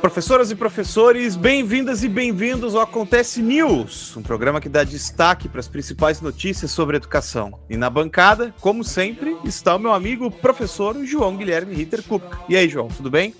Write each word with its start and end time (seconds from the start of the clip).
Professoras 0.00 0.50
e 0.50 0.56
professores, 0.56 1.36
bem-vindas 1.36 2.02
e 2.02 2.08
bem-vindos 2.08 2.74
ao 2.74 2.82
Acontece 2.82 3.42
News, 3.42 4.16
um 4.16 4.22
programa 4.22 4.60
que 4.60 4.68
dá 4.68 4.82
destaque 4.82 5.48
para 5.48 5.60
as 5.60 5.68
principais 5.68 6.20
notícias 6.20 6.70
sobre 6.70 6.96
educação. 6.96 7.52
E 7.68 7.76
na 7.76 7.90
bancada, 7.90 8.54
como 8.60 8.82
sempre, 8.82 9.36
está 9.44 9.76
o 9.76 9.78
meu 9.78 9.92
amigo 9.92 10.30
professor 10.30 10.96
João 11.04 11.36
Guilherme 11.36 11.74
Ritter 11.74 12.02
Cook. 12.04 12.22
E 12.48 12.56
aí, 12.56 12.68
João, 12.68 12.88
tudo 12.88 13.10
bem? 13.10 13.34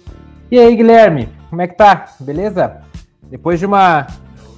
E 0.51 0.59
aí, 0.59 0.77
Guilherme, 0.77 1.29
como 1.49 1.63
é 1.63 1.69
que 1.69 1.75
tá? 1.75 2.15
Beleza? 2.21 2.83
Depois 3.23 3.61
de 3.61 3.67
uma 3.67 4.07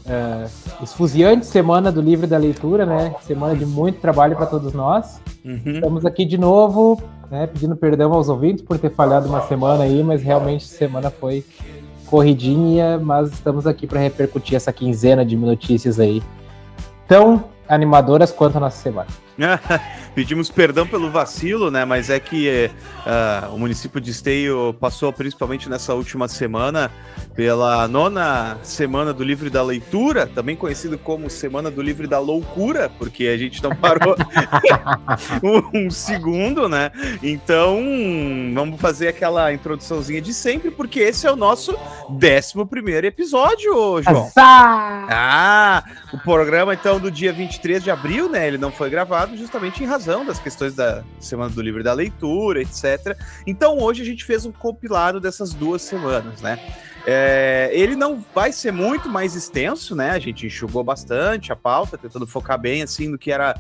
uh, 0.07 0.83
esfuziante 0.83 1.47
semana 1.47 1.91
do 1.91 2.01
livro 2.01 2.27
da 2.27 2.39
leitura, 2.39 2.85
né? 2.87 3.15
Semana 3.23 3.57
de 3.57 3.67
muito 3.67 4.01
trabalho 4.01 4.37
para 4.37 4.47
todos 4.47 4.73
nós. 4.73 5.21
Uhum. 5.45 5.61
Estamos 5.67 6.05
aqui 6.05 6.25
de 6.25 6.39
novo, 6.39 7.03
né? 7.31 7.47
Pedindo 7.47 7.77
perdão 7.77 8.13
aos 8.13 8.29
ouvintes 8.29 8.63
por 8.63 8.79
ter 8.79 8.91
falhado 8.91 9.29
uma 9.29 9.43
semana 9.43 9.85
aí, 9.85 10.03
mas 10.03 10.23
realmente 10.23 10.65
semana 10.65 11.11
foi 11.11 11.45
corridinha, 12.07 12.99
mas 12.99 13.33
estamos 13.33 13.67
aqui 13.67 13.87
para 13.87 14.01
repercutir 14.01 14.57
essa 14.57 14.73
quinzena 14.73 15.25
de 15.25 15.37
notícias 15.37 16.01
aí 16.01 16.23
tão 17.07 17.45
animadoras 17.69 18.33
quanto 18.33 18.57
a 18.57 18.61
nossa 18.61 18.83
semana. 18.83 19.09
Pedimos 20.15 20.51
perdão 20.51 20.87
pelo 20.87 21.11
vacilo, 21.11 21.71
né? 21.71 21.85
Mas 21.85 22.11
é 22.11 22.19
que 22.19 22.71
uh, 23.07 23.55
o 23.55 23.59
município 23.59 24.01
de 24.01 24.11
Esteio 24.11 24.75
passou, 24.81 25.13
principalmente 25.13 25.69
nessa 25.69 25.95
última 25.95 26.27
semana, 26.27 26.91
pela 27.35 27.87
nona 27.87 28.59
semana 28.63 29.13
do 29.13 29.23
Livro 29.23 29.49
da 29.51 29.63
Leitura, 29.63 30.27
também 30.27 30.57
conhecido 30.57 30.99
como 30.99 31.31
Semana 31.31 31.71
do 31.71 31.81
Livro 31.81 32.09
da 32.09 32.19
Loucura, 32.19 32.91
porque 32.99 33.29
a 33.29 33.39
gente 33.39 33.63
não 33.63 33.75
parou 33.75 34.17
um, 35.73 35.91
segundo, 35.91 36.69
né? 36.69 36.91
Então, 37.23 37.81
vamos 38.53 38.81
fazer 38.81 39.09
aquela 39.09 39.53
introduçãozinha 39.53 40.21
de 40.21 40.35
sempre, 40.35 40.71
porque 40.71 40.99
esse 40.99 41.27
é 41.27 41.33
o 41.33 41.37
nosso 41.37 41.77
décimo 42.11 42.67
primeiro 42.67 43.07
episódio, 43.07 44.03
João. 44.03 44.31
Ah, 44.37 45.85
o 46.13 46.19
programa, 46.19 46.75
então, 46.75 46.99
do 46.99 47.11
dia 47.11 47.33
23 47.33 47.83
de 47.83 47.91
abril, 47.91 48.29
né? 48.29 48.47
Ele 48.47 48.59
não 48.59 48.73
foi 48.73 48.91
gravado 48.91 49.37
justamente 49.37 49.83
em 49.83 49.87
razão 49.87 50.00
das 50.05 50.39
questões 50.39 50.75
da 50.75 51.05
Semana 51.19 51.51
do 51.51 51.61
Livro 51.61 51.83
da 51.83 51.93
Leitura, 51.93 52.63
etc. 52.63 53.17
Então, 53.47 53.79
hoje 53.79 54.03
a 54.03 54.05
gente 54.05 54.25
fez 54.25 54.45
um 54.47 54.53
compilado 54.53 55.21
dessas 55.21 55.53
duas 55.53 55.83
semanas, 55.83 56.41
né? 56.41 56.59
É, 57.07 57.71
ele 57.73 57.97
não 57.97 58.23
vai 58.35 58.53
ser 58.53 58.73
muito 58.73 59.09
mais 59.09 59.35
extenso, 59.35 59.95
né? 59.95 60.11
A 60.11 60.19
gente 60.19 60.47
enxugou 60.47 60.85
bastante 60.85 61.53
a 61.53 61.57
pauta, 61.57 61.97
tentando 61.97 62.27
focar 62.27 62.59
bem 62.59 62.83
assim 62.83 63.09
no 63.09 63.19
que 63.19 63.33
era 63.33 63.55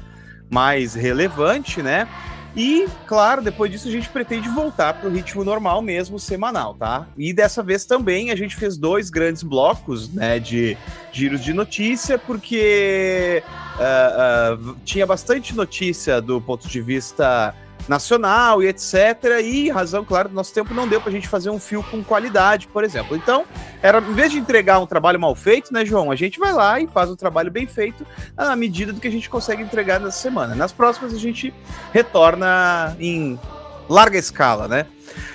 mais 0.51 0.95
relevante, 0.95 1.83
né? 1.83 2.09
E, 2.57 2.89
claro, 3.07 3.43
depois 3.43 3.71
disso 3.71 3.89
a 3.89 3.91
gente 3.91 4.09
pretende 4.09 4.49
voltar 4.49 4.95
para 4.95 5.09
o 5.09 5.13
ritmo 5.13 5.45
normal 5.45 5.81
mesmo, 5.81 6.19
semanal, 6.19 6.75
tá? 6.75 7.07
E 7.17 7.33
dessa 7.33 7.63
vez 7.63 7.85
também 7.85 8.31
a 8.31 8.37
gente 8.37 8.57
fez 8.57 8.77
dois 8.77 9.09
grandes 9.09 9.43
blocos, 9.43 10.13
né, 10.13 10.39
de 10.39 10.77
giros 11.13 11.43
de 11.43 11.53
notícia, 11.53 12.19
porque 12.19 13.43
uh, 13.77 14.71
uh, 14.71 14.77
tinha 14.85 15.07
bastante 15.07 15.55
notícia 15.55 16.21
do 16.21 16.41
ponto 16.41 16.69
de 16.69 16.81
vista 16.81 17.55
nacional 17.89 18.63
e 18.63 18.69
etc. 18.69 19.41
E 19.43 19.71
razão, 19.71 20.05
claro, 20.05 20.29
do 20.29 20.35
nosso 20.35 20.53
tempo 20.53 20.75
não 20.75 20.87
deu 20.87 21.01
pra 21.01 21.11
gente 21.11 21.29
fazer 21.29 21.51
um 21.51 21.59
fio 21.59 21.83
com 21.83 22.03
qualidade, 22.03 22.67
por 22.69 22.85
exemplo. 22.85 23.17
Então, 23.17 23.45
era 23.83 23.99
em 23.99 24.13
vez 24.13 24.33
de 24.33 24.39
entregar 24.39 24.79
um 24.79 24.87
trabalho 24.87 25.19
mal 25.19 25.35
feito, 25.35 25.73
né, 25.73 25.85
João? 25.85 26.11
A 26.11 26.17
gente 26.17 26.39
vai 26.39 26.53
lá 26.53 26.81
e 26.81 26.87
faz 26.87 27.11
um 27.11 27.17
trabalho 27.17 27.51
bem 27.51 27.67
feito 27.67 28.07
na 28.37 28.55
medida 28.57 28.93
do 28.93 29.01
que 29.01 29.09
a 29.09 29.13
gente 29.13 29.29
consegue 29.29 29.63
entregar 29.63 30.01
nessa 30.01 30.19
semana. 30.19 30.55
Nas 30.55 30.73
próximas 30.73 31.15
a 31.15 31.19
gente 31.19 31.53
retorna 31.93 32.97
em 32.99 33.39
larga 33.89 34.19
escala, 34.19 34.69
né? 34.69 34.87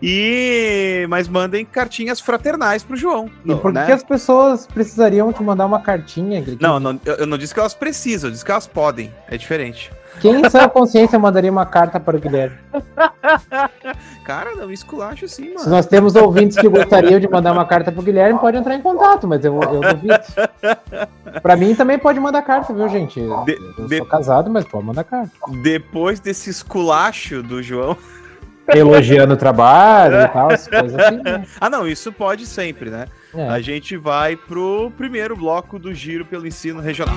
E 0.02 1.06
mas 1.08 1.28
mandem 1.28 1.64
cartinhas 1.64 2.20
fraternais 2.20 2.82
para 2.82 2.94
o 2.94 2.96
João. 2.96 3.30
E 3.44 3.54
por 3.54 3.72
né? 3.72 3.86
que 3.86 3.92
as 3.92 4.02
pessoas 4.02 4.66
precisariam 4.66 5.32
te 5.32 5.42
mandar 5.42 5.66
uma 5.66 5.80
cartinha? 5.80 6.44
Não, 6.60 6.80
não, 6.80 7.00
eu 7.04 7.26
não 7.26 7.38
disse 7.38 7.54
que 7.54 7.60
elas 7.60 7.74
precisam, 7.74 8.28
eu 8.28 8.32
disse 8.32 8.44
que 8.44 8.50
elas 8.50 8.66
podem. 8.66 9.12
É 9.28 9.36
diferente. 9.36 9.90
Quem 10.20 10.40
em 10.40 10.50
sua 10.50 10.68
consciência 10.68 11.18
mandaria 11.18 11.50
uma 11.50 11.66
carta 11.66 12.00
para 12.00 12.16
o 12.16 12.20
Guilherme? 12.20 12.56
Cara, 14.24 14.54
não 14.54 14.70
esculacho 14.70 15.26
assim, 15.26 15.48
mano. 15.48 15.60
Se 15.60 15.68
nós 15.68 15.86
temos 15.86 16.14
ouvintes 16.16 16.56
que 16.56 16.68
gostariam 16.68 17.20
de 17.20 17.28
mandar 17.28 17.52
uma 17.52 17.66
carta 17.66 17.92
para 17.92 18.00
o 18.00 18.04
Guilherme, 18.04 18.38
pode 18.38 18.56
entrar 18.56 18.74
em 18.74 18.80
contato, 18.80 19.28
mas 19.28 19.44
eu, 19.44 19.60
eu 19.62 19.80
duvido. 19.80 20.20
Para 21.42 21.56
mim 21.56 21.74
também 21.74 21.98
pode 21.98 22.18
mandar 22.18 22.42
carta, 22.42 22.72
viu, 22.72 22.88
gente? 22.88 23.20
De, 23.20 23.58
eu 23.78 23.86
de... 23.86 23.98
sou 23.98 24.06
casado, 24.06 24.50
mas 24.50 24.64
pode 24.64 24.84
mandar 24.84 25.04
carta. 25.04 25.30
Depois 25.62 26.20
desse 26.20 26.50
esculacho 26.50 27.42
do 27.42 27.62
João. 27.62 27.96
Elogiando 28.74 29.34
o 29.34 29.36
trabalho 29.36 30.22
e 30.22 30.28
tal, 30.28 30.50
as 30.50 30.66
coisas 30.66 30.98
assim. 30.98 31.22
Né? 31.22 31.44
Ah, 31.60 31.68
não, 31.68 31.86
isso 31.86 32.10
pode 32.10 32.46
sempre, 32.46 32.88
né? 32.88 33.06
É. 33.34 33.46
A 33.48 33.60
gente 33.60 33.94
vai 33.94 34.36
pro 34.36 34.90
primeiro 34.96 35.36
bloco 35.36 35.78
do 35.78 35.92
Giro 35.92 36.24
pelo 36.24 36.46
Ensino 36.46 36.80
Regional. 36.80 37.14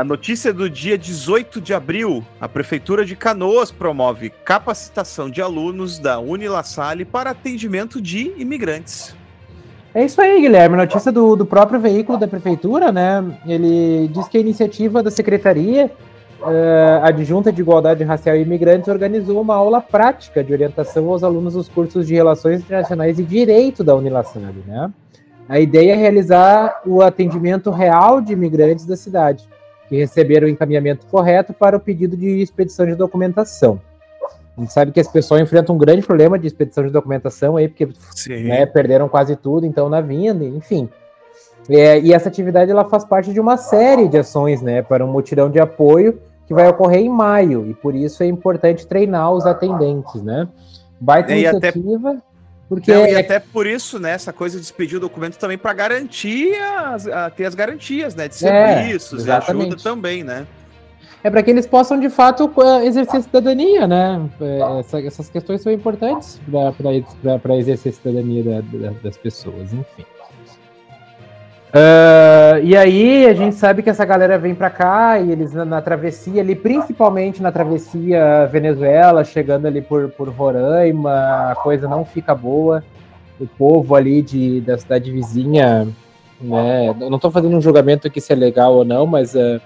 A 0.00 0.04
notícia 0.04 0.50
do 0.50 0.70
dia 0.70 0.96
18 0.96 1.60
de 1.60 1.74
abril: 1.74 2.24
a 2.40 2.48
Prefeitura 2.48 3.04
de 3.04 3.14
Canoas 3.14 3.70
promove 3.70 4.30
capacitação 4.30 5.28
de 5.28 5.42
alunos 5.42 5.98
da 5.98 6.18
Unila 6.18 6.62
Salle 6.62 7.04
para 7.04 7.32
atendimento 7.32 8.00
de 8.00 8.32
imigrantes. 8.38 9.14
É 9.94 10.02
isso 10.02 10.18
aí, 10.22 10.40
Guilherme. 10.40 10.74
Notícia 10.74 11.12
do, 11.12 11.36
do 11.36 11.44
próprio 11.44 11.78
veículo 11.78 12.16
da 12.16 12.26
Prefeitura, 12.26 12.90
né? 12.90 13.22
Ele 13.46 14.08
diz 14.08 14.26
que 14.26 14.38
a 14.38 14.40
iniciativa 14.40 15.02
da 15.02 15.10
Secretaria 15.10 15.90
uh, 16.40 17.04
Adjunta 17.04 17.52
de 17.52 17.60
Igualdade 17.60 18.02
Racial 18.02 18.36
e 18.36 18.40
Imigrantes 18.40 18.88
organizou 18.88 19.38
uma 19.38 19.56
aula 19.56 19.82
prática 19.82 20.42
de 20.42 20.50
orientação 20.50 21.10
aos 21.10 21.22
alunos 21.22 21.52
dos 21.52 21.68
cursos 21.68 22.06
de 22.06 22.14
Relações 22.14 22.60
Internacionais 22.60 23.18
e 23.18 23.22
Direito 23.22 23.84
da 23.84 23.94
Unilassale, 23.94 24.64
né? 24.66 24.90
A 25.46 25.60
ideia 25.60 25.92
é 25.92 25.96
realizar 25.96 26.80
o 26.86 27.02
atendimento 27.02 27.70
real 27.70 28.22
de 28.22 28.32
imigrantes 28.32 28.86
da 28.86 28.96
cidade 28.96 29.46
que 29.90 29.96
receberam 29.96 30.46
o 30.46 30.50
encaminhamento 30.50 31.04
correto 31.06 31.52
para 31.52 31.76
o 31.76 31.80
pedido 31.80 32.16
de 32.16 32.40
expedição 32.40 32.86
de 32.86 32.94
documentação. 32.94 33.80
A 34.56 34.60
gente 34.60 34.72
sabe 34.72 34.92
que 34.92 35.00
as 35.00 35.08
pessoas 35.08 35.40
enfrentam 35.40 35.74
um 35.74 35.78
grande 35.78 36.06
problema 36.06 36.38
de 36.38 36.46
expedição 36.46 36.86
de 36.86 36.92
documentação 36.92 37.56
aí, 37.56 37.68
porque 37.68 37.88
né, 38.28 38.64
perderam 38.66 39.08
quase 39.08 39.34
tudo, 39.34 39.66
então, 39.66 39.88
na 39.88 40.00
vinda, 40.00 40.44
enfim. 40.44 40.88
É, 41.68 41.98
e 41.98 42.12
essa 42.12 42.28
atividade 42.28 42.70
ela 42.70 42.84
faz 42.84 43.04
parte 43.04 43.32
de 43.32 43.40
uma 43.40 43.56
série 43.56 44.08
de 44.08 44.16
ações, 44.16 44.62
né, 44.62 44.80
para 44.80 45.04
um 45.04 45.10
mutirão 45.10 45.50
de 45.50 45.58
apoio 45.58 46.20
que 46.46 46.54
vai 46.54 46.68
ocorrer 46.68 47.00
em 47.00 47.08
maio, 47.08 47.68
e 47.68 47.74
por 47.74 47.94
isso 47.94 48.22
é 48.22 48.26
importante 48.26 48.86
treinar 48.86 49.32
os 49.32 49.46
atendentes, 49.46 50.22
né? 50.22 50.48
Baita 51.00 51.32
e 51.32 51.44
iniciativa. 51.44 52.10
Até 52.10 52.22
porque 52.70 52.94
Não, 52.94 53.04
e 53.04 53.10
é 53.10 53.18
até 53.18 53.40
por 53.40 53.66
isso, 53.66 53.98
né, 53.98 54.12
essa 54.12 54.32
coisa 54.32 54.56
de 54.56 54.64
expedir 54.64 54.96
o 54.96 55.00
documento 55.00 55.36
também 55.36 55.58
para 55.58 55.72
garantir 55.72 56.54
as, 56.54 57.04
a, 57.08 57.28
ter 57.28 57.44
as 57.44 57.54
garantias, 57.56 58.14
né, 58.14 58.28
de 58.28 58.34
é, 58.36 58.38
serviços, 58.38 59.26
é, 59.26 59.32
ajuda 59.32 59.76
também, 59.76 60.22
né? 60.22 60.46
é 61.22 61.30
para 61.30 61.42
que 61.42 61.50
eles 61.50 61.66
possam 61.66 61.98
de 61.98 62.08
fato 62.08 62.50
exercer 62.84 63.22
cidadania, 63.22 63.86
né? 63.86 64.30
É, 64.40 64.78
essa, 64.78 65.00
essas 65.00 65.28
questões 65.28 65.60
são 65.60 65.70
importantes 65.70 66.40
para 67.42 67.56
exercer 67.56 67.92
cidadania 67.92 68.42
da, 68.42 68.60
da, 68.60 68.90
das 69.02 69.16
pessoas, 69.18 69.72
enfim. 69.72 70.06
Uh, 71.70 72.58
e 72.64 72.76
aí 72.76 73.26
a 73.26 73.32
gente 73.32 73.54
sabe 73.54 73.80
que 73.80 73.88
essa 73.88 74.04
galera 74.04 74.36
vem 74.36 74.56
para 74.56 74.68
cá 74.68 75.20
e 75.20 75.30
eles 75.30 75.52
na, 75.52 75.64
na, 75.64 75.80
travessia 75.80 76.42
ali, 76.42 76.56
principalmente 76.56 77.40
na 77.40 77.52
travessia 77.52 78.48
Venezuela, 78.50 79.22
chegando 79.22 79.66
ali 79.66 79.80
por, 79.80 80.08
por 80.08 80.28
Roraima, 80.28 81.52
a 81.52 81.54
coisa 81.54 81.86
não 81.86 82.04
fica 82.04 82.34
boa. 82.34 82.82
O 83.38 83.46
povo 83.46 83.94
ali 83.94 84.20
de, 84.20 84.60
da 84.62 84.76
cidade 84.76 85.12
vizinha, 85.12 85.86
né? 86.40 86.94
Não 86.98 87.16
estou 87.16 87.30
fazendo 87.30 87.56
um 87.56 87.60
julgamento 87.60 88.06
aqui 88.06 88.20
se 88.20 88.32
é 88.32 88.36
legal 88.36 88.74
ou 88.74 88.84
não, 88.84 89.06
mas 89.06 89.34
uh, 89.34 89.60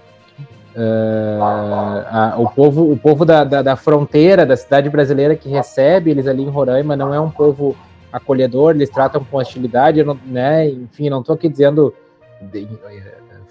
uh, 0.75 2.41
o 2.41 2.49
povo, 2.49 2.91
o 2.91 2.97
povo 2.97 3.25
da, 3.25 3.43
da, 3.43 3.61
da, 3.61 3.75
fronteira, 3.75 4.45
da 4.45 4.55
cidade 4.55 4.89
brasileira 4.89 5.35
que 5.35 5.49
recebe 5.49 6.11
eles 6.11 6.27
ali 6.27 6.43
em 6.43 6.49
Roraima, 6.49 6.95
não 6.95 7.13
é 7.13 7.19
um 7.19 7.29
povo 7.29 7.75
acolhedor, 8.15 8.73
eles 8.75 8.89
tratam 8.89 9.23
com 9.23 9.37
hostilidade, 9.37 10.03
não, 10.03 10.17
né? 10.25 10.69
Enfim, 10.69 11.09
não 11.09 11.19
estou 11.19 11.35
aqui 11.35 11.49
dizendo 11.49 11.93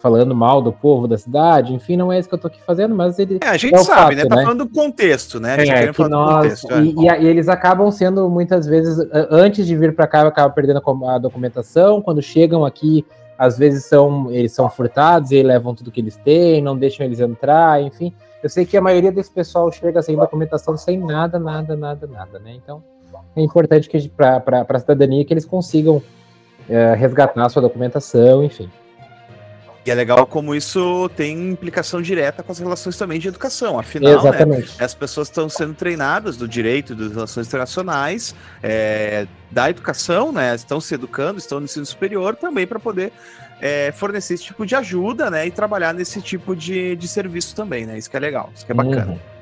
falando 0.01 0.35
mal 0.35 0.61
do 0.61 0.71
povo 0.71 1.09
da 1.09 1.17
cidade, 1.17 1.73
enfim, 1.73 1.97
não 1.97 2.13
é 2.13 2.19
isso 2.19 2.29
que 2.29 2.35
eu 2.35 2.37
estou 2.37 2.51
aqui 2.51 2.61
fazendo, 2.63 2.95
mas 2.95 3.19
ele. 3.19 3.39
É, 3.43 3.49
a 3.49 3.57
gente 3.57 3.75
é 3.75 3.79
sabe, 3.79 4.17
fato, 4.17 4.17
né? 4.17 4.27
Tá 4.27 4.37
né? 4.37 4.43
falando 4.43 4.65
do 4.67 4.71
contexto, 4.71 5.41
né? 5.41 5.59
Gente 5.61 5.73
é, 5.73 5.93
que 5.93 6.09
nós, 6.09 6.63
contexto, 6.63 6.75
é. 6.75 6.83
e, 6.83 7.25
e, 7.25 7.27
eles 7.27 7.49
acabam 7.49 7.91
sendo 7.91 8.29
muitas 8.29 8.67
vezes, 8.67 8.99
antes 9.31 9.67
de 9.67 9.75
vir 9.77 9.95
para 9.95 10.07
cá, 10.07 10.27
acabam 10.27 10.53
perdendo 10.55 10.83
a 11.09 11.19
documentação, 11.19 12.03
quando 12.03 12.21
chegam 12.21 12.67
aqui, 12.67 13.05
às 13.39 13.57
vezes 13.57 13.87
são 13.87 14.31
eles 14.31 14.53
são 14.53 14.69
furtados 14.69 15.31
e 15.31 15.43
levam 15.43 15.75
tudo 15.75 15.91
que 15.91 16.01
eles 16.01 16.17
têm, 16.17 16.63
não 16.63 16.77
deixam 16.77 17.07
eles 17.07 17.21
entrar, 17.21 17.83
enfim. 17.83 18.13
Eu 18.43 18.51
sei 18.51 18.67
que 18.67 18.77
a 18.77 18.83
maioria 18.83 19.11
desse 19.11 19.31
pessoal 19.31 19.73
chega 19.73 20.03
sem 20.03 20.15
documentação, 20.15 20.77
sem 20.77 20.99
nada, 20.99 21.39
nada, 21.39 21.75
nada, 21.75 22.07
nada, 22.07 22.39
né? 22.39 22.53
Então, 22.55 22.85
é 23.37 23.43
importante 23.43 23.89
que 23.89 24.09
para 24.09 24.43
a 24.69 24.79
cidadania 24.79 25.25
que 25.25 25.33
eles 25.33 25.45
consigam 25.45 26.03
é, 26.69 26.95
resgatar 26.95 27.45
a 27.45 27.49
sua 27.49 27.63
documentação, 27.63 28.45
enfim. 28.45 28.71
E 29.87 29.91
é 29.91 29.95
legal 29.95 30.27
como 30.27 30.55
isso 30.55 31.11
tem 31.15 31.51
implicação 31.51 32.01
direta 32.01 32.43
com 32.43 32.51
as 32.51 32.59
relações 32.59 32.97
também 32.97 33.21
de 33.21 33.29
educação. 33.29 33.79
Afinal, 33.79 34.25
né, 34.25 34.65
as 34.79 34.95
pessoas 34.95 35.29
estão 35.29 35.47
sendo 35.47 35.75
treinadas 35.75 36.39
do 36.39 36.49
direito 36.49 36.95
das 36.95 37.13
relações 37.13 37.47
internacionais, 37.47 38.35
é, 38.63 39.27
da 39.51 39.69
educação, 39.69 40.33
né? 40.33 40.55
Estão 40.55 40.81
se 40.81 40.95
educando, 40.95 41.39
estão 41.39 41.61
no 41.61 41.67
ensino 41.67 41.85
superior 41.85 42.35
também 42.35 42.67
para 42.67 42.81
poder 42.81 43.13
é, 43.61 43.93
fornecer 43.93 44.35
esse 44.35 44.45
tipo 44.45 44.65
de 44.65 44.75
ajuda, 44.75 45.31
né? 45.31 45.47
E 45.47 45.51
trabalhar 45.51 45.93
nesse 45.93 46.23
tipo 46.23 46.57
de, 46.57 46.97
de 46.97 47.07
serviço 47.07 47.55
também, 47.55 47.85
né? 47.85 47.99
Isso 47.99 48.09
que 48.09 48.17
é 48.17 48.21
legal, 48.21 48.51
isso 48.55 48.65
que 48.65 48.73
é 48.73 48.75
bacana. 48.75 49.13
Uhum. 49.13 49.34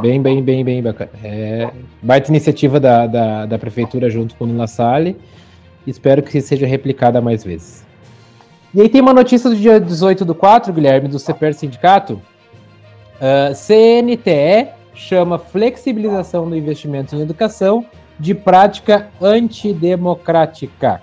Bem, 0.00 0.22
bem, 0.22 0.42
bem, 0.42 0.64
bem 0.64 0.82
bacana. 0.82 1.10
É, 1.24 1.70
baita 2.00 2.30
iniciativa 2.30 2.78
da, 2.78 3.06
da, 3.06 3.46
da 3.46 3.58
prefeitura 3.58 4.08
junto 4.08 4.34
com 4.36 4.44
o 4.44 4.56
La 4.56 4.66
Salle. 4.66 5.16
Espero 5.86 6.22
que 6.22 6.40
seja 6.40 6.66
replicada 6.66 7.20
mais 7.20 7.42
vezes. 7.42 7.84
E 8.72 8.80
aí 8.80 8.88
tem 8.88 9.00
uma 9.00 9.12
notícia 9.12 9.50
do 9.50 9.56
dia 9.56 9.80
18 9.80 10.24
do 10.24 10.34
4, 10.34 10.72
Guilherme, 10.72 11.08
do 11.08 11.18
CPR 11.18 11.52
Sindicato. 11.52 12.14
Uh, 12.14 13.50
ah, 13.50 13.52
CNTE 13.54 14.68
chama 14.94 15.38
flexibilização 15.38 16.48
do 16.48 16.56
investimento 16.56 17.14
em 17.14 17.20
educação 17.20 17.84
de 18.18 18.34
prática 18.34 19.08
antidemocrática. 19.20 21.02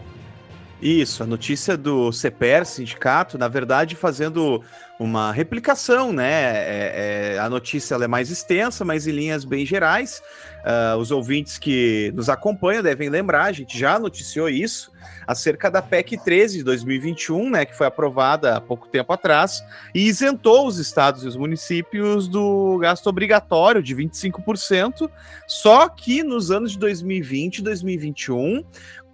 Isso, 0.81 1.23
a 1.23 1.25
notícia 1.25 1.75
do 1.75 2.09
CPR, 2.11 2.65
sindicato, 2.65 3.37
na 3.37 3.49
verdade, 3.49 3.97
fazendo 3.97 4.63
uma 4.97 5.31
replicação, 5.31 6.11
né? 6.13 6.31
É, 6.31 7.33
é, 7.35 7.39
a 7.39 7.49
notícia 7.49 7.95
é 7.95 8.07
mais 8.07 8.29
extensa, 8.29 8.85
mas 8.85 9.07
em 9.07 9.11
linhas 9.11 9.43
bem 9.45 9.65
gerais. 9.65 10.21
Uh, 10.59 10.97
os 10.97 11.09
ouvintes 11.09 11.57
que 11.57 12.11
nos 12.13 12.27
acompanham 12.27 12.83
devem 12.83 13.09
lembrar, 13.09 13.45
a 13.45 13.51
gente 13.53 13.79
já 13.79 13.97
noticiou 13.97 14.49
isso, 14.49 14.91
acerca 15.25 15.71
da 15.71 15.81
PEC 15.81 16.17
13 16.17 16.57
de 16.57 16.63
2021, 16.65 17.49
né? 17.49 17.65
Que 17.65 17.77
foi 17.77 17.87
aprovada 17.87 18.57
há 18.57 18.61
pouco 18.61 18.89
tempo 18.89 19.13
atrás, 19.13 19.63
e 19.95 20.05
isentou 20.05 20.67
os 20.67 20.79
estados 20.79 21.23
e 21.23 21.27
os 21.27 21.37
municípios 21.37 22.27
do 22.27 22.77
gasto 22.79 23.07
obrigatório 23.07 23.81
de 23.81 23.95
25%, 23.95 25.09
só 25.47 25.87
que 25.87 26.23
nos 26.23 26.51
anos 26.51 26.73
de 26.73 26.79
2020 26.79 27.59
e 27.59 27.61
2021 27.61 28.65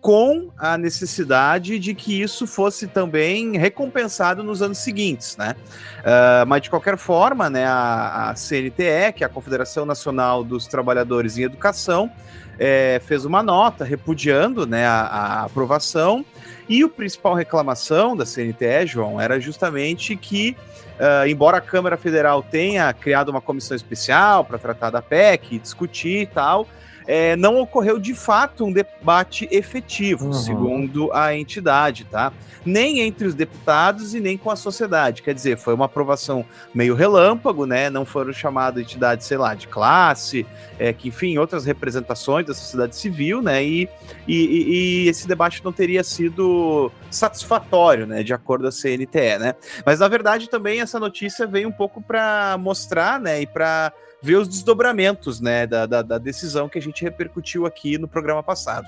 com 0.06 0.52
a 0.56 0.78
necessidade 0.78 1.80
de 1.80 1.96
que 1.96 2.22
isso 2.22 2.46
fosse 2.46 2.86
também 2.86 3.58
recompensado 3.58 4.44
nos 4.44 4.62
anos 4.62 4.78
seguintes, 4.78 5.36
né? 5.36 5.56
Uh, 6.02 6.46
mas 6.46 6.62
de 6.62 6.70
qualquer 6.70 6.96
forma, 6.96 7.50
né, 7.50 7.66
a, 7.66 8.30
a, 8.30 8.36
CNTE, 8.36 9.14
que 9.16 9.24
é 9.24 9.26
a 9.26 9.30
Confederação 9.30 9.84
Nacional 9.84 10.44
dos 10.44 10.68
Trabalhadores 10.68 11.40
em 11.40 11.42
Educação, 11.42 12.12
é, 12.60 13.02
fez 13.04 13.26
uma 13.26 13.42
nota 13.42 13.84
repudiando 13.84 14.68
né, 14.68 14.86
a, 14.86 15.02
a 15.02 15.44
aprovação 15.46 16.24
e 16.70 16.84
a 16.84 16.88
principal 16.88 17.34
reclamação 17.34 18.16
da 18.16 18.28
CNTE, 18.28 18.86
João, 18.86 19.20
era 19.20 19.40
justamente 19.40 20.16
que, 20.16 20.56
uh, 21.00 21.28
embora 21.28 21.58
a 21.58 21.62
Câmara 21.62 21.98
Federal 21.98 22.44
tenha 22.44 22.94
criado 22.94 23.30
uma 23.30 23.42
comissão 23.42 23.76
especial 23.76 24.46
para 24.46 24.60
tratar 24.60 24.92
da 24.92 25.02
PEC, 25.02 25.58
discutir 25.58 26.22
e 26.22 26.28
tal, 26.28 26.68
é, 27.08 27.36
não 27.36 27.60
ocorreu 27.60 28.00
de 28.00 28.14
fato 28.14 28.66
um 28.66 28.72
debate 28.72 29.48
efetivo, 29.52 30.28
uhum. 30.28 30.34
segundo 30.34 31.14
a 31.14 31.36
entidade, 31.36 32.06
tá? 32.06 32.34
Nem 32.66 33.00
entre 33.02 33.28
os 33.28 33.36
deputados 33.36 34.16
e 34.16 34.20
nem 34.20 34.38
com 34.38 34.50
a 34.50 34.56
sociedade. 34.56 35.22
Quer 35.22 35.34
dizer, 35.34 35.58
foi 35.58 35.74
uma 35.74 35.86
aprovação 35.86 36.44
meio 36.74 36.96
relâmpago, 36.96 37.66
né? 37.66 37.90
Não 37.90 38.06
foram 38.06 38.34
chamadas 38.34 38.82
entidades, 38.82 39.28
sei 39.28 39.38
lá, 39.38 39.54
de 39.54 39.68
classe, 39.68 40.46
é, 40.80 40.92
que, 40.92 41.10
enfim, 41.10 41.38
outras 41.38 41.64
representações 41.66 42.46
da 42.46 42.54
sociedade 42.54 42.96
civil, 42.96 43.42
né? 43.42 43.64
E, 43.64 43.88
e, 44.28 45.04
e 45.06 45.08
esse 45.08 45.28
debate 45.28 45.64
não 45.64 45.72
teria 45.72 46.04
sido 46.04 46.92
satisfatório, 47.12 48.08
né? 48.08 48.24
De 48.24 48.34
acordo 48.34 48.64
com 48.64 48.70
a 48.70 48.72
CNTE, 48.72 49.38
né? 49.40 49.56
Mas 49.86 50.00
na 50.00 50.08
verdade 50.08 50.50
também 50.50 50.82
essa 50.82 51.00
notícia 51.00 51.46
veio 51.46 51.70
um 51.70 51.72
pouco 51.72 52.02
para 52.02 52.58
mostrar, 52.60 53.20
né? 53.20 53.42
E 53.42 53.48
para 53.48 53.94
ver 54.26 54.38
os 54.38 54.48
desdobramentos 54.48 55.40
né, 55.40 55.68
da, 55.68 55.86
da, 55.86 56.02
da, 56.02 56.18
decisão 56.18 56.68
que 56.68 56.80
a 56.80 56.82
gente 56.82 57.04
repercutiu 57.04 57.68
aqui 57.68 57.98
no 58.00 58.08
programa 58.08 58.42
passado. 58.42 58.88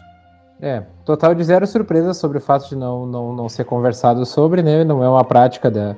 É, 0.60 0.84
total 1.06 1.36
de 1.36 1.44
zero 1.44 1.68
surpresa 1.68 2.16
sobre 2.16 2.40
o 2.40 2.42
fato 2.42 2.70
de 2.70 2.76
não, 2.76 3.06
não, 3.06 3.36
não 3.36 3.48
ser 3.48 3.64
conversado 3.64 4.26
sobre, 4.26 4.64
né? 4.64 4.84
Não 4.84 5.04
é 5.04 5.08
uma 5.08 5.24
prática 5.24 5.70
da, 5.70 5.96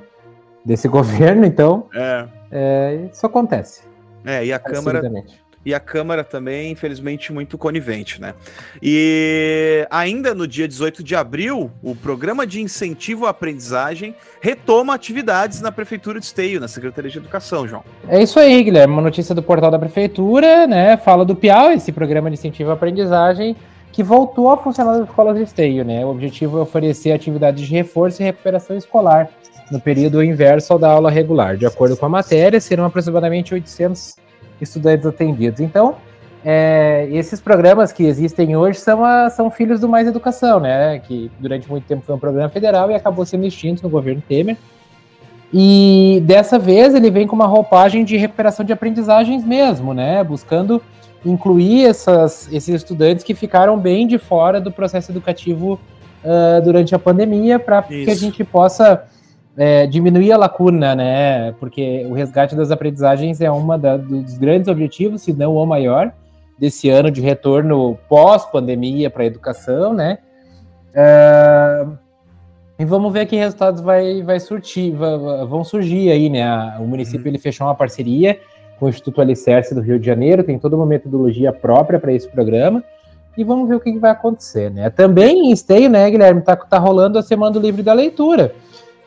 desse 0.65 0.87
governo, 0.89 1.45
então. 1.45 1.87
É. 1.95 2.27
é 2.51 2.95
isso 3.09 3.25
acontece. 3.25 3.83
É, 4.25 4.45
e 4.45 4.51
a 4.51 4.59
Câmara 4.59 5.01
e 5.65 5.73
a 5.73 5.79
Câmara 5.79 6.23
também, 6.23 6.71
infelizmente, 6.71 7.33
muito 7.33 7.57
conivente, 7.57 8.21
né? 8.21 8.33
E 8.81 9.85
ainda 9.89 10.33
no 10.33 10.47
dia 10.47 10.67
18 10.67 11.03
de 11.03 11.15
abril, 11.15 11.71
o 11.83 11.95
Programa 11.95 12.47
de 12.47 12.61
Incentivo 12.61 13.25
à 13.25 13.29
Aprendizagem 13.29 14.15
retoma 14.41 14.93
atividades 14.93 15.61
na 15.61 15.71
Prefeitura 15.71 16.19
de 16.19 16.25
Esteio, 16.25 16.59
na 16.59 16.67
Secretaria 16.67 17.11
de 17.11 17.17
Educação, 17.17 17.67
João. 17.67 17.83
É 18.07 18.21
isso 18.21 18.39
aí, 18.39 18.63
Guilherme. 18.63 18.93
Uma 18.93 19.01
notícia 19.01 19.35
do 19.35 19.43
portal 19.43 19.69
da 19.69 19.79
Prefeitura, 19.79 20.65
né? 20.65 20.97
Fala 20.97 21.25
do 21.25 21.35
PIAL, 21.35 21.71
esse 21.71 21.91
Programa 21.91 22.29
de 22.29 22.35
Incentivo 22.35 22.69
à 22.69 22.73
Aprendizagem, 22.73 23.55
que 23.91 24.01
voltou 24.01 24.49
a 24.51 24.57
funcionar 24.57 24.97
nas 24.97 25.09
escolas 25.09 25.35
de 25.35 25.43
Esteio, 25.43 25.83
né? 25.83 26.05
O 26.05 26.09
objetivo 26.09 26.57
é 26.57 26.61
oferecer 26.61 27.11
atividades 27.11 27.67
de 27.67 27.73
reforço 27.73 28.21
e 28.21 28.25
recuperação 28.25 28.77
escolar 28.77 29.29
no 29.71 29.79
período 29.79 30.23
inverso 30.23 30.73
ao 30.73 30.79
da 30.79 30.89
aula 30.89 31.11
regular. 31.11 31.57
De 31.57 31.65
acordo 31.65 31.95
com 31.95 32.05
a 32.05 32.09
matéria, 32.09 32.59
serão 32.59 32.85
aproximadamente 32.85 33.53
800 33.53 34.15
estudantes 34.63 35.05
atendidos. 35.05 35.59
Então, 35.59 35.95
é, 36.43 37.07
esses 37.11 37.41
programas 37.41 37.91
que 37.91 38.03
existem 38.03 38.55
hoje 38.55 38.79
são, 38.79 39.03
a, 39.03 39.29
são 39.29 39.51
filhos 39.51 39.79
do 39.79 39.89
Mais 39.89 40.07
Educação, 40.07 40.59
né? 40.59 40.99
Que 40.99 41.29
durante 41.39 41.69
muito 41.69 41.85
tempo 41.85 42.03
foi 42.05 42.15
um 42.15 42.19
programa 42.19 42.49
federal 42.49 42.89
e 42.89 42.95
acabou 42.95 43.25
sendo 43.25 43.45
extinto 43.45 43.83
no 43.83 43.89
governo 43.89 44.23
Temer. 44.27 44.57
E 45.53 46.21
dessa 46.25 46.59
vez 46.59 46.93
ele 46.93 47.09
vem 47.09 47.27
com 47.27 47.35
uma 47.35 47.47
roupagem 47.47 48.05
de 48.05 48.15
recuperação 48.15 48.65
de 48.65 48.71
aprendizagens 48.71 49.43
mesmo, 49.43 49.93
né? 49.93 50.23
Buscando 50.23 50.81
incluir 51.25 51.85
essas, 51.85 52.47
esses 52.53 52.73
estudantes 52.73 53.23
que 53.23 53.33
ficaram 53.33 53.77
bem 53.77 54.07
de 54.07 54.17
fora 54.17 54.61
do 54.61 54.71
processo 54.71 55.11
educativo 55.11 55.79
uh, 56.23 56.61
durante 56.63 56.95
a 56.95 56.99
pandemia, 56.99 57.59
para 57.59 57.81
que 57.81 58.09
a 58.09 58.15
gente 58.15 58.43
possa 58.43 59.03
é, 59.57 59.85
diminuir 59.85 60.31
a 60.31 60.37
lacuna, 60.37 60.95
né? 60.95 61.51
Porque 61.53 62.05
o 62.09 62.13
resgate 62.13 62.55
das 62.55 62.71
aprendizagens 62.71 63.41
é 63.41 63.51
uma 63.51 63.77
da, 63.77 63.97
dos 63.97 64.37
grandes 64.37 64.67
objetivos, 64.67 65.21
se 65.21 65.33
não 65.33 65.55
o 65.55 65.65
maior, 65.65 66.11
desse 66.57 66.89
ano 66.89 67.09
de 67.11 67.21
retorno 67.21 67.97
pós-pandemia 68.07 69.09
para 69.09 69.23
a 69.23 69.25
educação, 69.25 69.93
né? 69.93 70.19
É, 70.93 71.85
e 72.79 72.85
vamos 72.85 73.11
ver 73.11 73.25
que 73.25 73.35
resultados 73.35 73.81
vai, 73.81 74.21
vai 74.23 74.39
surtir, 74.39 74.93
vão 74.93 75.63
surgir 75.63 76.11
aí, 76.11 76.29
né? 76.29 76.77
O 76.79 76.83
município 76.83 77.23
uhum. 77.23 77.27
ele 77.27 77.37
fechou 77.37 77.67
uma 77.67 77.75
parceria 77.75 78.39
com 78.79 78.85
o 78.85 78.89
Instituto 78.89 79.19
Alicerce 79.19 79.75
do 79.75 79.81
Rio 79.81 79.99
de 79.99 80.05
Janeiro, 80.05 80.43
tem 80.43 80.57
toda 80.57 80.77
uma 80.77 80.85
metodologia 80.85 81.51
própria 81.51 81.99
para 81.99 82.13
esse 82.13 82.29
programa. 82.29 82.81
E 83.37 83.43
vamos 83.43 83.67
ver 83.67 83.75
o 83.75 83.79
que, 83.79 83.91
que 83.91 83.99
vai 83.99 84.11
acontecer, 84.11 84.71
né? 84.71 84.89
Também 84.89 85.47
em 85.47 85.51
Esteio, 85.51 85.89
né, 85.89 86.09
Guilherme, 86.09 86.41
tá, 86.41 86.55
tá 86.55 86.77
rolando 86.77 87.17
a 87.17 87.21
Semana 87.21 87.51
do 87.51 87.59
Livre 87.59 87.83
da 87.83 87.93
Leitura 87.93 88.53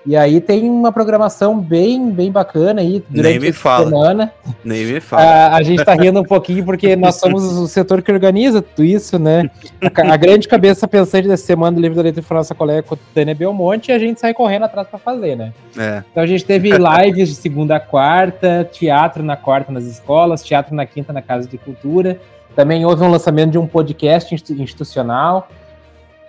E 0.04 0.16
aí 0.16 0.40
tem 0.40 0.68
uma 0.68 0.90
programação 0.90 1.59
bem, 1.59 2.11
bem 2.11 2.30
bacana 2.30 2.80
aí 2.80 3.02
durante 3.09 3.38
Nem 3.38 3.40
me 3.40 3.52
fala. 3.52 3.85
semana. 3.85 4.32
Nem 4.64 4.85
me 4.85 5.00
fala. 5.00 5.23
A, 5.23 5.56
a 5.56 5.62
gente 5.62 5.85
tá 5.85 5.94
rindo 5.94 6.21
um 6.21 6.25
pouquinho 6.25 6.64
porque 6.64 6.97
nós 6.97 7.16
somos 7.16 7.44
o 7.44 7.68
setor 7.68 8.02
que 8.02 8.11
organiza 8.11 8.61
tudo 8.61 8.85
isso, 8.85 9.18
né? 9.18 9.49
A, 9.80 10.12
a 10.12 10.16
grande 10.16 10.49
cabeça 10.49 10.88
pensante 10.88 11.28
dessa 11.28 11.44
semana 11.47 11.76
do 11.76 11.80
livro 11.80 11.97
da 11.97 12.02
letra 12.02 12.21
foi 12.21 12.37
nossa 12.37 12.54
colega 12.54 12.85
Tânia 13.14 13.35
Belmonte 13.35 13.90
e 13.90 13.94
a 13.94 13.99
gente 13.99 14.18
sai 14.18 14.35
correndo 14.35 14.64
atrás 14.64 14.88
para 14.88 14.99
fazer, 14.99 15.37
né? 15.37 15.52
É. 15.78 16.02
Então 16.11 16.23
a 16.23 16.26
gente 16.26 16.44
teve 16.44 16.71
lives 16.71 17.28
de 17.28 17.35
segunda 17.37 17.76
a 17.76 17.80
quarta, 17.80 18.68
teatro 18.73 19.23
na 19.23 19.37
quarta 19.37 19.71
nas 19.71 19.85
escolas, 19.85 20.42
teatro 20.42 20.75
na 20.75 20.85
quinta 20.85 21.12
na 21.12 21.23
Casa 21.23 21.49
de 21.49 21.56
Cultura. 21.56 22.18
Também 22.56 22.85
houve 22.85 23.02
um 23.02 23.11
lançamento 23.11 23.52
de 23.52 23.59
um 23.59 23.66
podcast 23.66 24.35
institucional 24.35 25.49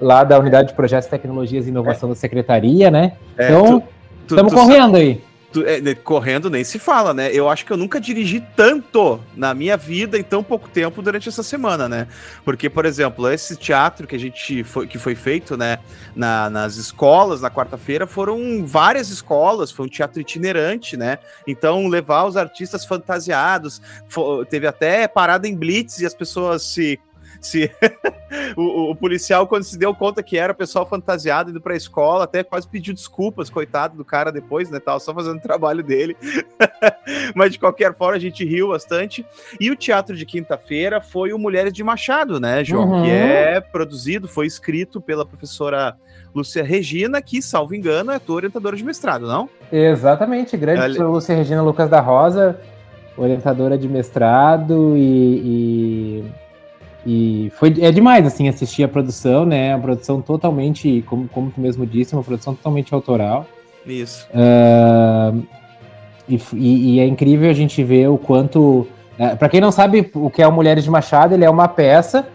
lá 0.04 0.24
da 0.24 0.38
Unidade 0.38 0.70
de 0.70 0.74
Projetos, 0.74 1.08
Tecnologias 1.08 1.66
e 1.66 1.70
Inovação 1.70 2.10
da 2.10 2.16
Secretaria, 2.16 2.92
né? 2.92 3.14
É, 3.38 3.48
então, 3.48 3.84
estamos 4.28 4.54
correndo 4.54 4.98
aí. 4.98 5.22
Tu, 5.54 5.64
é, 5.68 5.80
né, 5.80 5.94
correndo 5.94 6.50
nem 6.50 6.64
se 6.64 6.80
fala, 6.80 7.14
né? 7.14 7.30
Eu 7.32 7.48
acho 7.48 7.64
que 7.64 7.72
eu 7.72 7.78
nunca 7.78 8.02
dirigi 8.02 8.44
tanto 8.56 9.20
na 9.36 9.54
minha 9.54 9.78
vida 9.78 10.18
em 10.18 10.24
tão 10.24 10.44
pouco 10.44 10.68
tempo 10.68 11.00
durante 11.00 11.30
essa 11.30 11.44
semana, 11.44 11.88
né? 11.88 12.08
Porque, 12.44 12.72
por 12.72 12.88
exemplo, 12.88 13.30
esse 13.32 13.56
teatro 13.56 14.08
que 14.08 14.16
a 14.16 14.20
gente 14.20 14.64
foi, 14.64 14.88
que 14.88 14.98
foi 14.98 15.14
feito, 15.14 15.56
né, 15.56 15.78
na, 16.16 16.50
nas 16.50 16.76
escolas 16.76 17.40
na 17.40 17.52
quarta-feira, 17.52 18.08
foram 18.08 18.66
várias 18.66 19.10
escolas, 19.10 19.72
foi 19.72 19.86
um 19.86 19.90
teatro 19.90 20.20
itinerante, 20.20 20.98
né? 20.98 21.20
Então, 21.48 21.88
levar 21.88 22.26
os 22.26 22.36
artistas 22.36 22.84
fantasiados, 22.84 23.80
teve 24.50 24.66
até 24.66 25.08
parada 25.08 25.48
em 25.48 25.56
blitz 25.56 26.00
e 26.00 26.06
as 26.06 26.16
pessoas 26.16 26.64
se 26.64 27.00
se 27.46 27.72
o, 28.56 28.92
o, 28.92 28.96
policial, 28.96 29.48
quando 29.48 29.64
se 29.64 29.78
deu 29.78 29.94
conta 29.94 30.24
que 30.24 30.38
era 30.38 30.54
o 30.54 30.56
pessoal 30.56 30.86
fantasiado 30.86 31.52
indo 31.52 31.62
pra 31.62 31.76
escola, 31.76 32.24
até 32.24 32.44
quase 32.44 32.68
pediu 32.68 32.94
desculpas, 32.94 33.50
coitado 33.50 33.98
do 33.98 34.06
cara 34.06 34.32
depois, 34.32 34.70
né? 34.70 34.80
Tava 34.80 35.00
só 35.00 35.14
fazendo 35.14 35.38
o 35.38 35.42
trabalho 35.42 35.84
dele. 35.84 36.16
Mas 37.36 37.52
de 37.52 37.60
qualquer 37.60 37.94
forma, 37.94 38.16
a 38.16 38.20
gente 38.20 38.46
riu 38.46 38.70
bastante. 38.70 39.26
E 39.60 39.70
o 39.70 39.76
teatro 39.76 40.16
de 40.16 40.26
quinta-feira 40.26 41.02
foi 41.02 41.34
o 41.34 41.40
Mulheres 41.40 41.74
de 41.74 41.84
Machado, 41.84 42.40
né, 42.40 42.64
João? 42.64 42.90
Uhum. 42.90 43.04
Que 43.04 43.12
é 43.12 43.60
produzido, 43.60 44.28
foi 44.28 44.48
escrito 44.48 45.02
pela 45.02 45.26
professora 45.26 45.96
Lúcia 46.34 46.64
Regina, 46.64 47.22
que, 47.22 47.42
salvo 47.42 47.76
engano, 47.76 48.12
é 48.12 48.20
tua 48.20 48.38
orientadora 48.38 48.76
de 48.76 48.84
mestrado, 48.84 49.28
não? 49.28 49.50
Exatamente, 49.72 50.58
grande 50.58 50.98
Ela... 50.98 51.08
Lúcia 51.08 51.36
Regina 51.36 51.62
Lucas 51.62 51.90
da 51.90 52.00
Rosa, 52.00 52.60
orientadora 53.16 53.78
de 53.78 53.88
mestrado 53.88 54.94
e, 54.96 56.22
e 56.24 56.24
e 57.06 57.52
foi, 57.56 57.74
é 57.82 57.92
demais, 57.92 58.26
assim, 58.26 58.48
assistir 58.48 58.84
a 58.84 58.88
produção, 58.88 59.46
né? 59.46 59.74
A 59.74 59.78
produção 59.78 60.22
totalmente, 60.22 61.04
como, 61.08 61.28
como 61.28 61.52
tu 61.52 61.60
mesmo 61.60 61.86
disse, 61.86 62.14
uma 62.14 62.24
produção 62.24 62.56
totalmente 62.56 62.94
autoral. 62.94 63.46
Isso. 63.86 64.28
Uh, 64.30 65.44
e, 66.28 66.96
e, 66.96 67.00
é 67.00 67.06
incrível 67.06 67.50
a 67.50 67.54
gente 67.54 67.84
ver 67.84 68.08
o 68.08 68.18
quanto. 68.18 68.60
Uh, 68.60 68.88
é, 69.20 69.36
para 69.36 69.50
quem 69.50 69.60
não 69.60 69.72
sabe 69.72 70.10
o 70.14 70.30
que 70.30 70.42
é 70.42 70.48
o 70.48 70.52
Mulheres 70.52 70.84
de 70.86 70.90
Machado, 70.90 71.34
ele 71.34 71.44
é 71.44 71.50
uma 71.50 71.68
peça 71.68 72.26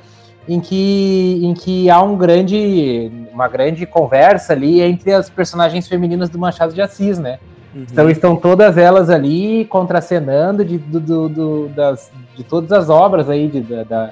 em 0.46 0.60
que, 0.60 1.40
em 1.42 1.54
que 1.54 1.88
há 1.88 2.02
um 2.02 2.16
grande, 2.16 3.10
uma 3.32 3.48
grande 3.48 3.86
conversa 3.86 4.52
ali 4.52 4.80
entre 4.82 5.12
as 5.12 5.30
personagens 5.30 5.88
femininas 5.88 6.28
do 6.28 6.38
Machado 6.38 6.74
de 6.74 6.80
Assis, 6.82 7.18
né? 7.18 7.38
Uhum. 7.74 7.86
Então 7.90 8.10
estão 8.10 8.36
todas 8.36 8.76
elas 8.76 9.10
ali 9.10 9.64
contracenando 9.66 10.64
de, 10.64 10.78
do, 10.78 11.00
do, 11.00 11.28
do, 11.28 11.68
das, 11.68 12.10
de 12.36 12.44
todas 12.44 12.72
as 12.72 12.88
obras 12.88 13.28
aí 13.28 13.46
de, 13.46 13.60
da, 13.60 14.10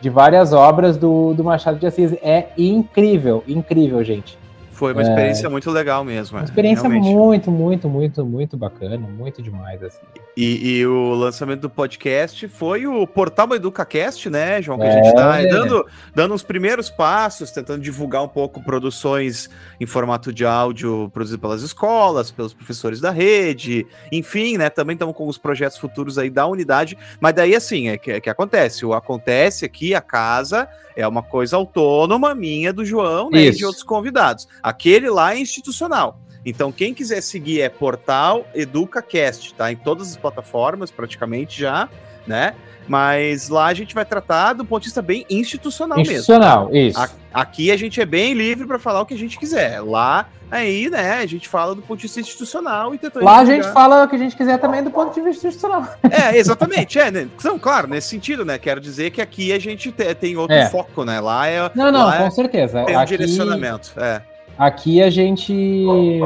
de 0.00 0.10
várias 0.10 0.52
obras 0.52 0.96
do, 0.96 1.34
do 1.34 1.44
Machado 1.44 1.78
de 1.78 1.86
Assis. 1.86 2.12
É 2.22 2.48
incrível, 2.56 3.42
incrível, 3.46 4.02
gente. 4.04 4.38
Foi 4.78 4.92
uma 4.92 5.02
experiência 5.02 5.48
é, 5.48 5.50
muito 5.50 5.68
legal 5.72 6.04
mesmo. 6.04 6.38
Uma 6.38 6.44
é, 6.44 6.44
experiência 6.44 6.88
realmente. 6.88 7.12
muito, 7.12 7.50
muito, 7.50 7.88
muito, 7.88 8.24
muito 8.24 8.56
bacana, 8.56 8.96
muito 8.96 9.42
demais. 9.42 9.82
Assim. 9.82 9.98
E, 10.36 10.78
e, 10.78 10.86
o 10.86 11.14
lançamento 11.14 11.62
do 11.62 11.70
podcast 11.70 12.46
foi 12.46 12.86
o 12.86 13.04
portal 13.04 13.52
EducaCast, 13.56 14.30
né, 14.30 14.62
João? 14.62 14.78
Que 14.78 14.84
é, 14.84 14.88
a 14.88 14.92
gente 14.92 15.08
está 15.08 15.42
dando, 15.42 15.84
dando 16.14 16.32
os 16.32 16.44
primeiros 16.44 16.88
passos, 16.88 17.50
tentando 17.50 17.82
divulgar 17.82 18.22
um 18.22 18.28
pouco 18.28 18.62
produções 18.62 19.50
em 19.80 19.86
formato 19.86 20.32
de 20.32 20.46
áudio 20.46 21.10
produzidas 21.12 21.40
pelas 21.40 21.62
escolas, 21.62 22.30
pelos 22.30 22.54
professores 22.54 23.00
da 23.00 23.10
rede, 23.10 23.84
enfim, 24.12 24.56
né? 24.56 24.70
Também 24.70 24.94
estamos 24.94 25.16
com 25.16 25.26
os 25.26 25.38
projetos 25.38 25.76
futuros 25.76 26.18
aí 26.18 26.30
da 26.30 26.46
unidade. 26.46 26.96
Mas 27.20 27.34
daí, 27.34 27.56
assim, 27.56 27.88
é 27.88 27.98
que, 27.98 28.12
é 28.12 28.20
que 28.20 28.30
acontece. 28.30 28.86
O 28.86 28.94
acontece 28.94 29.64
aqui, 29.64 29.92
a 29.92 30.00
casa 30.00 30.68
é 30.98 31.06
uma 31.06 31.22
coisa 31.22 31.56
autônoma 31.56 32.34
minha, 32.34 32.72
do 32.72 32.84
João, 32.84 33.30
né, 33.30 33.42
e 33.42 33.50
de 33.52 33.64
outros 33.64 33.84
convidados. 33.84 34.48
Aquele 34.68 35.08
lá 35.08 35.34
é 35.34 35.38
institucional. 35.38 36.20
Então, 36.44 36.70
quem 36.70 36.92
quiser 36.92 37.22
seguir 37.22 37.62
é 37.62 37.70
Portal 37.70 38.46
EducaCast, 38.54 39.54
tá? 39.54 39.72
Em 39.72 39.76
todas 39.76 40.10
as 40.10 40.16
plataformas, 40.16 40.90
praticamente 40.90 41.58
já, 41.58 41.88
né? 42.26 42.54
Mas 42.86 43.48
lá 43.48 43.66
a 43.66 43.74
gente 43.74 43.94
vai 43.94 44.04
tratar 44.04 44.52
do 44.52 44.64
ponto 44.64 44.82
de 44.82 44.88
vista 44.88 45.00
bem 45.00 45.24
institucional, 45.28 45.98
institucional 46.00 46.70
mesmo. 46.70 46.88
Institucional, 46.88 47.08
isso. 47.08 47.18
aqui 47.32 47.70
a 47.70 47.76
gente 47.76 48.00
é 48.00 48.06
bem 48.06 48.34
livre 48.34 48.66
para 48.66 48.78
falar 48.78 49.02
o 49.02 49.06
que 49.06 49.14
a 49.14 49.18
gente 49.18 49.38
quiser. 49.38 49.80
Lá, 49.82 50.26
aí, 50.50 50.88
né, 50.88 51.18
a 51.18 51.26
gente 51.26 51.48
fala 51.48 51.74
do 51.74 51.82
ponto 51.82 51.98
de 51.98 52.06
vista 52.06 52.20
institucional 52.20 52.94
e 52.94 52.98
tentando. 52.98 53.24
Lá 53.24 53.40
a 53.40 53.44
gente 53.44 53.68
fala 53.72 54.04
o 54.04 54.08
que 54.08 54.16
a 54.16 54.18
gente 54.18 54.34
quiser 54.34 54.58
também 54.58 54.82
do 54.82 54.90
ponto 54.90 55.14
de 55.14 55.20
vista 55.20 55.48
institucional. 55.48 55.86
É, 56.10 56.36
exatamente. 56.38 56.98
é, 56.98 57.10
né? 57.10 57.28
Então, 57.36 57.58
claro, 57.58 57.86
nesse 57.86 58.08
sentido, 58.08 58.44
né? 58.44 58.58
Quero 58.58 58.80
dizer 58.80 59.10
que 59.10 59.20
aqui 59.20 59.52
a 59.52 59.58
gente 59.58 59.92
tem 59.92 60.36
outro 60.38 60.56
é. 60.56 60.70
foco, 60.70 61.04
né? 61.04 61.20
Lá 61.20 61.46
é. 61.46 61.70
Não, 61.74 61.92
não, 61.92 62.10
com 62.10 62.24
é, 62.24 62.30
certeza. 62.30 62.84
Tem 62.84 62.96
um 62.96 63.00
aqui... 63.00 63.16
direcionamento. 63.18 63.92
É. 63.98 64.22
Aqui 64.58 65.00
a 65.02 65.08
gente. 65.08 66.20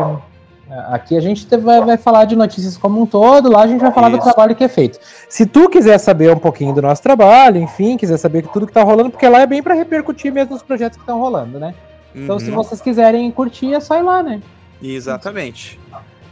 Aqui 0.89 1.17
a 1.19 1.21
gente 1.21 1.47
vai, 1.59 1.85
vai, 1.85 1.99
falar 1.99 2.25
de 2.25 2.35
notícias 2.35 2.79
como 2.79 3.03
um 3.03 3.05
todo, 3.05 3.51
lá 3.51 3.63
a 3.63 3.67
gente 3.67 3.81
vai 3.81 3.93
falar 3.93 4.09
Isso. 4.09 4.19
do 4.19 4.23
trabalho 4.23 4.57
que 4.57 4.65
é 4.65 4.69
feito. 4.69 4.99
Se 5.29 5.45
tu 5.45 5.69
quiser 5.69 5.99
saber 5.99 6.35
um 6.35 6.39
pouquinho 6.39 6.75
do 6.75 6.81
nosso 6.81 7.03
trabalho, 7.03 7.59
enfim, 7.59 7.99
quiser 7.99 8.17
saber 8.17 8.47
tudo 8.49 8.67
que 8.67 8.73
tá 8.73 8.83
rolando, 8.83 9.11
porque 9.11 9.29
lá 9.29 9.41
é 9.41 9.47
bem 9.47 9.63
para 9.63 9.75
repercutir 9.75 10.33
mesmo 10.33 10.55
os 10.55 10.63
projetos 10.63 10.97
que 10.97 11.03
estão 11.03 11.21
rolando, 11.21 11.59
né? 11.59 11.75
Então, 12.15 12.39
se 12.39 12.49
uhum. 12.49 12.57
vocês 12.57 12.81
quiserem 12.81 13.31
curtir, 13.31 13.75
é 13.75 13.81
só 13.81 13.99
ir 13.99 14.03
lá, 14.03 14.23
né? 14.23 14.41
Exatamente. 14.83 15.79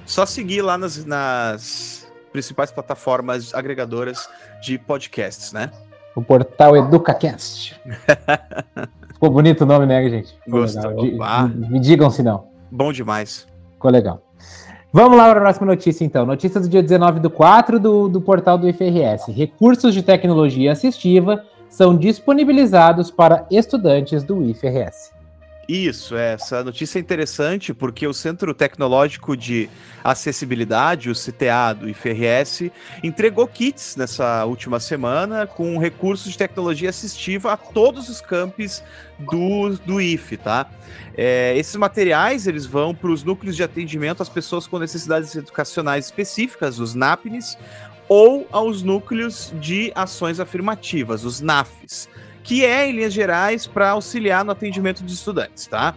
Só 0.07 0.25
seguir 0.25 0.63
lá 0.63 0.79
nas, 0.79 1.05
nas 1.05 2.11
principais 2.33 2.71
plataformas 2.71 3.55
agregadoras 3.55 4.29
de 4.63 4.79
podcasts, 4.79 5.53
né? 5.53 5.71
O 6.15 6.23
portal 6.23 6.77
EducaCast. 6.77 7.81
Ficou 9.21 9.29
bonito 9.35 9.65
o 9.65 9.67
nome, 9.67 9.85
né, 9.85 10.09
gente? 10.09 10.35
Gostou. 10.49 10.95
Me, 10.95 11.69
me 11.69 11.79
digam 11.79 12.09
se 12.09 12.23
não. 12.23 12.49
Bom 12.71 12.91
demais. 12.91 13.47
Ficou 13.73 13.91
legal. 13.91 14.23
Vamos 14.91 15.19
lá 15.19 15.29
para 15.29 15.41
a 15.41 15.43
próxima 15.43 15.67
notícia, 15.67 16.07
então. 16.07 16.25
Notícia 16.25 16.59
do 16.59 16.67
dia 16.67 16.83
19 16.83 17.21
do 17.21 17.29
4 17.29 17.79
do, 17.79 18.09
do 18.09 18.23
portal 18.23 18.57
do 18.57 18.67
IFRS. 18.67 19.31
Recursos 19.31 19.93
de 19.93 20.03
tecnologia 20.03 20.73
assistiva 20.73 21.45
são 21.69 21.95
disponibilizados 21.95 23.11
para 23.11 23.47
estudantes 23.51 24.25
do 24.25 24.43
IFRS. 24.43 25.13
Isso, 25.71 26.17
essa 26.17 26.65
notícia 26.65 26.99
é 26.99 27.01
interessante 27.01 27.73
porque 27.73 28.05
o 28.05 28.13
Centro 28.13 28.53
Tecnológico 28.53 29.37
de 29.37 29.71
Acessibilidade, 30.03 31.09
o 31.09 31.15
CTA 31.15 31.73
do 31.75 31.89
IFRS, 31.89 32.73
entregou 33.05 33.47
kits 33.47 33.95
nessa 33.95 34.45
última 34.47 34.81
semana 34.81 35.47
com 35.47 35.79
recursos 35.79 36.33
de 36.33 36.37
tecnologia 36.37 36.91
assistiva 36.91 37.53
a 37.53 37.57
todos 37.57 38.09
os 38.09 38.21
campos 38.21 38.83
do, 39.17 39.77
do 39.87 40.01
IF, 40.01 40.37
tá? 40.39 40.69
É, 41.17 41.57
esses 41.57 41.77
materiais 41.77 42.49
eles 42.49 42.67
vão 42.67 42.93
para 42.93 43.13
os 43.13 43.23
núcleos 43.23 43.55
de 43.55 43.63
atendimento 43.63 44.25
às 44.25 44.29
pessoas 44.29 44.67
com 44.67 44.77
necessidades 44.77 45.37
educacionais 45.37 46.07
específicas, 46.07 46.81
os 46.81 46.97
NAPNs, 46.97 47.57
ou 48.09 48.45
aos 48.51 48.83
núcleos 48.83 49.53
de 49.61 49.93
ações 49.95 50.41
afirmativas, 50.41 51.25
os 51.25 51.41
NAFs 51.41 52.09
que 52.43 52.65
é, 52.65 52.89
em 52.89 52.93
linhas 52.93 53.13
gerais, 53.13 53.67
para 53.67 53.91
auxiliar 53.91 54.45
no 54.45 54.53
atendimento 54.53 55.05
de 55.05 55.13
estudantes, 55.13 55.67
tá? 55.67 55.95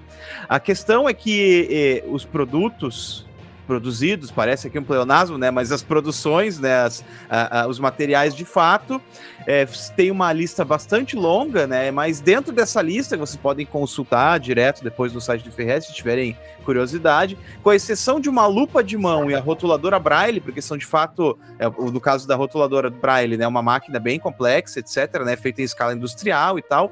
A 0.47 0.59
questão 0.59 1.07
é 1.07 1.13
que 1.13 1.67
eh, 1.71 2.03
os 2.07 2.25
produtos 2.25 3.25
produzidos, 3.65 4.31
parece 4.31 4.67
aqui 4.67 4.77
um 4.77 4.83
pleonasmo, 4.83 5.37
né? 5.37 5.51
Mas 5.51 5.71
as 5.71 5.81
produções, 5.81 6.59
né? 6.59 6.81
As, 6.81 7.03
a, 7.29 7.61
a, 7.61 7.67
os 7.67 7.79
materiais 7.79 8.35
de 8.35 8.45
fato, 8.45 9.01
é, 9.47 9.65
tem 9.95 10.11
uma 10.11 10.31
lista 10.31 10.63
bastante 10.63 11.15
longa, 11.15 11.65
né? 11.67 11.91
Mas 11.91 12.19
dentro 12.19 12.53
dessa 12.53 12.81
lista, 12.81 13.17
vocês 13.17 13.37
podem 13.37 13.65
consultar 13.65 14.39
direto 14.39 14.83
depois 14.83 15.13
no 15.13 15.21
site 15.21 15.43
do 15.43 15.51
Ferrez, 15.51 15.85
se 15.85 15.93
tiverem 15.93 16.37
curiosidade, 16.63 17.37
com 17.61 17.73
exceção 17.73 18.19
de 18.19 18.29
uma 18.29 18.45
lupa 18.47 18.83
de 18.83 18.97
mão 18.97 19.29
e 19.29 19.35
a 19.35 19.39
rotuladora 19.39 19.99
Braille, 19.99 20.39
porque 20.39 20.61
são 20.61 20.77
de 20.77 20.85
fato, 20.85 21.37
é, 21.59 21.65
no 21.69 21.99
caso 21.99 22.27
da 22.27 22.35
rotuladora 22.35 22.89
Braille, 22.89 23.37
né? 23.37 23.47
Uma 23.47 23.61
máquina 23.61 23.99
bem 23.99 24.19
complexa, 24.19 24.79
etc., 24.79 25.23
né? 25.23 25.35
Feita 25.35 25.61
em 25.61 25.65
escala 25.65 25.93
industrial 25.93 26.57
e 26.57 26.61
tal. 26.61 26.91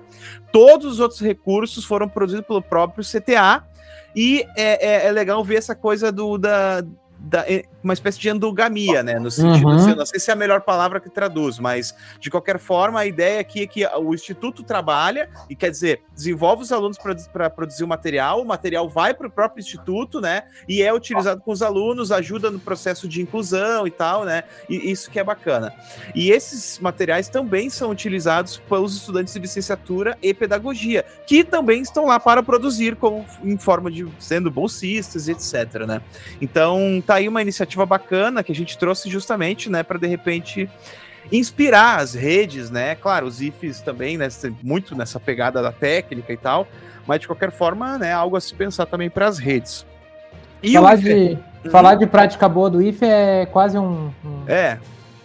Todos 0.51 0.93
os 0.93 0.99
outros 0.99 1.21
recursos 1.21 1.85
foram 1.85 2.09
produzidos 2.09 2.45
pelo 2.45 2.61
próprio 2.61 3.03
CTA, 3.03 3.63
e 4.15 4.46
é, 4.56 5.06
é, 5.06 5.08
é 5.08 5.12
legal 5.12 5.44
ver 5.44 5.56
essa 5.56 5.75
coisa 5.75 6.12
do, 6.12 6.38
da, 6.38 6.82
da, 7.23 7.45
uma 7.83 7.93
espécie 7.93 8.19
de 8.19 8.29
endogamia, 8.29 9.03
né? 9.03 9.19
No 9.19 9.29
sentido, 9.29 9.67
uhum. 9.67 9.75
assim, 9.75 9.95
não 9.95 10.05
sei 10.05 10.19
se 10.19 10.31
é 10.31 10.33
a 10.33 10.35
melhor 10.35 10.61
palavra 10.61 10.99
que 10.99 11.09
traduz, 11.09 11.59
mas 11.59 11.95
de 12.19 12.31
qualquer 12.31 12.57
forma 12.57 12.99
a 12.99 13.05
ideia 13.05 13.39
aqui 13.39 13.61
é 13.61 13.67
que 13.67 13.85
o 13.85 14.13
instituto 14.13 14.63
trabalha 14.63 15.29
e 15.49 15.55
quer 15.55 15.69
dizer 15.69 16.01
desenvolve 16.15 16.63
os 16.63 16.71
alunos 16.71 16.97
para 17.31 17.49
produzir 17.49 17.83
o 17.83 17.87
material, 17.87 18.41
o 18.41 18.45
material 18.45 18.89
vai 18.89 19.13
para 19.13 19.27
o 19.27 19.29
próprio 19.29 19.61
instituto, 19.61 20.19
né? 20.19 20.43
E 20.67 20.81
é 20.81 20.93
utilizado 20.93 21.41
com 21.41 21.51
os 21.51 21.61
alunos, 21.61 22.11
ajuda 22.11 22.49
no 22.49 22.59
processo 22.59 23.07
de 23.07 23.21
inclusão 23.21 23.85
e 23.85 23.91
tal, 23.91 24.25
né? 24.25 24.43
E 24.67 24.91
isso 24.91 25.09
que 25.09 25.19
é 25.19 25.23
bacana. 25.23 25.73
E 26.15 26.31
esses 26.31 26.79
materiais 26.79 27.29
também 27.29 27.69
são 27.69 27.91
utilizados 27.91 28.57
pelos 28.57 28.95
estudantes 28.95 29.33
de 29.33 29.39
licenciatura 29.39 30.17
e 30.21 30.33
pedagogia, 30.33 31.05
que 31.27 31.43
também 31.43 31.81
estão 31.81 32.05
lá 32.05 32.19
para 32.19 32.41
produzir 32.41 32.95
com, 32.95 33.25
em 33.43 33.57
forma 33.57 33.91
de 33.91 34.07
sendo 34.19 34.49
bolsistas, 34.49 35.27
etc, 35.27 35.85
né? 35.85 36.01
Então, 36.39 37.01
tá 37.12 37.15
aí 37.15 37.27
uma 37.27 37.41
iniciativa 37.41 37.86
bacana 37.86 38.41
que 38.41 38.53
a 38.53 38.56
gente 38.56 38.77
trouxe 38.77 39.10
justamente, 39.10 39.70
né, 39.70 39.84
para 39.84 40.00
de 40.00 40.08
repente 40.08 40.70
inspirar 41.30 42.00
as 42.00 42.13
redes, 42.13 42.72
né? 42.72 42.96
Claro, 42.96 43.27
os 43.27 43.41
IFs 43.41 43.82
também, 43.82 44.18
né, 44.18 44.30
muito 44.63 44.96
nessa 44.96 45.20
pegada 45.20 45.62
da 45.62 45.74
técnica 45.74 46.32
e 46.32 46.38
tal, 46.38 46.65
mas 47.06 47.20
de 47.20 47.27
qualquer 47.27 47.51
forma, 47.51 47.98
né, 47.98 48.13
algo 48.13 48.38
a 48.38 48.41
se 48.41 48.53
pensar 48.53 48.86
também 48.86 49.10
para 49.10 49.27
as 49.27 49.38
redes. 49.38 49.86
E 50.63 50.74
falar, 50.74 50.96
IF... 50.96 51.03
de, 51.03 51.38
hum. 51.65 51.70
falar 51.70 51.96
de 51.96 52.08
prática 52.08 52.48
boa 52.48 52.70
do 52.70 52.82
IF 52.82 53.03
é 53.03 53.46
quase 53.46 53.77
um. 53.77 54.10
um... 54.24 54.44
É, 54.48 54.77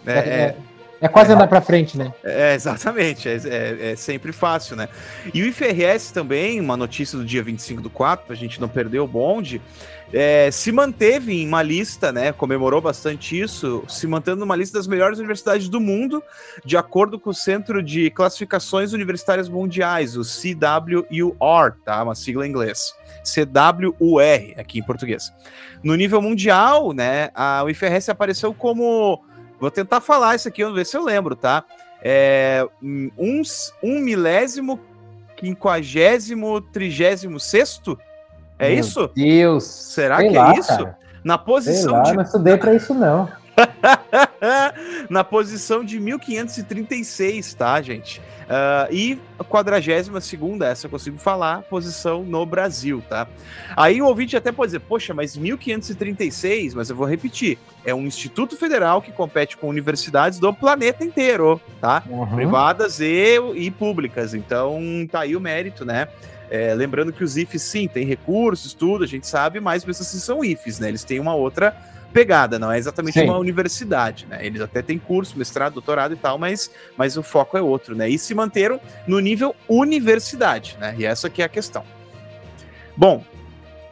é, 0.05 0.13
é, 0.13 0.17
é, 0.17 0.57
é 1.03 1.09
quase 1.09 1.31
é, 1.31 1.35
andar 1.35 1.47
para 1.47 1.61
frente, 1.61 1.97
né? 1.97 2.13
É, 2.25 2.55
exatamente, 2.55 3.29
é, 3.29 3.37
é, 3.45 3.93
é, 3.93 3.97
sempre 3.97 4.33
fácil, 4.33 4.75
né? 4.77 4.89
E 5.33 5.43
o 5.43 5.47
IFRS 5.47 6.13
também, 6.13 6.61
uma 6.61 6.77
notícia 6.77 7.17
do 7.17 7.25
dia 7.25 7.43
25 7.43 7.81
do 7.81 7.91
4, 7.91 8.27
para 8.27 8.35
a 8.35 8.39
gente 8.39 8.61
não 8.61 8.69
perder 8.69 8.99
o 8.99 9.07
bonde, 9.07 9.61
é, 10.13 10.51
se 10.53 10.71
manteve 10.71 11.33
em 11.33 11.47
uma 11.47 11.63
lista, 11.63 12.13
né? 12.13 12.33
Comemorou 12.33 12.81
bastante 12.81 13.39
isso, 13.39 13.83
se 13.89 14.07
mantendo 14.07 14.41
numa 14.41 14.55
lista 14.55 14.79
das 14.79 14.87
melhores 14.87 15.19
universidades 15.19 15.69
do 15.69 15.81
mundo, 15.81 16.23
de 16.65 16.77
acordo 16.77 17.19
com 17.19 17.31
o 17.31 17.35
Centro 17.35 17.83
de 17.83 18.11
Classificações 18.11 18.93
Universitárias 18.93 19.49
Mundiais, 19.49 20.17
o 20.17 20.23
CWUR, 20.23 21.77
tá? 21.85 22.03
Uma 22.03 22.15
sigla 22.15 22.47
em 22.47 22.51
inglês. 22.51 22.95
CWUR, 23.25 24.55
aqui 24.57 24.79
em 24.79 24.83
português. 24.83 25.33
No 25.83 25.95
nível 25.97 26.23
mundial, 26.23 26.93
né? 26.93 27.31
A 27.35 27.65
UFRS 27.65 28.09
apareceu 28.09 28.55
como. 28.55 29.23
Vou 29.59 29.71
tentar 29.71 30.01
falar 30.01 30.37
isso 30.37 30.47
aqui, 30.47 30.63
vamos 30.63 30.79
ver 30.79 30.87
se 30.87 30.97
eu 30.97 31.03
lembro, 31.03 31.35
tá? 31.35 31.65
É, 32.01 32.65
um, 32.81 33.43
um 33.83 33.99
milésimo, 33.99 34.79
quinquagésimo, 35.37 36.61
trigésimo 36.61 37.41
sexto 37.41 37.99
é 38.59 38.71
Meu 38.71 38.81
isso? 38.81 39.11
Deus. 39.15 39.65
Será 39.65 40.19
que 40.19 40.37
é 40.37 40.39
lá, 40.39 40.53
é 40.53 40.59
isso? 40.59 40.69
Cara. 40.69 40.99
Na 41.23 41.37
posição 41.37 41.83
Sei 41.83 41.91
lá, 41.91 42.03
de. 42.03 42.13
Não 42.15 42.23
estudei 42.23 42.57
para 42.57 42.75
isso, 42.75 42.95
não. 42.95 43.29
Na 45.11 45.25
posição 45.25 45.85
de 45.85 45.99
1536, 45.99 47.55
tá, 47.55 47.81
gente? 47.81 48.21
Uh, 48.47 48.93
e 48.93 49.21
a 49.37 49.43
42 49.43 50.25
segunda, 50.25 50.69
essa 50.69 50.87
eu 50.87 50.91
consigo 50.91 51.19
falar, 51.19 51.63
posição 51.63 52.23
no 52.23 52.47
Brasil, 52.47 53.03
tá? 53.09 53.27
Aí 53.77 54.01
o 54.01 54.07
ouvinte 54.07 54.37
até 54.37 54.53
pode 54.53 54.69
dizer, 54.69 54.81
poxa, 54.81 55.13
mas 55.13 55.37
1536, 55.37 56.75
mas 56.75 56.89
eu 56.89 56.95
vou 56.95 57.07
repetir, 57.07 57.59
é 57.85 57.93
um 57.93 58.03
instituto 58.03 58.57
federal 58.57 59.03
que 59.03 59.11
compete 59.11 59.57
com 59.57 59.69
universidades 59.69 60.39
do 60.39 60.55
planeta 60.55 61.05
inteiro, 61.05 61.61
tá? 61.81 62.05
Uhum. 62.09 62.37
Privadas 62.37 63.01
e, 63.01 63.37
e 63.57 63.69
públicas, 63.71 64.33
então 64.33 64.81
tá 65.11 65.21
aí 65.21 65.35
o 65.35 65.41
mérito, 65.41 65.85
né? 65.85 66.07
É, 66.51 66.75
lembrando 66.75 67.13
que 67.13 67.25
os 67.25 67.37
IFs, 67.37 67.63
sim, 67.63 67.89
tem 67.89 68.05
recursos, 68.05 68.73
tudo, 68.73 69.05
a 69.05 69.07
gente 69.07 69.27
sabe, 69.27 69.61
mas 69.61 69.85
mesmo 69.85 70.03
assim 70.03 70.19
são 70.19 70.45
IFs, 70.45 70.79
né? 70.79 70.89
Eles 70.89 71.03
têm 71.05 71.19
uma 71.19 71.35
outra 71.35 71.77
pegada, 72.13 72.59
não 72.59 72.73
é 72.73 72.79
exatamente 72.79 73.19
sim. 73.19 73.25
uma 73.25 73.37
universidade, 73.37 74.27
né? 74.27 74.45
Eles 74.45 74.61
até 74.61 74.81
têm 74.81 74.99
curso, 74.99 75.37
mestrado, 75.37 75.75
doutorado 75.75 76.15
e 76.15 76.17
tal, 76.17 76.39
mas, 76.39 76.71
mas 76.97 77.17
o 77.17 77.23
foco 77.23 77.59
é 77.59 77.61
outro, 77.61 77.95
né? 77.95 78.09
E 78.09 78.19
se 78.19 78.35
manteram 78.35 78.81
no 79.07 79.19
nível 79.21 79.55
universidade, 79.69 80.77
né? 80.81 80.95
E 80.97 81.05
essa 81.05 81.29
que 81.29 81.43
é 81.43 81.45
a 81.45 81.49
questão. 81.49 81.85
Bom, 82.97 83.25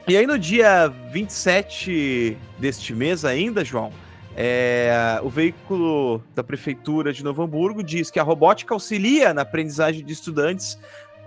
e 0.06 0.16
aí 0.16 0.26
no 0.26 0.38
dia 0.38 0.88
27 1.10 2.38
deste 2.58 2.94
mês 2.94 3.24
ainda, 3.24 3.64
João, 3.64 3.92
é, 4.36 5.20
o 5.22 5.28
veículo 5.28 6.22
da 6.34 6.42
Prefeitura 6.42 7.12
de 7.12 7.22
Novo 7.22 7.42
Hamburgo 7.42 7.82
diz 7.82 8.10
que 8.10 8.18
a 8.18 8.22
robótica 8.22 8.74
auxilia 8.74 9.32
na 9.32 9.42
aprendizagem 9.42 10.04
de 10.04 10.12
estudantes 10.12 10.78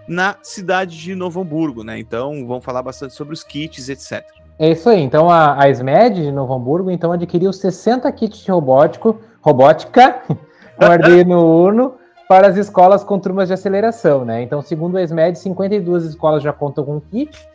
na 0.08 0.36
cidade 0.42 0.98
de 0.98 1.14
Novo 1.14 1.42
Hamburgo, 1.42 1.84
né? 1.84 2.00
Então 2.00 2.46
vamos 2.48 2.64
falar 2.64 2.82
bastante 2.82 3.14
sobre 3.14 3.34
os 3.34 3.44
kits, 3.44 3.90
etc. 3.90 4.24
É 4.60 4.72
isso 4.72 4.90
aí. 4.90 5.01
Então 5.01 5.29
a, 5.29 5.62
a 5.62 5.70
SMED 5.70 6.24
de 6.24 6.31
Novo 6.31 6.53
Hamburgo 6.53 6.90
então 6.90 7.12
adquiriu 7.12 7.51
60 7.51 8.12
kits 8.14 8.40
de 8.40 8.51
robótico, 8.51 9.20
robótica 9.42 10.22
com 10.77 10.86
Arduino 10.86 11.66
Uno 11.66 11.96
para 12.27 12.48
as 12.48 12.58
escolas 12.58 13.03
com 13.03 13.18
turmas 13.20 13.48
de 13.48 13.53
aceleração, 13.53 14.25
né? 14.25 14.42
Então, 14.42 14.62
segundo 14.62 14.98
a 14.98 15.03
SMED, 15.03 15.40
52 15.40 16.03
escolas 16.03 16.44
já 16.44 16.51
contam 16.51 16.84
com 16.84 17.00
kit. 17.00 17.48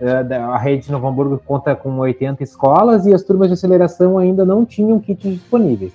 É, 0.00 0.36
a 0.36 0.56
rede 0.56 0.86
de 0.86 0.92
Novo 0.92 1.06
Hamburgo 1.06 1.40
conta 1.44 1.76
com 1.76 1.98
80 1.98 2.42
escolas 2.42 3.06
e 3.06 3.14
as 3.14 3.22
turmas 3.22 3.48
de 3.48 3.54
aceleração 3.54 4.18
ainda 4.18 4.44
não 4.44 4.64
tinham 4.64 4.98
kits 4.98 5.30
disponíveis. 5.30 5.92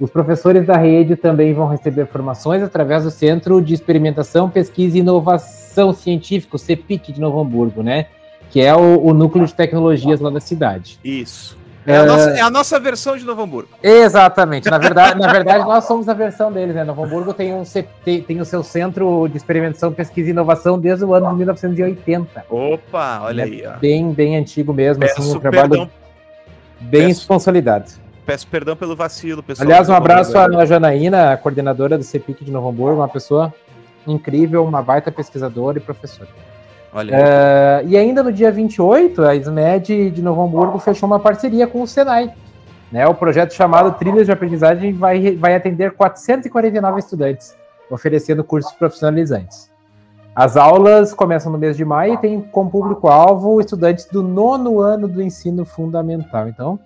Os 0.00 0.10
professores 0.10 0.66
da 0.66 0.76
rede 0.76 1.14
também 1.14 1.54
vão 1.54 1.68
receber 1.68 2.06
formações 2.06 2.62
através 2.62 3.04
do 3.04 3.10
Centro 3.10 3.62
de 3.62 3.74
Experimentação, 3.74 4.50
Pesquisa 4.50 4.96
e 4.96 5.00
Inovação 5.00 5.92
Científica, 5.92 6.56
o 6.56 6.58
CEPIC 6.58 7.12
de 7.12 7.20
Novo 7.20 7.40
Hamburgo, 7.40 7.82
né? 7.82 8.06
Que 8.50 8.60
é 8.60 8.74
o, 8.74 9.00
o 9.00 9.14
núcleo 9.14 9.46
de 9.46 9.54
tecnologias 9.54 10.20
lá 10.20 10.30
da 10.30 10.40
cidade. 10.40 10.98
Isso. 11.04 11.56
É, 11.86 11.98
a 11.98 12.06
nossa, 12.06 12.30
é 12.30 12.40
a 12.40 12.50
nossa 12.50 12.80
versão 12.80 13.16
de 13.16 13.24
Novo 13.24 13.42
Hamburgo. 13.42 13.68
Exatamente. 13.82 14.70
Na 14.70 14.78
verdade, 14.78 15.20
na 15.20 15.30
verdade, 15.30 15.64
nós 15.64 15.84
somos 15.84 16.08
a 16.08 16.14
versão 16.14 16.50
deles, 16.50 16.74
né? 16.74 16.82
Novo 16.82 17.04
Hamburgo 17.04 17.34
tem, 17.34 17.52
um, 17.52 17.62
tem, 18.04 18.22
tem 18.22 18.40
o 18.40 18.44
seu 18.44 18.62
centro 18.62 19.28
de 19.28 19.36
experimentação, 19.36 19.92
pesquisa 19.92 20.28
e 20.28 20.30
inovação 20.30 20.78
desde 20.78 21.04
o 21.04 21.12
ano 21.12 21.28
de 21.28 21.36
1980. 21.36 22.46
Opa, 22.48 23.20
olha 23.22 23.42
é 23.42 23.44
aí. 23.44 23.66
Ó. 23.66 23.78
Bem, 23.78 24.12
bem 24.12 24.36
antigo 24.36 24.72
mesmo. 24.72 25.00
Peço 25.02 25.20
assim, 25.20 25.36
um 25.36 25.40
trabalho 25.40 25.68
perdão. 25.68 25.90
bem 26.80 27.08
Peço... 27.08 27.28
consolidado. 27.28 28.03
Peço 28.26 28.46
perdão 28.46 28.74
pelo 28.74 28.96
vacilo, 28.96 29.42
pessoal. 29.42 29.66
Aliás, 29.66 29.88
um 29.88 29.94
abraço 29.94 30.36
à 30.38 30.64
Janaína, 30.64 31.36
coordenadora 31.36 31.98
do 31.98 32.04
CEPIC 32.04 32.44
de 32.44 32.50
Novo 32.50 32.68
Hamburgo, 32.68 33.00
uma 33.00 33.08
pessoa 33.08 33.52
incrível, 34.06 34.64
uma 34.64 34.82
baita 34.82 35.12
pesquisadora 35.12 35.78
e 35.78 35.80
professora. 35.80 36.28
Olha. 36.92 37.16
Uh, 37.16 37.88
e 37.88 37.96
ainda 37.96 38.22
no 38.22 38.32
dia 38.32 38.50
28, 38.50 39.22
a 39.22 39.34
SMED 39.34 40.10
de 40.10 40.22
Novo 40.22 40.42
Hamburgo 40.42 40.78
fechou 40.78 41.06
uma 41.06 41.18
parceria 41.18 41.66
com 41.66 41.82
o 41.82 41.86
Senai. 41.86 42.32
Né, 42.90 43.06
o 43.08 43.14
projeto 43.14 43.52
chamado 43.52 43.98
Trilhas 43.98 44.26
de 44.26 44.32
Aprendizagem 44.32 44.92
vai, 44.92 45.34
vai 45.36 45.56
atender 45.56 45.92
449 45.92 47.00
estudantes, 47.00 47.56
oferecendo 47.90 48.44
cursos 48.44 48.72
profissionalizantes. 48.72 49.68
As 50.34 50.56
aulas 50.56 51.12
começam 51.12 51.50
no 51.50 51.58
mês 51.58 51.76
de 51.76 51.84
maio 51.84 52.14
e 52.14 52.18
tem 52.18 52.40
como 52.40 52.70
público-alvo 52.70 53.60
estudantes 53.60 54.06
do 54.06 54.22
nono 54.22 54.80
ano 54.80 55.08
do 55.08 55.20
ensino 55.20 55.64
fundamental. 55.64 56.48
Então, 56.48 56.78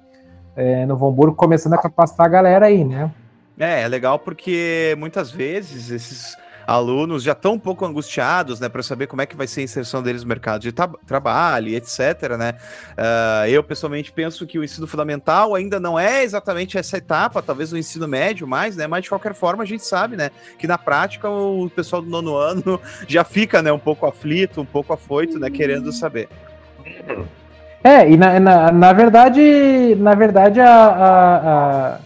é, 0.59 0.85
no 0.85 0.95
Hamburgo 0.95 1.37
começando 1.37 1.75
a 1.75 1.79
capacitar 1.79 2.27
a 2.27 2.29
galera 2.29 2.67
aí, 2.67 2.85
né? 2.85 3.11
É, 3.57 3.83
é 3.83 3.89
legal 3.89 4.19
porque 4.19 4.97
muitas 4.99 5.31
vezes 5.31 5.91
esses 5.91 6.37
alunos 6.67 7.23
já 7.23 7.33
estão 7.33 7.55
um 7.55 7.59
pouco 7.59 7.87
angustiados, 7.87 8.61
né, 8.61 8.69
para 8.69 8.83
saber 8.83 9.07
como 9.07 9.23
é 9.23 9.27
que 9.27 9.35
vai 9.35 9.47
ser 9.47 9.61
a 9.61 9.65
inserção 9.65 10.03
deles 10.03 10.23
no 10.23 10.29
mercado 10.29 10.61
de 10.61 10.71
trabalho, 11.07 11.69
etc, 11.69 12.37
né? 12.39 12.55
Uh, 12.91 13.49
eu 13.49 13.65
pessoalmente 13.65 14.13
penso 14.13 14.47
que 14.47 14.59
o 14.59 14.65
ensino 14.65 14.87
fundamental 14.87 15.55
ainda 15.55 15.81
não 15.81 15.99
é 15.99 16.23
exatamente 16.23 16.77
essa 16.77 16.99
etapa, 16.99 17.41
talvez 17.41 17.73
o 17.73 17.79
ensino 17.79 18.07
médio 18.07 18.47
mais, 18.47 18.77
né? 18.77 18.87
Mas 18.87 19.05
de 19.05 19.09
qualquer 19.09 19.33
forma 19.33 19.63
a 19.63 19.67
gente 19.67 19.83
sabe, 19.83 20.15
né, 20.15 20.31
que 20.59 20.67
na 20.67 20.77
prática 20.77 21.31
o 21.31 21.71
pessoal 21.71 22.03
do 22.03 22.11
nono 22.11 22.37
ano 22.37 22.79
já 23.09 23.25
fica, 23.25 23.63
né, 23.63 23.73
um 23.73 23.79
pouco 23.79 24.05
aflito, 24.05 24.61
um 24.61 24.67
pouco 24.67 24.93
afoito, 24.93 25.39
né, 25.39 25.49
querendo 25.49 25.91
saber. 25.91 26.29
É, 27.83 28.11
e 28.11 28.17
na, 28.17 28.41
na, 28.41 28.73
na 28.73 28.93
verdade, 28.93 29.97
na 29.99 30.15
verdade, 30.15 30.61
a, 30.61 30.69
a, 30.69 31.37
a, 31.37 31.99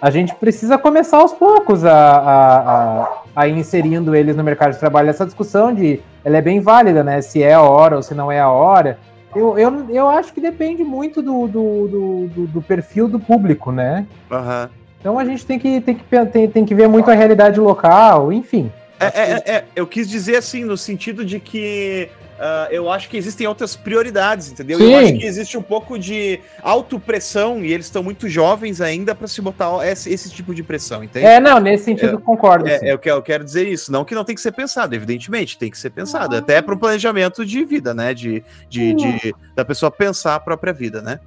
a, 0.00 0.10
gente 0.10 0.34
precisa 0.34 0.76
começar 0.76 1.18
aos 1.18 1.32
poucos 1.32 1.84
a, 1.84 1.92
a, 1.92 3.02
a, 3.02 3.22
a 3.36 3.48
inserindo 3.48 4.14
eles 4.14 4.36
no 4.36 4.42
mercado 4.42 4.72
de 4.72 4.78
trabalho. 4.78 5.08
Essa 5.08 5.24
discussão 5.24 5.72
de 5.72 6.00
ela 6.24 6.36
é 6.36 6.42
bem 6.42 6.60
válida, 6.60 7.04
né? 7.04 7.20
Se 7.20 7.42
é 7.42 7.54
a 7.54 7.62
hora 7.62 7.96
ou 7.96 8.02
se 8.02 8.14
não 8.14 8.30
é 8.30 8.40
a 8.40 8.50
hora. 8.50 8.98
Eu, 9.34 9.58
eu, 9.58 9.86
eu 9.90 10.08
acho 10.08 10.32
que 10.32 10.40
depende 10.40 10.84
muito 10.84 11.22
do, 11.22 11.46
do, 11.46 11.88
do, 11.88 12.46
do 12.48 12.62
perfil 12.62 13.08
do 13.08 13.18
público, 13.18 13.72
né? 13.72 14.06
Uhum. 14.30 14.68
Então 15.00 15.18
a 15.18 15.24
gente 15.24 15.46
tem 15.46 15.58
que, 15.58 15.80
tem, 15.80 15.94
que, 15.94 16.26
tem, 16.26 16.48
tem 16.48 16.64
que 16.64 16.74
ver 16.74 16.88
muito 16.88 17.10
a 17.10 17.14
realidade 17.14 17.58
local, 17.58 18.32
enfim. 18.32 18.70
É, 19.00 19.06
é, 19.06 19.56
é, 19.56 19.64
eu 19.74 19.86
quis 19.86 20.08
dizer 20.08 20.36
assim, 20.36 20.64
no 20.64 20.76
sentido 20.76 21.24
de 21.24 21.40
que 21.40 22.08
uh, 22.42 22.68
eu 22.70 22.90
acho 22.90 23.08
que 23.08 23.16
existem 23.16 23.46
outras 23.46 23.76
prioridades, 23.76 24.50
entendeu? 24.50 24.78
Sim. 24.78 24.92
Eu 24.92 24.98
acho 24.98 25.12
que 25.14 25.24
existe 25.24 25.56
um 25.56 25.62
pouco 25.62 25.98
de 25.98 26.40
autopressão 26.60 27.64
e 27.64 27.72
eles 27.72 27.86
estão 27.86 28.02
muito 28.02 28.28
jovens 28.28 28.80
ainda 28.80 29.14
para 29.14 29.28
se 29.28 29.40
botar 29.40 29.86
esse, 29.86 30.12
esse, 30.12 30.28
tipo 30.30 30.54
de 30.54 30.62
pressão, 30.62 31.04
entende? 31.04 31.24
É, 31.24 31.38
não, 31.38 31.60
nesse 31.60 31.84
sentido 31.84 32.16
é, 32.16 32.20
concordo. 32.20 32.68
É, 32.68 32.80
é, 32.82 32.92
eu, 32.92 32.98
quero, 32.98 33.16
eu 33.16 33.22
quero 33.22 33.44
dizer 33.44 33.68
isso. 33.68 33.92
Não 33.92 34.04
que 34.04 34.14
não 34.14 34.24
tem 34.24 34.34
que 34.34 34.40
ser 34.40 34.52
pensado, 34.52 34.94
evidentemente, 34.94 35.56
tem 35.56 35.70
que 35.70 35.78
ser 35.78 35.90
pensado. 35.90 36.36
Até 36.36 36.60
para 36.60 36.74
um 36.74 36.78
planejamento 36.78 37.46
de 37.46 37.64
vida, 37.64 37.94
né? 37.94 38.12
De, 38.12 38.42
de, 38.68 38.94
de, 38.94 39.34
da 39.54 39.64
pessoa 39.64 39.90
pensar 39.90 40.34
a 40.34 40.40
própria 40.40 40.72
vida, 40.72 41.00
né? 41.00 41.20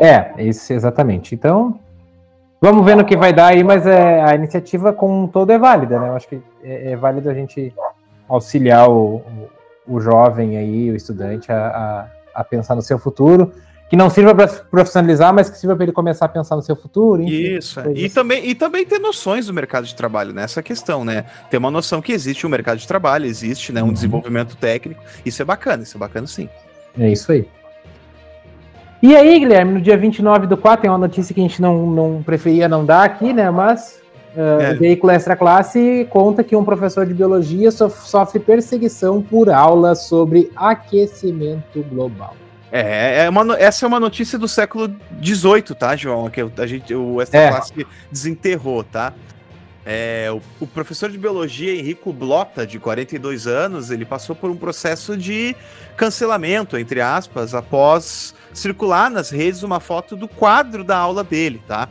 É, 0.00 0.42
isso 0.42 0.72
exatamente. 0.72 1.34
Então, 1.34 1.80
vamos 2.60 2.84
ver 2.84 2.96
no 2.96 3.04
que 3.04 3.16
vai 3.16 3.32
dar 3.32 3.48
aí, 3.48 3.64
mas 3.64 3.86
é, 3.86 4.22
a 4.22 4.34
iniciativa 4.34 4.92
com 4.92 5.24
um 5.24 5.26
todo 5.26 5.50
é 5.50 5.58
válida, 5.58 5.98
né? 5.98 6.08
Eu 6.08 6.16
acho 6.16 6.28
que 6.28 6.42
é, 6.62 6.92
é 6.92 6.96
válido 6.96 7.30
a 7.30 7.34
gente 7.34 7.72
auxiliar 8.28 8.90
o, 8.90 9.16
o, 9.16 9.48
o, 9.86 10.00
jovem 10.00 10.56
aí, 10.56 10.90
o 10.90 10.96
estudante, 10.96 11.50
a, 11.50 12.08
a, 12.34 12.40
a 12.40 12.44
pensar 12.44 12.74
no 12.74 12.82
seu 12.82 12.98
futuro 12.98 13.52
que 13.88 13.96
não 13.96 14.10
sirva 14.10 14.34
para 14.34 14.48
profissionalizar, 14.48 15.32
mas 15.32 15.48
que 15.48 15.58
sirva 15.58 15.76
para 15.76 15.84
ele 15.84 15.92
começar 15.92 16.26
a 16.26 16.28
pensar 16.28 16.56
no 16.56 16.62
seu 16.62 16.74
futuro. 16.74 17.22
Enfim, 17.22 17.56
isso. 17.56 17.80
E 17.94 18.10
também, 18.10 18.44
e 18.48 18.54
também 18.54 18.84
ter 18.84 18.98
noções 18.98 19.46
do 19.46 19.54
mercado 19.54 19.86
de 19.86 19.94
trabalho, 19.94 20.32
nessa 20.32 20.58
né? 20.58 20.64
questão, 20.64 21.04
né? 21.04 21.24
Ter 21.50 21.56
uma 21.58 21.70
noção 21.70 22.02
que 22.02 22.12
existe 22.12 22.44
um 22.46 22.50
mercado 22.50 22.78
de 22.78 22.88
trabalho, 22.88 23.26
existe 23.26 23.72
né, 23.72 23.82
um 23.82 23.86
uhum. 23.86 23.92
desenvolvimento 23.92 24.56
técnico. 24.56 25.00
Isso 25.24 25.40
é 25.40 25.44
bacana, 25.44 25.84
isso 25.84 25.96
é 25.96 26.00
bacana 26.00 26.26
sim. 26.26 26.48
É 26.98 27.10
isso 27.10 27.30
aí. 27.30 27.48
E 29.02 29.14
aí, 29.14 29.38
Guilherme, 29.38 29.74
no 29.74 29.80
dia 29.80 29.96
29 29.96 30.48
do 30.48 30.56
4, 30.56 30.82
tem 30.82 30.90
uma 30.90 30.98
notícia 30.98 31.32
que 31.32 31.40
a 31.40 31.44
gente 31.44 31.62
não, 31.62 31.86
não 31.86 32.22
preferia 32.24 32.68
não 32.68 32.84
dar 32.84 33.04
aqui, 33.04 33.32
né? 33.32 33.50
Mas 33.50 34.00
uh, 34.36 34.60
é. 34.60 34.72
o 34.72 34.78
veículo 34.78 35.12
extra 35.12 35.34
classe 35.34 36.06
conta 36.10 36.44
que 36.44 36.54
um 36.54 36.64
professor 36.64 37.06
de 37.06 37.14
biologia 37.14 37.70
sofre 37.70 38.38
perseguição 38.38 39.22
por 39.22 39.50
aula 39.50 39.94
sobre 39.94 40.50
aquecimento 40.54 41.82
global. 41.84 42.36
É, 42.70 43.24
é 43.24 43.28
uma, 43.28 43.56
essa 43.56 43.84
é 43.84 43.88
uma 43.88 44.00
notícia 44.00 44.38
do 44.38 44.46
século 44.46 44.94
XVIII, 45.22 45.74
tá, 45.78 45.96
João? 45.96 46.28
Que 46.28 46.40
a 46.40 46.66
gente, 46.66 46.94
o 46.94 47.22
Extra 47.22 47.40
é. 47.40 47.48
Classe 47.48 47.86
desenterrou, 48.10 48.84
tá? 48.84 49.14
É, 49.88 50.28
o, 50.32 50.42
o, 50.64 50.66
professor 50.66 51.08
de 51.08 51.16
biologia 51.16 51.72
Henrico 51.72 52.12
Blota, 52.12 52.66
de 52.66 52.76
42 52.76 53.46
anos, 53.46 53.92
ele 53.92 54.04
passou 54.04 54.34
por 54.34 54.50
um 54.50 54.56
processo 54.56 55.16
de 55.16 55.54
cancelamento, 55.96 56.76
entre 56.76 57.00
aspas, 57.00 57.54
após 57.54 58.34
circular 58.52 59.08
nas 59.08 59.30
redes 59.30 59.62
uma 59.62 59.78
foto 59.78 60.16
do 60.16 60.26
quadro 60.26 60.82
da 60.82 60.98
aula 60.98 61.22
dele, 61.22 61.62
tá? 61.68 61.88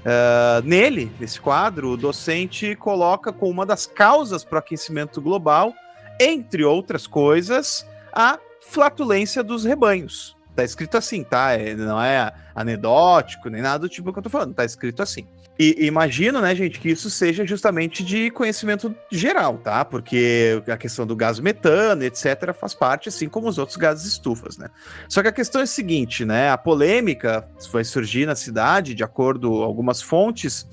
Uh, 0.00 0.64
nele, 0.64 1.12
nesse 1.20 1.40
quadro, 1.40 1.90
o 1.90 1.96
docente 1.96 2.74
coloca 2.76 3.32
como 3.32 3.52
uma 3.52 3.66
das 3.66 3.86
causas 3.86 4.44
para 4.44 4.56
o 4.56 4.58
aquecimento 4.58 5.20
global, 5.20 5.74
entre 6.18 6.64
outras 6.64 7.06
coisas, 7.06 7.86
a 8.12 8.38
flatulência 8.60 9.42
dos 9.42 9.64
rebanhos. 9.64 10.36
Tá 10.56 10.64
escrito 10.64 10.96
assim, 10.96 11.22
tá? 11.22 11.52
É, 11.52 11.74
não 11.74 12.00
é 12.00 12.32
anedótico, 12.54 13.48
nem 13.48 13.62
nada 13.62 13.80
do 13.80 13.88
tipo 13.88 14.12
que 14.12 14.18
eu 14.18 14.22
tô 14.22 14.30
falando, 14.30 14.54
tá 14.54 14.64
escrito 14.64 15.02
assim. 15.02 15.26
E 15.62 15.84
imagino, 15.84 16.40
né, 16.40 16.54
gente, 16.54 16.80
que 16.80 16.88
isso 16.88 17.10
seja 17.10 17.44
justamente 17.44 18.02
de 18.02 18.30
conhecimento 18.30 18.96
geral, 19.12 19.58
tá? 19.58 19.84
Porque 19.84 20.62
a 20.66 20.74
questão 20.78 21.06
do 21.06 21.14
gás 21.14 21.38
metano, 21.38 22.02
etc., 22.02 22.54
faz 22.58 22.72
parte, 22.72 23.10
assim 23.10 23.28
como 23.28 23.46
os 23.46 23.58
outros 23.58 23.76
gases 23.76 24.06
estufas, 24.10 24.56
né? 24.56 24.70
Só 25.06 25.20
que 25.20 25.28
a 25.28 25.32
questão 25.32 25.60
é 25.60 25.64
a 25.64 25.66
seguinte, 25.66 26.24
né? 26.24 26.48
A 26.48 26.56
polêmica 26.56 27.46
vai 27.70 27.84
surgir 27.84 28.24
na 28.24 28.34
cidade, 28.34 28.94
de 28.94 29.04
acordo 29.04 29.50
com 29.50 29.62
algumas 29.62 30.00
fontes, 30.00 30.66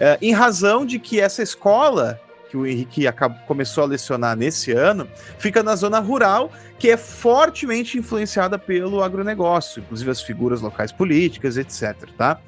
é, 0.00 0.18
em 0.20 0.32
razão 0.32 0.84
de 0.84 0.98
que 0.98 1.20
essa 1.20 1.40
escola 1.40 2.20
que 2.54 2.56
o 2.56 2.64
Henrique 2.64 3.06
acabou, 3.08 3.36
começou 3.48 3.82
a 3.82 3.86
lecionar 3.88 4.36
nesse 4.36 4.70
ano, 4.70 5.08
fica 5.38 5.60
na 5.60 5.74
zona 5.74 5.98
rural, 5.98 6.52
que 6.78 6.88
é 6.88 6.96
fortemente 6.96 7.98
influenciada 7.98 8.56
pelo 8.56 9.02
agronegócio, 9.02 9.80
inclusive 9.80 10.10
as 10.10 10.22
figuras 10.22 10.60
locais 10.60 10.92
políticas, 10.92 11.56
etc. 11.56 11.96
Tá? 12.16 12.38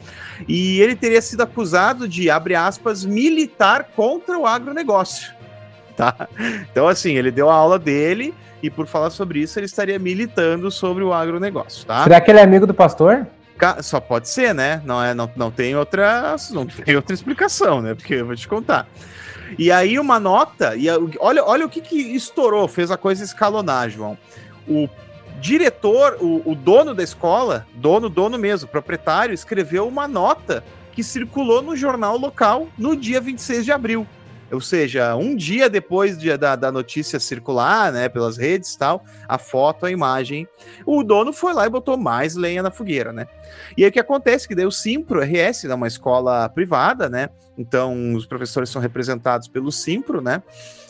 E 0.47 0.81
ele 0.81 0.95
teria 0.95 1.21
sido 1.21 1.42
acusado 1.42 2.09
de, 2.09 2.31
abre 2.31 2.55
aspas, 2.55 3.05
militar 3.05 3.90
contra 3.97 4.38
o 4.38 4.47
agronegócio. 4.47 5.35
Tá? 5.97 6.29
Então, 6.71 6.87
assim, 6.88 7.14
ele 7.14 7.31
deu 7.31 7.49
a 7.49 7.55
aula 7.55 7.79
dele 7.79 8.35
e 8.62 8.69
por 8.69 8.87
falar 8.87 9.09
sobre 9.09 9.38
isso, 9.38 9.59
ele 9.59 9.64
estaria 9.64 9.99
militando 9.99 10.71
sobre 10.71 11.03
o 11.03 11.11
agronegócio, 11.11 11.87
tá? 11.87 12.03
Será 12.05 12.21
que 12.21 12.31
ele 12.31 12.38
é 12.38 12.42
amigo 12.42 12.66
do 12.66 12.75
pastor? 12.75 13.27
Só 13.81 13.99
pode 13.99 14.29
ser, 14.29 14.55
né? 14.55 14.83
Não, 14.85 15.03
é, 15.03 15.14
não, 15.14 15.31
não, 15.35 15.51
tem 15.51 15.75
outra, 15.75 16.37
não 16.51 16.66
tem 16.66 16.95
outra 16.97 17.14
explicação, 17.14 17.81
né? 17.81 17.95
Porque 17.95 18.16
eu 18.16 18.27
vou 18.27 18.37
te 18.37 18.47
contar. 18.47 18.87
E 19.59 19.70
aí 19.70 19.98
uma 19.98 20.18
nota, 20.18 20.76
e 20.76 20.87
olha, 21.20 21.44
olha 21.44 21.66
o 21.66 21.68
que, 21.68 21.80
que 21.80 21.96
estourou, 21.96 22.66
fez 22.66 22.90
a 22.90 22.96
coisa 22.96 23.24
escalonar, 23.24 23.88
João. 23.88 24.18
O 24.68 24.88
diretor, 25.40 26.16
o, 26.20 26.42
o 26.44 26.54
dono 26.54 26.94
da 26.94 27.02
escola, 27.02 27.66
dono, 27.74 28.09
dono 28.09 28.38
mesmo, 28.38 28.68
proprietário, 28.68 29.35
escreveu 29.35 29.87
uma 29.87 30.09
nota 30.09 30.64
que 30.92 31.02
circulou 31.02 31.61
no 31.62 31.76
jornal 31.76 32.16
local 32.16 32.68
no 32.78 32.96
dia 32.96 33.20
26 33.20 33.64
de 33.64 33.72
abril. 33.72 34.06
Ou 34.50 34.61
seja, 34.61 35.16
um 35.16 35.35
dia 35.35 35.68
depois 35.68 36.16
de, 36.16 36.37
da, 36.37 36.54
da 36.54 36.70
notícia 36.70 37.18
circular, 37.18 37.92
né, 37.92 38.09
pelas 38.09 38.37
redes 38.37 38.74
e 38.74 38.78
tal, 38.78 39.04
a 39.28 39.38
foto, 39.38 39.87
a 39.87 39.90
imagem, 39.90 40.46
o 40.85 41.02
dono 41.02 41.32
foi 41.32 41.52
lá 41.52 41.66
e 41.66 41.70
botou 41.70 41.96
mais 41.96 42.37
lenha 42.37 42.62
na 42.62 42.70
fogueira, 42.70 43.12
né? 43.12 43.26
E 43.76 43.82
aí 43.82 43.90
o 43.90 43.92
que 43.92 43.98
acontece? 43.98 44.46
Que 44.46 44.54
daí 44.54 44.66
o 44.66 44.70
Simpro 44.70 45.20
RS, 45.20 45.64
é 45.64 45.74
uma 45.74 45.88
escola 45.88 46.48
privada, 46.48 47.09
né? 47.09 47.28
Então 47.59 48.14
os 48.14 48.24
professores 48.24 48.70
são 48.70 48.80
representados 48.80 49.48
pelo 49.48 49.72
Simpro, 49.72 50.20
né? 50.20 50.42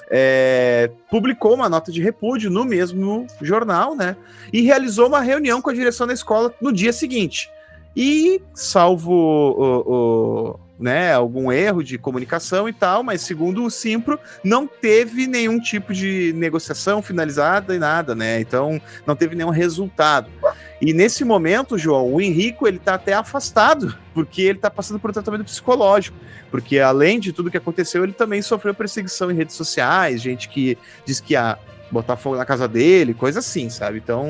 É, 0.09 0.91
publicou 1.11 1.55
uma 1.55 1.69
nota 1.69 1.91
de 1.91 2.01
repúdio 2.01 2.51
no 2.51 2.65
mesmo 2.65 3.27
jornal, 3.41 3.97
né? 3.97 4.17
E 4.53 4.61
realizou 4.61 5.09
uma 5.09 5.21
reunião 5.21 5.63
com 5.63 5.71
a 5.71 5.75
direção 5.75 6.07
da 6.07 6.13
escola 6.13 6.55
no 6.61 6.73
dia 6.73 6.93
seguinte. 6.93 7.51
E, 7.97 8.43
salvo 8.53 9.13
o, 9.13 10.55
o 10.55 10.66
né, 10.79 11.13
algum 11.13 11.51
erro 11.51 11.83
de 11.83 11.97
comunicação 11.97 12.69
e 12.69 12.73
tal, 12.73 13.03
mas 13.03 13.23
segundo 13.23 13.65
o 13.65 13.71
Simpro, 13.71 14.19
não 14.45 14.67
teve 14.67 15.27
nenhum 15.27 15.59
tipo 15.59 15.93
de 15.93 16.33
negociação 16.37 17.01
finalizada 17.01 17.75
e 17.75 17.79
nada, 17.79 18.15
né? 18.15 18.41
Então, 18.41 18.81
não 19.07 19.17
teve 19.17 19.35
nenhum 19.35 19.51
resultado. 19.51 20.31
E 20.81 20.93
nesse 20.93 21.25
momento, 21.25 21.79
João, 21.79 22.13
o 22.13 22.21
Henrico 22.21 22.69
ele 22.69 22.79
tá 22.79 22.95
até 22.95 23.15
afastado, 23.15 23.97
porque 24.13 24.43
ele 24.43 24.59
tá 24.59 24.71
passando 24.71 24.99
por 24.99 25.11
um 25.11 25.15
tratamento 25.15 25.45
psicológico, 25.45 26.17
porque 26.51 26.79
além 26.79 27.19
de 27.19 27.33
tudo 27.33 27.51
que 27.51 27.57
aconteceu, 27.57 28.05
ele 28.05 28.13
também 28.13 28.43
sofreu 28.43 28.75
perseguição 28.75 29.31
em 29.31 29.35
redes 29.35 29.55
sociais, 29.55 30.21
gente 30.21 30.49
que 30.49 30.77
diz 31.07 31.21
que 31.21 31.33
ia 31.33 31.59
botar 31.91 32.17
fogo 32.17 32.37
na 32.37 32.45
casa 32.45 32.69
dele, 32.69 33.15
coisa 33.15 33.39
assim, 33.39 33.71
sabe? 33.71 33.99
Então, 33.99 34.27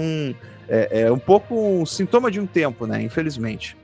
é, 0.69 1.03
é 1.03 1.13
um 1.13 1.19
pouco 1.19 1.55
um 1.55 1.85
sintoma 1.85 2.31
de 2.31 2.39
um 2.39 2.47
tempo, 2.47 2.87
né? 2.87 3.03
Infelizmente. 3.03 3.77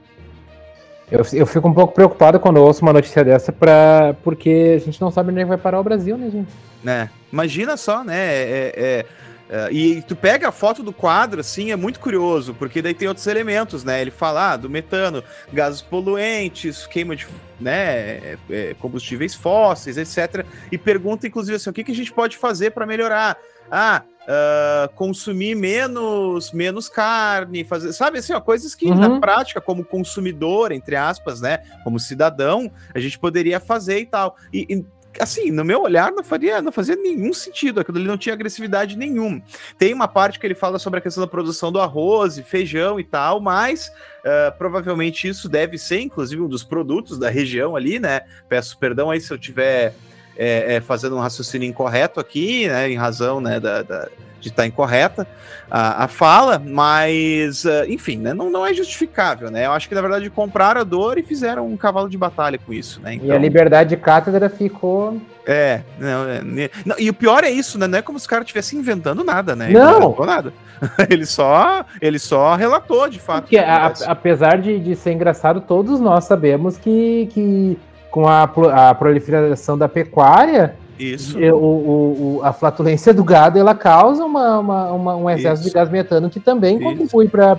Eu, 1.12 1.26
eu 1.34 1.46
fico 1.46 1.68
um 1.68 1.74
pouco 1.74 1.92
preocupado 1.92 2.40
quando 2.40 2.56
eu 2.56 2.62
ouço 2.62 2.80
uma 2.80 2.92
notícia 2.92 3.22
dessa, 3.22 3.52
pra, 3.52 4.16
porque 4.24 4.72
a 4.76 4.82
gente 4.82 4.98
não 4.98 5.10
sabe 5.10 5.30
onde 5.30 5.44
vai 5.44 5.58
parar 5.58 5.78
o 5.78 5.84
Brasil, 5.84 6.16
né, 6.16 6.30
gente? 6.30 6.50
É, 6.86 7.10
imagina 7.30 7.76
só, 7.76 8.02
né? 8.02 8.16
É, 8.16 8.72
é, 8.74 9.06
é, 9.50 9.68
e 9.70 10.00
tu 10.00 10.16
pega 10.16 10.48
a 10.48 10.52
foto 10.52 10.82
do 10.82 10.90
quadro, 10.90 11.38
assim, 11.38 11.70
é 11.70 11.76
muito 11.76 12.00
curioso, 12.00 12.54
porque 12.54 12.80
daí 12.80 12.94
tem 12.94 13.06
outros 13.06 13.26
elementos, 13.26 13.84
né? 13.84 14.00
Ele 14.00 14.10
fala 14.10 14.52
ah, 14.52 14.56
do 14.56 14.70
metano, 14.70 15.22
gases 15.52 15.82
poluentes, 15.82 16.86
queima 16.86 17.14
de 17.14 17.26
né, 17.60 17.74
é, 17.74 18.38
é, 18.48 18.74
combustíveis 18.78 19.34
fósseis, 19.34 19.98
etc. 19.98 20.46
E 20.72 20.78
pergunta, 20.78 21.26
inclusive, 21.26 21.56
assim, 21.56 21.68
o 21.68 21.74
que, 21.74 21.84
que 21.84 21.92
a 21.92 21.94
gente 21.94 22.10
pode 22.10 22.38
fazer 22.38 22.70
para 22.70 22.86
melhorar? 22.86 23.36
Ah, 23.70 24.02
uh, 24.22 24.92
consumir 24.94 25.54
menos, 25.54 26.52
menos 26.52 26.88
carne, 26.88 27.64
fazer, 27.64 27.92
sabe 27.92 28.18
assim, 28.18 28.32
ó, 28.32 28.40
coisas 28.40 28.74
que 28.74 28.86
uhum. 28.86 28.94
na 28.94 29.20
prática, 29.20 29.60
como 29.60 29.84
consumidor, 29.84 30.72
entre 30.72 30.96
aspas, 30.96 31.40
né, 31.40 31.58
como 31.84 31.98
cidadão, 31.98 32.70
a 32.94 32.98
gente 32.98 33.18
poderia 33.18 33.60
fazer 33.60 33.98
e 34.00 34.06
tal. 34.06 34.36
E, 34.52 34.66
e 34.68 34.84
assim, 35.20 35.50
no 35.50 35.64
meu 35.64 35.82
olhar, 35.82 36.10
não 36.10 36.24
faria, 36.24 36.62
não 36.62 36.72
fazia 36.72 36.96
nenhum 36.96 37.32
sentido, 37.32 37.80
aquilo 37.80 37.98
ali 37.98 38.06
não 38.06 38.16
tinha 38.16 38.34
agressividade 38.34 38.96
nenhuma. 38.96 39.42
Tem 39.78 39.92
uma 39.92 40.08
parte 40.08 40.38
que 40.38 40.46
ele 40.46 40.54
fala 40.54 40.78
sobre 40.78 40.98
a 40.98 41.02
questão 41.02 41.22
da 41.22 41.28
produção 41.28 41.70
do 41.70 41.80
arroz 41.80 42.38
e 42.38 42.42
feijão 42.42 42.98
e 42.98 43.04
tal, 43.04 43.40
mas 43.40 43.88
uh, 43.88 44.56
provavelmente 44.56 45.28
isso 45.28 45.48
deve 45.48 45.76
ser, 45.78 46.00
inclusive, 46.00 46.40
um 46.40 46.48
dos 46.48 46.64
produtos 46.64 47.18
da 47.18 47.28
região 47.28 47.76
ali, 47.76 47.98
né? 47.98 48.22
Peço 48.48 48.78
perdão 48.78 49.10
aí 49.10 49.20
se 49.20 49.30
eu 49.30 49.38
tiver 49.38 49.94
é, 50.36 50.74
é, 50.74 50.80
fazendo 50.80 51.16
um 51.16 51.20
raciocínio 51.20 51.68
incorreto 51.68 52.20
aqui, 52.20 52.68
né, 52.68 52.90
em 52.90 52.96
razão 52.96 53.40
né, 53.40 53.60
da, 53.60 53.82
da 53.82 54.08
de 54.42 54.48
estar 54.48 54.62
tá 54.62 54.66
incorreta 54.66 55.26
a, 55.70 56.04
a 56.04 56.08
fala, 56.08 56.58
mas, 56.58 57.64
uh, 57.64 57.84
enfim, 57.88 58.18
né, 58.18 58.34
não, 58.34 58.50
não 58.50 58.66
é 58.66 58.74
justificável, 58.74 59.50
né? 59.50 59.66
Eu 59.66 59.72
acho 59.72 59.88
que, 59.88 59.94
na 59.94 60.00
verdade, 60.02 60.28
compraram 60.28 60.80
a 60.80 60.84
dor 60.84 61.16
e 61.16 61.22
fizeram 61.22 61.66
um 61.66 61.76
cavalo 61.76 62.10
de 62.10 62.18
batalha 62.18 62.58
com 62.58 62.72
isso, 62.72 63.00
né? 63.00 63.14
Então, 63.14 63.26
e 63.26 63.30
a 63.30 63.34
então 63.34 63.42
liberdade 63.42 63.90
de 63.90 63.96
cátedra 63.96 64.50
ficou... 64.50 65.18
É, 65.46 65.80
não, 65.98 66.28
é 66.28 66.70
não, 66.84 66.96
e 66.98 67.08
o 67.08 67.14
pior 67.14 67.42
é 67.42 67.50
isso, 67.50 67.78
né? 67.78 67.86
Não 67.86 67.98
é 67.98 68.02
como 68.02 68.18
se 68.18 68.24
os 68.24 68.26
caras 68.26 68.44
estivessem 68.44 68.78
inventando 68.78 69.24
nada, 69.24 69.56
né? 69.56 69.66
Ele 69.70 69.78
não! 69.78 70.14
não 70.16 70.26
nada. 70.26 70.52
ele, 71.08 71.24
só, 71.24 71.84
ele 72.00 72.18
só 72.18 72.54
relatou, 72.54 73.08
de 73.08 73.18
fato. 73.18 73.44
Porque, 73.44 73.58
a, 73.58 73.92
apesar 74.06 74.60
de, 74.60 74.78
de 74.78 74.94
ser 74.94 75.12
engraçado, 75.12 75.60
todos 75.60 76.00
nós 76.00 76.24
sabemos 76.24 76.76
que... 76.76 77.28
que 77.32 77.78
com 78.12 78.28
a, 78.28 78.42
a 78.42 78.94
proliferação 78.94 79.76
da 79.76 79.88
pecuária, 79.88 80.76
isso. 80.98 81.38
O, 81.38 81.54
o, 81.54 82.36
o, 82.36 82.44
a 82.44 82.52
flatulência 82.52 83.12
do 83.12 83.24
gado 83.24 83.58
ela 83.58 83.74
causa 83.74 84.24
uma, 84.24 84.58
uma, 84.58 84.92
uma 84.92 85.16
um 85.16 85.30
excesso 85.30 85.62
Isso. 85.62 85.70
de 85.70 85.74
gás 85.74 85.88
metano 85.88 86.30
que 86.30 86.38
também 86.38 86.76
Isso. 86.76 86.84
contribui 86.84 87.28
para 87.28 87.56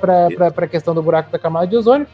a 0.56 0.68
questão 0.68 0.94
do 0.94 1.02
buraco 1.02 1.32
da 1.32 1.39
camada 1.39 1.68
de 1.68 1.76
ozônio. 1.76 2.08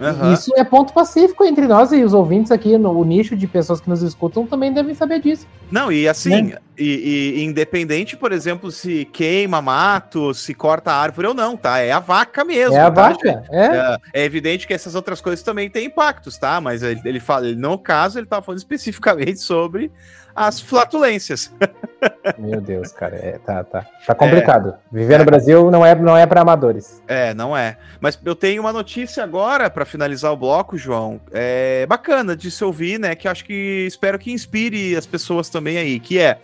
Uhum. 0.00 0.32
Isso 0.32 0.50
é 0.56 0.64
ponto 0.64 0.94
pacífico 0.94 1.44
entre 1.44 1.66
nós 1.66 1.92
e 1.92 2.02
os 2.02 2.14
ouvintes 2.14 2.50
aqui, 2.50 2.78
no 2.78 2.90
o 2.98 3.04
nicho 3.04 3.36
de 3.36 3.46
pessoas 3.46 3.82
que 3.82 3.90
nos 3.90 4.02
escutam 4.02 4.46
também 4.46 4.72
devem 4.72 4.94
saber 4.94 5.20
disso. 5.20 5.46
Não, 5.70 5.92
e 5.92 6.08
assim, 6.08 6.42
né? 6.42 6.56
e, 6.78 7.36
e, 7.36 7.44
independente, 7.44 8.16
por 8.16 8.32
exemplo, 8.32 8.72
se 8.72 9.04
queima 9.04 9.60
mato, 9.60 10.32
se 10.32 10.54
corta 10.54 10.90
árvore 10.90 11.28
ou 11.28 11.34
não, 11.34 11.54
tá? 11.54 11.80
É 11.80 11.92
a 11.92 12.00
vaca 12.00 12.42
mesmo. 12.44 12.74
É 12.74 12.80
a 12.80 12.90
tá, 12.90 13.10
vaca, 13.10 13.44
é. 13.50 13.66
é. 13.66 13.98
é. 14.14 14.24
evidente 14.24 14.66
que 14.66 14.72
essas 14.72 14.94
outras 14.94 15.20
coisas 15.20 15.44
também 15.44 15.68
têm 15.68 15.86
impactos, 15.86 16.38
tá? 16.38 16.60
Mas 16.62 16.82
ele, 16.82 17.00
ele 17.04 17.20
fala, 17.20 17.52
no 17.52 17.78
caso, 17.78 18.18
ele 18.18 18.26
tá 18.26 18.40
falando 18.40 18.58
especificamente 18.58 19.40
sobre 19.44 19.92
as 20.40 20.58
flatulências. 20.58 21.52
Meu 22.38 22.62
Deus, 22.62 22.92
cara, 22.92 23.14
é, 23.16 23.32
tá, 23.44 23.62
tá, 23.62 23.86
tá 24.06 24.14
complicado. 24.14 24.70
É, 24.70 24.74
Viver 24.90 25.18
no 25.18 25.22
é, 25.22 25.26
Brasil 25.26 25.70
não 25.70 25.84
é, 25.84 25.94
não 25.94 26.16
é 26.16 26.24
para 26.24 26.40
amadores. 26.40 27.02
É, 27.06 27.34
não 27.34 27.54
é. 27.54 27.76
Mas 28.00 28.18
eu 28.24 28.34
tenho 28.34 28.62
uma 28.62 28.72
notícia 28.72 29.22
agora 29.22 29.68
para 29.68 29.84
finalizar 29.84 30.32
o 30.32 30.36
bloco, 30.38 30.78
João. 30.78 31.20
É 31.30 31.84
bacana 31.86 32.34
de 32.34 32.50
se 32.50 32.64
ouvir, 32.64 32.98
né? 32.98 33.14
Que 33.14 33.28
acho 33.28 33.44
que 33.44 33.84
espero 33.86 34.18
que 34.18 34.32
inspire 34.32 34.96
as 34.96 35.04
pessoas 35.04 35.50
também 35.50 35.76
aí, 35.76 36.00
que 36.00 36.18
é 36.18 36.38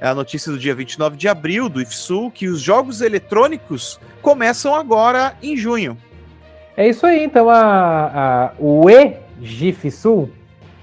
a 0.00 0.14
notícia 0.14 0.52
do 0.52 0.58
dia 0.58 0.74
29 0.74 1.16
de 1.16 1.26
abril 1.26 1.68
do 1.68 1.82
IFSU 1.82 2.30
que 2.30 2.46
os 2.46 2.60
jogos 2.60 3.00
eletrônicos 3.00 3.98
começam 4.22 4.76
agora 4.76 5.34
em 5.42 5.56
junho. 5.56 5.98
É 6.76 6.88
isso 6.88 7.04
aí, 7.04 7.24
então 7.24 7.50
a, 7.50 8.06
a 8.46 8.52
o 8.60 8.88
EGIFSU 8.88 10.30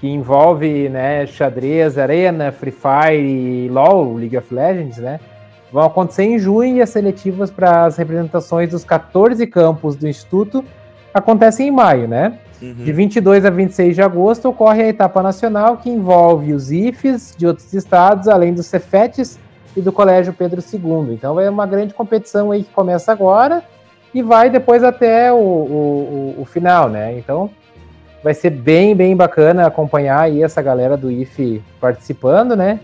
que 0.00 0.08
envolve 0.08 0.88
né, 0.88 1.26
xadrez, 1.26 1.98
arena, 1.98 2.52
Free 2.52 2.70
Fire 2.72 3.20
e 3.20 3.68
LoL, 3.68 4.14
League 4.14 4.36
of 4.36 4.54
Legends, 4.54 4.98
né? 4.98 5.18
Vão 5.72 5.84
acontecer 5.84 6.22
em 6.22 6.38
junho 6.38 6.76
e 6.76 6.82
as 6.82 6.88
seletivas 6.90 7.50
para 7.50 7.84
as 7.84 7.96
representações 7.96 8.70
dos 8.70 8.84
14 8.84 9.46
campos 9.46 9.96
do 9.96 10.08
Instituto 10.08 10.64
acontecem 11.12 11.68
em 11.68 11.70
maio, 11.70 12.08
né? 12.08 12.38
Uhum. 12.62 12.74
De 12.74 12.92
22 12.92 13.44
a 13.44 13.50
26 13.50 13.94
de 13.94 14.02
agosto 14.02 14.48
ocorre 14.48 14.82
a 14.82 14.88
etapa 14.88 15.22
nacional 15.22 15.76
que 15.76 15.90
envolve 15.90 16.52
os 16.52 16.70
IFES 16.70 17.34
de 17.36 17.46
outros 17.46 17.72
estados, 17.72 18.28
além 18.28 18.54
dos 18.54 18.66
Cefetes 18.66 19.38
e 19.76 19.80
do 19.80 19.92
Colégio 19.92 20.32
Pedro 20.32 20.60
II. 20.60 21.12
Então 21.12 21.38
é 21.38 21.50
uma 21.50 21.66
grande 21.66 21.94
competição 21.94 22.50
aí 22.50 22.64
que 22.64 22.72
começa 22.72 23.12
agora 23.12 23.62
e 24.12 24.22
vai 24.22 24.48
depois 24.50 24.82
até 24.82 25.32
o, 25.32 25.36
o, 25.36 26.34
o, 26.38 26.42
o 26.42 26.44
final, 26.44 26.88
né? 26.88 27.16
Então 27.18 27.50
vai 28.22 28.34
ser 28.34 28.50
bem, 28.50 28.94
bem 28.94 29.16
bacana 29.16 29.66
acompanhar 29.66 30.20
aí 30.20 30.42
essa 30.42 30.60
galera 30.60 30.96
do 30.96 31.10
IFE 31.10 31.62
participando, 31.80 32.56
né? 32.56 32.80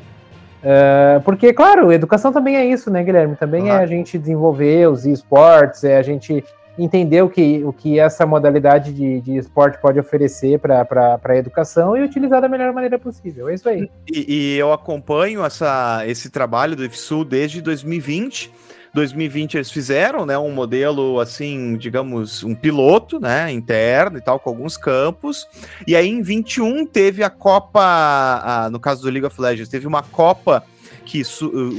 Uh, 0.62 1.20
porque, 1.22 1.52
claro, 1.52 1.92
educação 1.92 2.32
também 2.32 2.56
é 2.56 2.64
isso, 2.64 2.90
né, 2.90 3.02
Guilherme? 3.02 3.36
Também 3.36 3.64
uhum. 3.64 3.68
é 3.68 3.76
a 3.76 3.86
gente 3.86 4.18
desenvolver 4.18 4.88
os 4.88 5.04
esportes, 5.04 5.84
é 5.84 5.98
a 5.98 6.02
gente 6.02 6.42
entender 6.78 7.22
o 7.22 7.28
que, 7.28 7.62
o 7.64 7.72
que 7.72 8.00
essa 8.00 8.26
modalidade 8.26 8.92
de, 8.92 9.20
de 9.20 9.36
esporte 9.36 9.78
pode 9.78 9.98
oferecer 9.98 10.58
para 10.58 11.20
a 11.22 11.36
educação 11.36 11.96
e 11.96 12.02
utilizar 12.02 12.40
da 12.40 12.48
melhor 12.48 12.72
maneira 12.72 12.98
possível. 12.98 13.48
É 13.48 13.54
isso 13.54 13.68
aí. 13.68 13.88
E, 14.10 14.54
e 14.54 14.58
eu 14.58 14.72
acompanho 14.72 15.44
essa, 15.44 16.02
esse 16.06 16.30
trabalho 16.30 16.74
do 16.74 16.84
IFSU 16.84 17.24
desde 17.24 17.60
2020 17.60 18.50
2020 18.94 19.56
eles 19.56 19.70
fizeram, 19.70 20.24
né, 20.24 20.38
um 20.38 20.52
modelo 20.52 21.18
assim, 21.18 21.76
digamos, 21.76 22.44
um 22.44 22.54
piloto, 22.54 23.18
né, 23.18 23.50
interno 23.50 24.18
e 24.18 24.20
tal, 24.20 24.38
com 24.38 24.48
alguns 24.48 24.76
campos. 24.76 25.46
E 25.86 25.96
aí 25.96 26.08
em 26.08 26.22
21 26.22 26.86
teve 26.86 27.24
a 27.24 27.28
Copa, 27.28 27.82
a, 27.82 28.70
no 28.70 28.78
caso 28.78 29.02
do 29.02 29.10
League 29.10 29.26
of 29.26 29.40
Legends, 29.40 29.68
teve 29.68 29.86
uma 29.86 30.02
Copa 30.02 30.64
que 31.04 31.22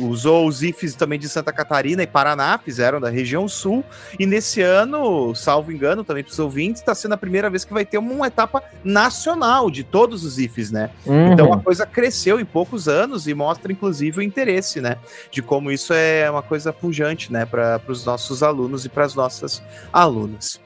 usou 0.02 0.48
os 0.48 0.62
IFs 0.62 0.96
também 0.96 1.20
de 1.20 1.28
Santa 1.28 1.52
Catarina 1.52 2.04
e 2.04 2.08
Paraná, 2.08 2.58
fizeram 2.58 3.00
da 3.02 3.10
região 3.10 3.48
sul. 3.48 3.84
E 4.20 4.26
nesse 4.26 4.62
ano, 4.62 5.34
salvo 5.36 5.72
engano, 5.72 6.04
também 6.04 6.24
para 6.24 6.32
os 6.32 6.40
ouvintes, 6.40 6.82
está 6.82 6.94
sendo 6.94 7.14
a 7.14 7.18
primeira 7.18 7.50
vez 7.50 7.66
que 7.66 7.74
vai 7.74 7.86
ter 7.86 7.98
uma 7.98 8.28
etapa 8.28 8.64
nacional 8.84 9.70
de 9.70 9.84
todos 9.84 10.24
os 10.24 10.38
IFs, 10.38 10.72
né? 10.72 10.90
Uhum. 11.06 11.34
Então 11.34 11.54
a 11.54 11.60
coisa 11.60 11.86
cresceu 11.86 12.40
em 12.40 12.46
poucos 12.46 12.88
anos 12.88 13.28
e 13.28 13.34
mostra, 13.34 13.72
inclusive, 13.72 14.20
o 14.20 14.22
interesse, 14.22 14.80
né? 14.80 14.98
De 15.32 15.42
como 15.42 15.72
isso 15.72 15.94
é 15.94 16.30
uma 16.30 16.44
coisa 16.44 16.72
pujante, 16.72 17.32
né? 17.34 17.46
Para 17.46 17.82
os 17.88 18.06
nossos 18.06 18.44
alunos 18.44 18.86
e 18.86 18.90
para 18.90 19.06
as 19.06 19.16
nossas 19.16 19.62
alunas. 19.92 20.60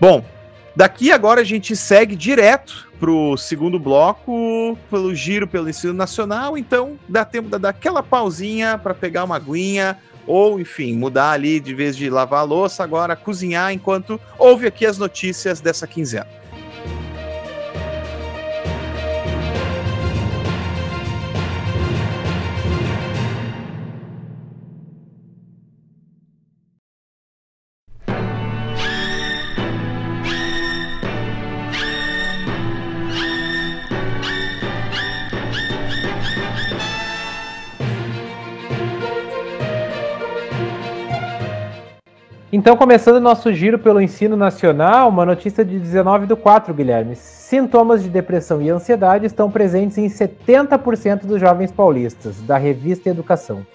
Bom, 0.00 0.24
Daqui 0.74 1.10
agora 1.10 1.40
a 1.40 1.44
gente 1.44 1.74
segue 1.74 2.14
direto 2.14 2.88
para 2.98 3.10
o 3.10 3.36
segundo 3.36 3.78
bloco, 3.78 4.78
pelo 4.90 5.14
giro 5.14 5.46
pelo 5.46 5.68
ensino 5.68 5.92
nacional, 5.92 6.56
então 6.56 6.98
dá 7.08 7.24
tempo 7.24 7.48
de 7.48 7.58
dar 7.58 7.70
aquela 7.70 8.02
pausinha 8.02 8.78
para 8.78 8.94
pegar 8.94 9.24
uma 9.24 9.36
aguinha, 9.36 9.98
ou 10.26 10.60
enfim, 10.60 10.94
mudar 10.94 11.32
ali 11.32 11.58
de 11.58 11.74
vez 11.74 11.96
de 11.96 12.08
lavar 12.08 12.40
a 12.40 12.44
louça, 12.44 12.84
agora 12.84 13.16
cozinhar 13.16 13.72
enquanto 13.72 14.20
ouve 14.38 14.66
aqui 14.66 14.86
as 14.86 14.98
notícias 14.98 15.60
dessa 15.60 15.86
quinzena. 15.86 16.39
Então, 42.70 42.78
começando 42.78 43.18
nosso 43.18 43.52
giro 43.52 43.80
pelo 43.80 44.00
ensino 44.00 44.36
nacional, 44.36 45.08
uma 45.08 45.26
notícia 45.26 45.64
de 45.64 45.76
19 45.76 46.26
do 46.26 46.36
4, 46.36 46.72
Guilherme. 46.72 47.16
Sintomas 47.16 48.00
de 48.00 48.08
depressão 48.08 48.62
e 48.62 48.70
ansiedade 48.70 49.26
estão 49.26 49.50
presentes 49.50 49.98
em 49.98 50.06
70% 50.06 51.26
dos 51.26 51.40
jovens 51.40 51.72
paulistas, 51.72 52.40
da 52.42 52.56
revista 52.56 53.10
Educação. 53.10 53.66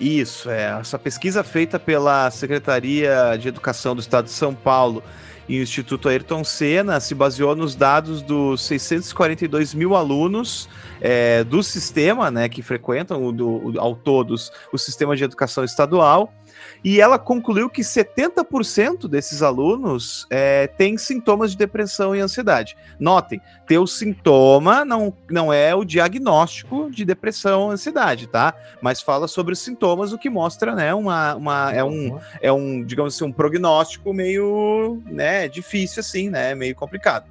Isso, 0.00 0.50
é. 0.50 0.76
Essa 0.80 0.98
pesquisa 0.98 1.44
feita 1.44 1.78
pela 1.78 2.28
Secretaria 2.32 3.36
de 3.38 3.46
Educação 3.46 3.94
do 3.94 4.00
Estado 4.00 4.24
de 4.24 4.32
São 4.32 4.52
Paulo 4.52 5.00
e 5.48 5.60
o 5.60 5.62
Instituto 5.62 6.08
Ayrton 6.08 6.42
Senna 6.42 6.98
se 6.98 7.14
baseou 7.14 7.54
nos 7.54 7.76
dados 7.76 8.20
dos 8.20 8.62
642 8.62 9.74
mil 9.74 9.94
alunos 9.94 10.68
é, 11.00 11.44
do 11.44 11.62
sistema, 11.62 12.32
né, 12.32 12.48
que 12.48 12.62
frequentam 12.62 13.24
o, 13.24 13.30
do, 13.30 13.74
ao 13.78 13.94
todos 13.94 14.50
o 14.72 14.78
sistema 14.78 15.14
de 15.14 15.22
educação 15.22 15.62
estadual 15.62 16.32
e 16.84 17.00
ela 17.00 17.18
concluiu 17.18 17.70
que 17.70 17.80
70% 17.80 19.08
desses 19.08 19.40
alunos 19.40 20.26
é, 20.28 20.66
têm 20.66 20.98
sintomas 20.98 21.52
de 21.52 21.56
depressão 21.56 22.14
e 22.14 22.20
ansiedade. 22.20 22.76
Notem, 23.00 23.40
ter 23.66 23.78
o 23.78 23.86
sintoma 23.86 24.84
não, 24.84 25.12
não 25.30 25.50
é 25.50 25.74
o 25.74 25.82
diagnóstico 25.82 26.90
de 26.90 27.04
depressão 27.06 27.70
e 27.70 27.74
ansiedade, 27.74 28.26
tá? 28.26 28.54
Mas 28.82 29.00
fala 29.00 29.26
sobre 29.26 29.54
os 29.54 29.60
sintomas, 29.60 30.12
o 30.12 30.18
que 30.18 30.28
mostra, 30.28 30.74
né, 30.74 30.92
uma, 30.92 31.34
uma, 31.34 31.72
é, 31.72 31.82
um, 31.82 32.18
é 32.42 32.52
um, 32.52 32.84
digamos 32.84 33.14
assim, 33.14 33.24
um 33.24 33.32
prognóstico 33.32 34.12
meio, 34.12 35.02
né, 35.06 35.48
difícil 35.48 36.00
assim, 36.00 36.28
né, 36.28 36.54
meio 36.54 36.74
complicado. 36.74 37.24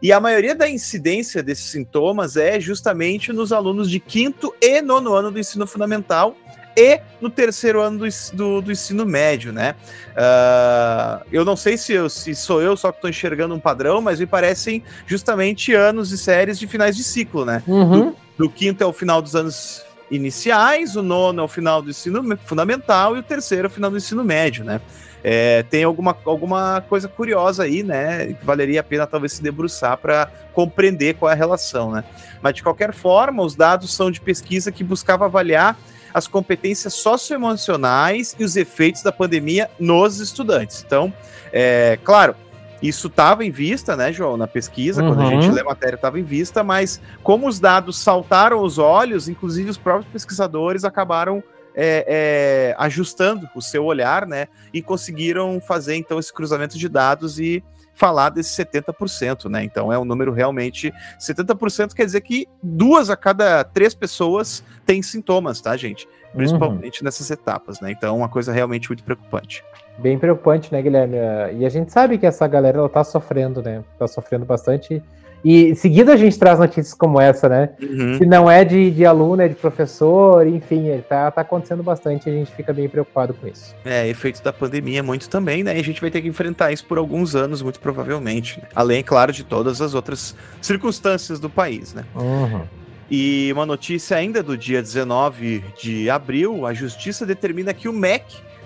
E 0.00 0.12
a 0.12 0.20
maioria 0.20 0.54
da 0.54 0.68
incidência 0.68 1.42
desses 1.42 1.66
sintomas 1.66 2.36
é 2.36 2.58
justamente 2.58 3.32
nos 3.32 3.52
alunos 3.52 3.90
de 3.90 4.00
quinto 4.00 4.54
e 4.60 4.80
nono 4.80 5.12
ano 5.12 5.30
do 5.30 5.38
ensino 5.38 5.66
fundamental, 5.66 6.36
e 6.76 7.00
no 7.20 7.30
terceiro 7.30 7.80
ano 7.80 7.98
do, 8.00 8.06
do, 8.34 8.60
do 8.60 8.72
ensino 8.72 9.06
médio, 9.06 9.52
né? 9.52 9.74
Uh, 10.10 11.24
eu 11.32 11.44
não 11.44 11.56
sei 11.56 11.78
se, 11.78 11.94
eu, 11.94 12.10
se 12.10 12.34
sou 12.34 12.60
eu 12.60 12.76
só 12.76 12.92
que 12.92 12.98
estou 12.98 13.08
enxergando 13.08 13.54
um 13.54 13.60
padrão, 13.60 14.02
mas 14.02 14.20
me 14.20 14.26
parecem 14.26 14.82
justamente 15.06 15.72
anos 15.72 16.12
e 16.12 16.18
séries 16.18 16.58
de 16.58 16.66
finais 16.66 16.94
de 16.94 17.02
ciclo, 17.02 17.44
né? 17.44 17.62
Uhum. 17.66 18.10
Do, 18.10 18.16
do 18.38 18.50
quinto 18.50 18.84
é 18.84 18.86
o 18.86 18.92
final 18.92 19.22
dos 19.22 19.34
anos 19.34 19.86
iniciais, 20.10 20.94
o 20.96 21.02
nono 21.02 21.40
é 21.40 21.44
o 21.44 21.48
final 21.48 21.80
do 21.80 21.90
ensino 21.90 22.36
fundamental 22.44 23.16
e 23.16 23.20
o 23.20 23.22
terceiro 23.22 23.66
é 23.66 23.68
o 23.68 23.72
final 23.72 23.90
do 23.90 23.96
ensino 23.96 24.22
médio, 24.22 24.64
né? 24.64 24.80
É, 25.24 25.64
tem 25.64 25.82
alguma, 25.82 26.16
alguma 26.24 26.80
coisa 26.88 27.08
curiosa 27.08 27.64
aí, 27.64 27.82
né? 27.82 28.26
Que 28.26 28.44
valeria 28.44 28.80
a 28.80 28.84
pena 28.84 29.06
talvez 29.06 29.32
se 29.32 29.42
debruçar 29.42 29.96
para 29.96 30.30
compreender 30.52 31.14
qual 31.14 31.30
é 31.30 31.34
a 31.34 31.36
relação, 31.36 31.90
né? 31.90 32.04
Mas 32.40 32.54
de 32.54 32.62
qualquer 32.62 32.92
forma, 32.92 33.42
os 33.42 33.56
dados 33.56 33.92
são 33.92 34.10
de 34.10 34.20
pesquisa 34.20 34.70
que 34.70 34.84
buscava 34.84 35.24
avaliar 35.24 35.76
as 36.16 36.26
competências 36.26 36.94
socioemocionais 36.94 38.34
e 38.38 38.42
os 38.42 38.56
efeitos 38.56 39.02
da 39.02 39.12
pandemia 39.12 39.68
nos 39.78 40.18
estudantes. 40.18 40.82
Então, 40.82 41.12
é, 41.52 41.98
claro, 42.02 42.34
isso 42.82 43.08
estava 43.08 43.44
em 43.44 43.50
vista, 43.50 43.94
né, 43.94 44.10
João, 44.10 44.34
na 44.34 44.46
pesquisa, 44.46 45.02
uhum. 45.02 45.08
quando 45.08 45.20
a 45.20 45.30
gente 45.30 45.48
uhum. 45.48 45.52
lê 45.52 45.60
a 45.60 45.64
matéria 45.64 45.96
estava 45.96 46.18
em 46.18 46.22
vista, 46.22 46.64
mas 46.64 47.02
como 47.22 47.46
os 47.46 47.60
dados 47.60 47.98
saltaram 47.98 48.62
os 48.62 48.78
olhos, 48.78 49.28
inclusive 49.28 49.68
os 49.68 49.76
próprios 49.76 50.10
pesquisadores 50.10 50.84
acabaram 50.84 51.44
é, 51.74 52.06
é, 52.08 52.74
ajustando 52.78 53.46
o 53.54 53.60
seu 53.60 53.84
olhar, 53.84 54.26
né, 54.26 54.48
e 54.72 54.80
conseguiram 54.80 55.60
fazer 55.60 55.96
então 55.96 56.18
esse 56.18 56.32
cruzamento 56.32 56.78
de 56.78 56.88
dados 56.88 57.38
e 57.38 57.62
falar 57.96 58.28
desse 58.28 58.62
70%, 58.62 59.48
né? 59.48 59.64
Então 59.64 59.90
é 59.90 59.98
um 59.98 60.04
número 60.04 60.30
realmente 60.30 60.92
70% 61.18 61.94
quer 61.94 62.04
dizer 62.04 62.20
que 62.20 62.46
duas 62.62 63.08
a 63.08 63.16
cada 63.16 63.64
três 63.64 63.94
pessoas 63.94 64.62
têm 64.84 65.02
sintomas, 65.02 65.60
tá, 65.62 65.74
gente? 65.76 66.06
Principalmente 66.34 67.00
uhum. 67.00 67.06
nessas 67.06 67.30
etapas, 67.30 67.80
né? 67.80 67.90
Então 67.90 68.14
é 68.14 68.18
uma 68.18 68.28
coisa 68.28 68.52
realmente 68.52 68.88
muito 68.90 69.02
preocupante. 69.02 69.64
Bem 69.98 70.18
preocupante, 70.18 70.70
né, 70.70 70.82
Guilherme? 70.82 71.16
E 71.58 71.64
a 71.64 71.68
gente 71.70 71.90
sabe 71.90 72.18
que 72.18 72.26
essa 72.26 72.46
galera 72.46 72.78
ela 72.78 72.88
tá 72.88 73.02
sofrendo, 73.02 73.62
né? 73.62 73.82
Tá 73.98 74.06
sofrendo 74.06 74.44
bastante. 74.44 75.02
E 75.44 75.74
seguido 75.76 76.10
a 76.10 76.16
gente 76.16 76.38
traz 76.38 76.58
notícias 76.58 76.92
como 76.92 77.20
essa, 77.20 77.48
né? 77.48 77.70
Uhum. 77.80 78.18
Se 78.18 78.26
não 78.26 78.50
é 78.50 78.64
de, 78.64 78.90
de 78.90 79.06
aluno, 79.06 79.42
é 79.42 79.48
de 79.48 79.54
professor, 79.54 80.46
enfim, 80.46 81.00
tá, 81.08 81.30
tá 81.30 81.42
acontecendo 81.42 81.82
bastante 81.82 82.28
e 82.28 82.32
a 82.32 82.34
gente 82.34 82.50
fica 82.52 82.72
bem 82.72 82.88
preocupado 82.88 83.32
com 83.34 83.46
isso. 83.46 83.74
É, 83.84 84.08
efeito 84.08 84.42
da 84.42 84.52
pandemia 84.52 85.02
muito 85.02 85.28
também, 85.28 85.62
né? 85.62 85.76
E 85.76 85.80
a 85.80 85.84
gente 85.84 86.00
vai 86.00 86.10
ter 86.10 86.20
que 86.20 86.28
enfrentar 86.28 86.72
isso 86.72 86.84
por 86.86 86.98
alguns 86.98 87.36
anos, 87.36 87.62
muito 87.62 87.78
provavelmente. 87.78 88.60
Né? 88.60 88.68
Além, 88.74 89.02
claro, 89.02 89.32
de 89.32 89.44
todas 89.44 89.80
as 89.80 89.94
outras 89.94 90.34
circunstâncias 90.60 91.38
do 91.38 91.48
país, 91.48 91.94
né? 91.94 92.04
Uhum. 92.14 92.62
E 93.08 93.52
uma 93.52 93.64
notícia 93.64 94.16
ainda 94.16 94.42
do 94.42 94.58
dia 94.58 94.82
19 94.82 95.62
de 95.80 96.10
abril, 96.10 96.66
a 96.66 96.74
justiça 96.74 97.24
determina 97.24 97.72
que 97.72 97.88
o 97.88 97.92
MEC 97.92 98.24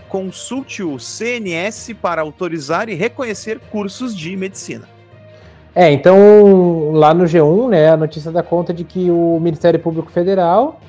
consulte 0.09 0.83
o 0.83 0.99
CNS 0.99 1.93
para 2.01 2.23
autorizar 2.23 2.89
e 2.89 2.95
reconhecer 2.95 3.61
cursos 3.71 4.17
de 4.17 4.35
medicina. 4.37 4.89
É, 5.75 5.91
então 5.93 6.91
lá 6.93 7.15
no 7.15 7.25
G1, 7.25 7.69
né, 7.69 7.91
a 7.91 7.97
notícia 7.97 8.31
dá 8.31 8.43
conta 8.43 8.75
de 8.75 8.85
que 8.85 9.11
o 9.11 9.39
Ministério 9.41 9.79
Público 9.79 10.11
Federal 10.11 10.81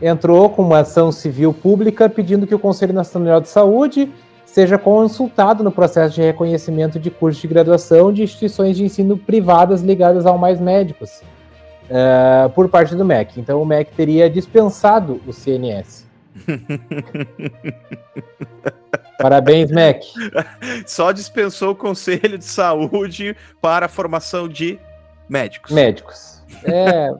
entrou 0.00 0.48
com 0.48 0.62
uma 0.62 0.78
ação 0.78 1.12
civil 1.12 1.52
pública 1.52 2.08
pedindo 2.08 2.46
que 2.46 2.54
o 2.54 2.58
Conselho 2.58 2.94
Nacional 2.94 3.40
de 3.40 3.48
Saúde 3.48 4.10
seja 4.46 4.78
consultado 4.78 5.62
no 5.62 5.70
processo 5.70 6.14
de 6.14 6.22
reconhecimento 6.22 6.98
de 6.98 7.10
cursos 7.10 7.40
de 7.40 7.46
graduação 7.46 8.12
de 8.12 8.22
instituições 8.22 8.76
de 8.76 8.84
ensino 8.84 9.16
privadas 9.16 9.82
ligadas 9.82 10.26
ao 10.26 10.38
Mais 10.38 10.58
Médicos, 10.58 11.22
uh, 11.90 12.48
por 12.50 12.68
parte 12.68 12.96
do 12.96 13.04
MEC. 13.04 13.38
Então 13.38 13.62
o 13.62 13.66
MEC 13.66 13.92
teria 13.94 14.28
dispensado 14.28 15.20
o 15.26 15.32
CNS. 15.32 16.08
Parabéns, 19.20 19.70
Mac. 19.70 20.02
Só 20.86 21.12
dispensou 21.12 21.72
o 21.72 21.76
Conselho 21.76 22.38
de 22.38 22.44
Saúde 22.44 23.36
para 23.60 23.86
a 23.86 23.88
formação 23.88 24.48
de 24.48 24.78
médicos. 25.28 25.72
Médicos. 25.72 26.42
É, 26.64 27.14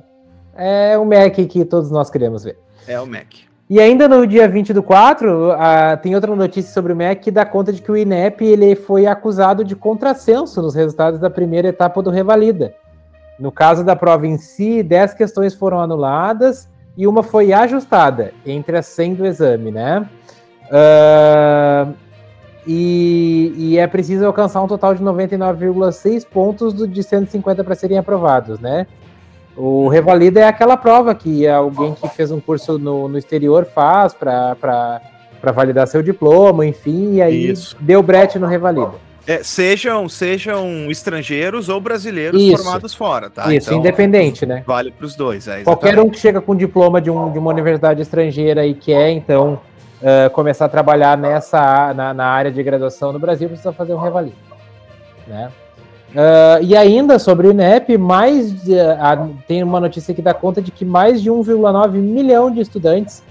é 0.93 0.99
o 0.99 1.05
Mac 1.05 1.35
que 1.35 1.65
todos 1.65 1.91
nós 1.91 2.11
queremos 2.11 2.45
ver. 2.45 2.59
É 2.87 3.01
o 3.01 3.07
Mac. 3.07 3.51
E 3.71 3.79
ainda 3.79 4.09
no 4.09 4.27
dia 4.27 4.49
20 4.49 4.73
do 4.73 4.83
4, 4.83 5.53
a, 5.53 5.97
tem 5.97 6.17
outra 6.17 6.35
notícia 6.35 6.73
sobre 6.73 6.93
o 6.93 6.97
MEC 6.97 7.23
que 7.23 7.31
dá 7.31 7.47
conta 7.47 7.73
de 7.73 7.81
que 7.81 7.93
o 7.93 7.97
INEP 7.97 8.45
ele 8.45 8.75
foi 8.75 9.07
acusado 9.07 9.65
de 9.65 9.77
contrassenso 9.77 10.61
nos 10.61 10.75
resultados 10.75 11.21
da 11.21 11.31
primeira 11.31 11.69
etapa 11.69 12.03
do 12.03 12.11
Revalida. 12.11 12.75
No 13.39 13.53
caso 13.53 13.85
da 13.85 13.95
prova 13.95 14.27
em 14.27 14.37
si, 14.39 14.83
10 14.83 15.15
questões 15.15 15.55
foram 15.55 15.79
anuladas 15.79 16.69
e 16.97 17.07
uma 17.07 17.23
foi 17.23 17.53
ajustada 17.53 18.35
entre 18.45 18.77
as 18.77 18.87
100 18.87 19.15
do 19.15 19.25
exame, 19.25 19.71
né? 19.71 20.05
Uh, 20.71 21.93
e, 22.67 23.53
e, 23.57 23.79
é 23.79 23.87
preciso 23.87 24.25
alcançar 24.25 24.63
um 24.63 24.69
total 24.69 24.95
de 24.95 25.03
99,6 25.03 26.25
pontos 26.25 26.73
do, 26.73 26.87
de 26.87 27.03
150 27.03 27.65
para 27.65 27.75
serem 27.75 27.99
aprovados, 27.99 28.61
né? 28.61 28.87
O 29.57 29.89
Revalida 29.89 30.41
é 30.41 30.45
aquela 30.45 30.77
prova 30.77 31.15
que 31.15 31.49
alguém 31.49 31.95
que 31.95 32.09
fez 32.09 32.31
um 32.31 32.39
curso 32.39 32.79
no, 32.79 33.09
no 33.09 33.19
exterior 33.19 33.65
faz 33.65 34.15
para 34.15 35.01
validar 35.53 35.89
seu 35.89 36.03
diploma, 36.03 36.65
enfim, 36.65 37.15
e 37.15 37.23
aí 37.23 37.51
Isso. 37.51 37.77
deu 37.81 38.03
brete 38.03 38.39
no 38.39 38.47
Revalida. 38.47 38.93
É, 39.27 39.43
sejam, 39.43 40.09
sejam 40.09 40.91
estrangeiros 40.91 41.69
ou 41.69 41.81
brasileiros 41.81 42.41
Isso. 42.41 42.63
formados 42.63 42.95
fora, 42.95 43.29
tá? 43.29 43.53
Isso, 43.53 43.69
então, 43.69 43.79
independente, 43.79 44.47
né? 44.47 44.63
Vale 44.67 44.91
para 44.91 45.07
os 45.07 45.15
dois. 45.15 45.47
É, 45.47 45.63
Qualquer 45.63 45.99
um 45.99 46.09
que 46.09 46.19
chega 46.19 46.41
com 46.41 46.55
diploma 46.55 47.01
de, 47.01 47.11
um, 47.11 47.31
de 47.31 47.39
uma 47.39 47.51
universidade 47.51 48.01
estrangeira 48.01 48.65
e 48.67 48.75
quer, 48.75 49.11
então, 49.11 49.61
uh, 50.01 50.31
começar 50.31 50.67
a 50.67 50.69
trabalhar 50.69 51.17
nessa 51.17 51.95
na, 51.95 52.13
na, 52.13 52.27
área 52.27 52.51
de 52.51 52.63
graduação 52.63 53.13
no 53.13 53.19
Brasil, 53.19 53.49
precisa 53.49 53.73
fazer 53.73 53.95
um 53.95 53.99
revalida. 53.99 54.37
Né? 55.27 55.51
Uh, 56.11 56.63
e 56.63 56.77
ainda 56.77 57.19
sobre 57.19 57.47
o 57.47 57.53
INEP, 57.53 57.97
mais 57.97 58.51
uh, 58.69 59.37
tem 59.47 59.63
uma 59.63 59.79
notícia 59.79 60.13
que 60.13 60.21
dá 60.21 60.35
conta 60.35 60.61
de 60.61 60.71
que 60.71 60.85
mais 60.85 61.23
de 61.23 61.31
1,9 61.31 61.93
milhão 61.93 62.51
de 62.51 62.61
estudantes 62.61 63.23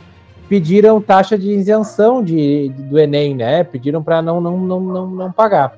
pediram 0.47 1.01
taxa 1.01 1.37
de 1.37 1.51
isenção 1.51 2.23
de, 2.23 2.69
de 2.69 2.83
do 2.83 2.97
Enem, 2.97 3.35
né? 3.35 3.63
Pediram 3.63 4.01
para 4.01 4.21
não, 4.21 4.41
não, 4.41 4.57
não, 4.57 4.79
não, 4.79 5.07
não 5.07 5.31
pagar. 5.31 5.77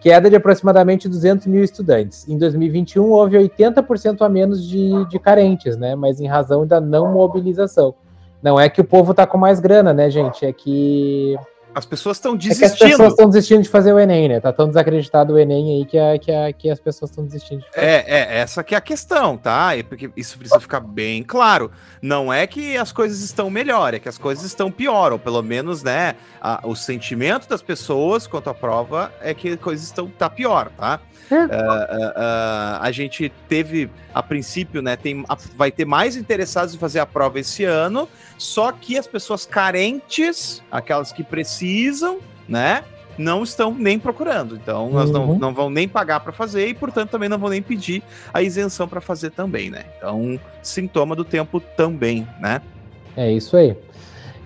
Queda 0.00 0.28
de 0.28 0.34
aproximadamente 0.34 1.08
200 1.08 1.46
mil 1.46 1.62
estudantes. 1.62 2.28
Em 2.28 2.36
2021, 2.36 3.04
houve 3.04 3.38
80% 3.38 4.20
a 4.20 4.28
menos 4.28 4.68
de, 4.68 5.06
de 5.06 5.18
carentes, 5.18 5.76
né? 5.76 5.94
Mas 5.94 6.20
em 6.20 6.26
razão 6.26 6.66
da 6.66 6.80
não 6.80 7.12
mobilização. 7.12 7.94
Não 8.42 8.58
é 8.58 8.68
que 8.68 8.80
o 8.80 8.84
povo 8.84 9.14
tá 9.14 9.26
com 9.26 9.38
mais 9.38 9.60
grana, 9.60 9.92
né, 9.92 10.10
gente? 10.10 10.44
É 10.44 10.52
que. 10.52 11.36
As 11.74 11.86
pessoas 11.86 12.18
estão 12.18 12.36
desistindo. 12.36 12.64
É 12.64 12.66
as 12.66 12.78
pessoas 12.78 13.08
estão 13.12 13.28
desistindo 13.30 13.62
de 13.62 13.68
fazer 13.68 13.94
o 13.94 13.98
Enem, 13.98 14.28
né? 14.28 14.40
Tá 14.40 14.52
tão 14.52 14.68
desacreditado 14.68 15.32
o 15.32 15.38
Enem 15.38 15.78
aí 15.78 15.86
que, 15.86 15.98
a, 15.98 16.18
que, 16.18 16.30
a, 16.30 16.52
que 16.52 16.70
as 16.70 16.78
pessoas 16.78 17.10
estão 17.10 17.24
desistindo 17.24 17.62
de 17.62 17.70
fazer. 17.70 17.86
É, 17.86 18.04
é, 18.06 18.38
essa 18.40 18.62
que 18.62 18.74
é 18.74 18.78
a 18.78 18.80
questão, 18.80 19.38
tá? 19.38 19.74
E 19.74 19.82
porque 19.82 20.10
isso 20.14 20.36
precisa 20.36 20.60
ficar 20.60 20.80
bem 20.80 21.22
claro. 21.22 21.70
Não 22.02 22.30
é 22.30 22.46
que 22.46 22.76
as 22.76 22.92
coisas 22.92 23.20
estão 23.20 23.48
melhor, 23.48 23.94
é 23.94 23.98
que 23.98 24.08
as 24.08 24.18
coisas 24.18 24.44
estão 24.44 24.70
pior, 24.70 25.12
ou 25.12 25.18
pelo 25.18 25.42
menos, 25.42 25.82
né? 25.82 26.16
A, 26.42 26.60
o 26.64 26.76
sentimento 26.76 27.48
das 27.48 27.62
pessoas 27.62 28.26
quanto 28.26 28.50
à 28.50 28.54
prova 28.54 29.10
é 29.22 29.32
que 29.32 29.48
as 29.50 29.60
coisas 29.60 29.86
estão 29.86 30.08
tá 30.08 30.28
pior, 30.28 30.70
tá? 30.76 31.00
Uh, 31.36 31.46
uh, 31.46 32.08
uh, 32.10 32.78
a 32.80 32.90
gente 32.92 33.32
teve, 33.48 33.90
a 34.14 34.22
princípio, 34.22 34.82
né, 34.82 34.96
tem, 34.96 35.24
a, 35.28 35.36
vai 35.56 35.70
ter 35.70 35.84
mais 35.84 36.16
interessados 36.16 36.74
em 36.74 36.78
fazer 36.78 37.00
a 37.00 37.06
prova 37.06 37.40
esse 37.40 37.64
ano, 37.64 38.08
só 38.38 38.72
que 38.72 38.98
as 38.98 39.06
pessoas 39.06 39.46
carentes, 39.46 40.62
aquelas 40.70 41.12
que 41.12 41.22
precisam, 41.22 42.18
né, 42.48 42.84
não 43.16 43.42
estão 43.42 43.74
nem 43.74 43.98
procurando. 43.98 44.56
Então, 44.56 44.88
uhum. 44.88 44.98
elas 44.98 45.10
não, 45.10 45.28
uhum. 45.30 45.38
não 45.38 45.54
vão 45.54 45.70
nem 45.70 45.88
pagar 45.88 46.20
para 46.20 46.32
fazer 46.32 46.68
e, 46.68 46.74
portanto, 46.74 47.10
também 47.10 47.28
não 47.28 47.38
vão 47.38 47.50
nem 47.50 47.62
pedir 47.62 48.02
a 48.32 48.42
isenção 48.42 48.88
para 48.88 49.00
fazer 49.00 49.30
também, 49.30 49.70
né? 49.70 49.84
Então, 49.96 50.38
sintoma 50.62 51.14
do 51.14 51.24
tempo 51.24 51.60
também, 51.60 52.26
né? 52.40 52.60
É 53.16 53.30
isso 53.30 53.56
aí. 53.56 53.76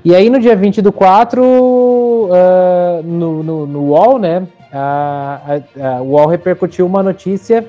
E 0.05 0.15
aí, 0.15 0.31
no 0.31 0.39
dia 0.39 0.55
20 0.55 0.83
do 0.83 0.93
4, 0.93 1.43
uh, 1.43 3.03
no, 3.03 3.43
no, 3.43 3.67
no 3.67 3.81
UOL, 3.87 4.19
né, 4.19 4.47
a, 4.73 5.41
a, 5.81 5.97
a 5.97 6.03
UOL 6.03 6.27
repercutiu 6.27 6.87
uma 6.87 7.03
notícia, 7.03 7.67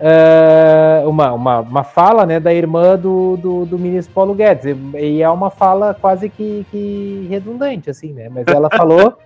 uh, 0.00 1.08
uma, 1.08 1.32
uma, 1.32 1.60
uma 1.60 1.84
fala 1.84 2.26
né, 2.26 2.40
da 2.40 2.52
irmã 2.52 2.96
do, 2.96 3.36
do, 3.36 3.66
do 3.66 3.78
ministro 3.78 4.14
Paulo 4.14 4.34
Guedes, 4.34 4.64
e, 4.66 4.96
e 4.98 5.22
é 5.22 5.30
uma 5.30 5.50
fala 5.50 5.94
quase 5.94 6.28
que, 6.28 6.66
que 6.70 7.26
redundante, 7.30 7.90
assim, 7.90 8.12
né? 8.12 8.28
Mas 8.28 8.46
ela 8.48 8.68
falou 8.74 9.16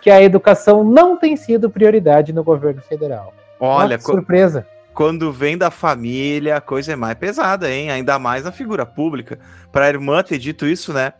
que 0.00 0.10
a 0.10 0.20
educação 0.20 0.82
não 0.82 1.16
tem 1.16 1.36
sido 1.36 1.70
prioridade 1.70 2.32
no 2.32 2.42
governo 2.42 2.82
federal. 2.82 3.32
Olha, 3.60 3.96
Nossa, 3.96 4.12
surpresa. 4.12 4.66
Quando 4.92 5.32
vem 5.32 5.56
da 5.56 5.70
família, 5.70 6.56
a 6.56 6.60
coisa 6.60 6.92
é 6.92 6.96
mais 6.96 7.14
pesada, 7.14 7.70
hein? 7.70 7.90
Ainda 7.90 8.18
mais 8.18 8.44
na 8.44 8.52
figura 8.52 8.84
pública. 8.84 9.38
Para 9.70 9.86
a 9.86 9.88
irmã 9.88 10.22
ter 10.22 10.38
dito 10.38 10.66
isso, 10.66 10.92
né? 10.92 11.14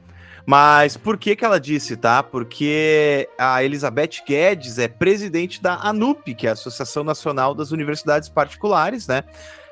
Mas 0.45 0.97
por 0.97 1.17
que 1.17 1.37
que 1.37 1.45
ela 1.45 1.61
disse, 1.61 1.97
tá? 1.97 2.23
Porque 2.23 3.29
a 3.39 3.63
Elizabeth 3.63 4.23
Guedes 4.27 4.79
é 4.79 4.89
presidente 4.89 5.63
da 5.63 5.75
ANUP, 5.75 6.35
que 6.35 6.47
é 6.47 6.51
a 6.51 6.55
Associação 6.55 7.05
Nacional 7.05 7.55
das 7.55 7.71
Universidades 7.71 8.29
Particulares, 8.29 9.07
né? 9.07 9.23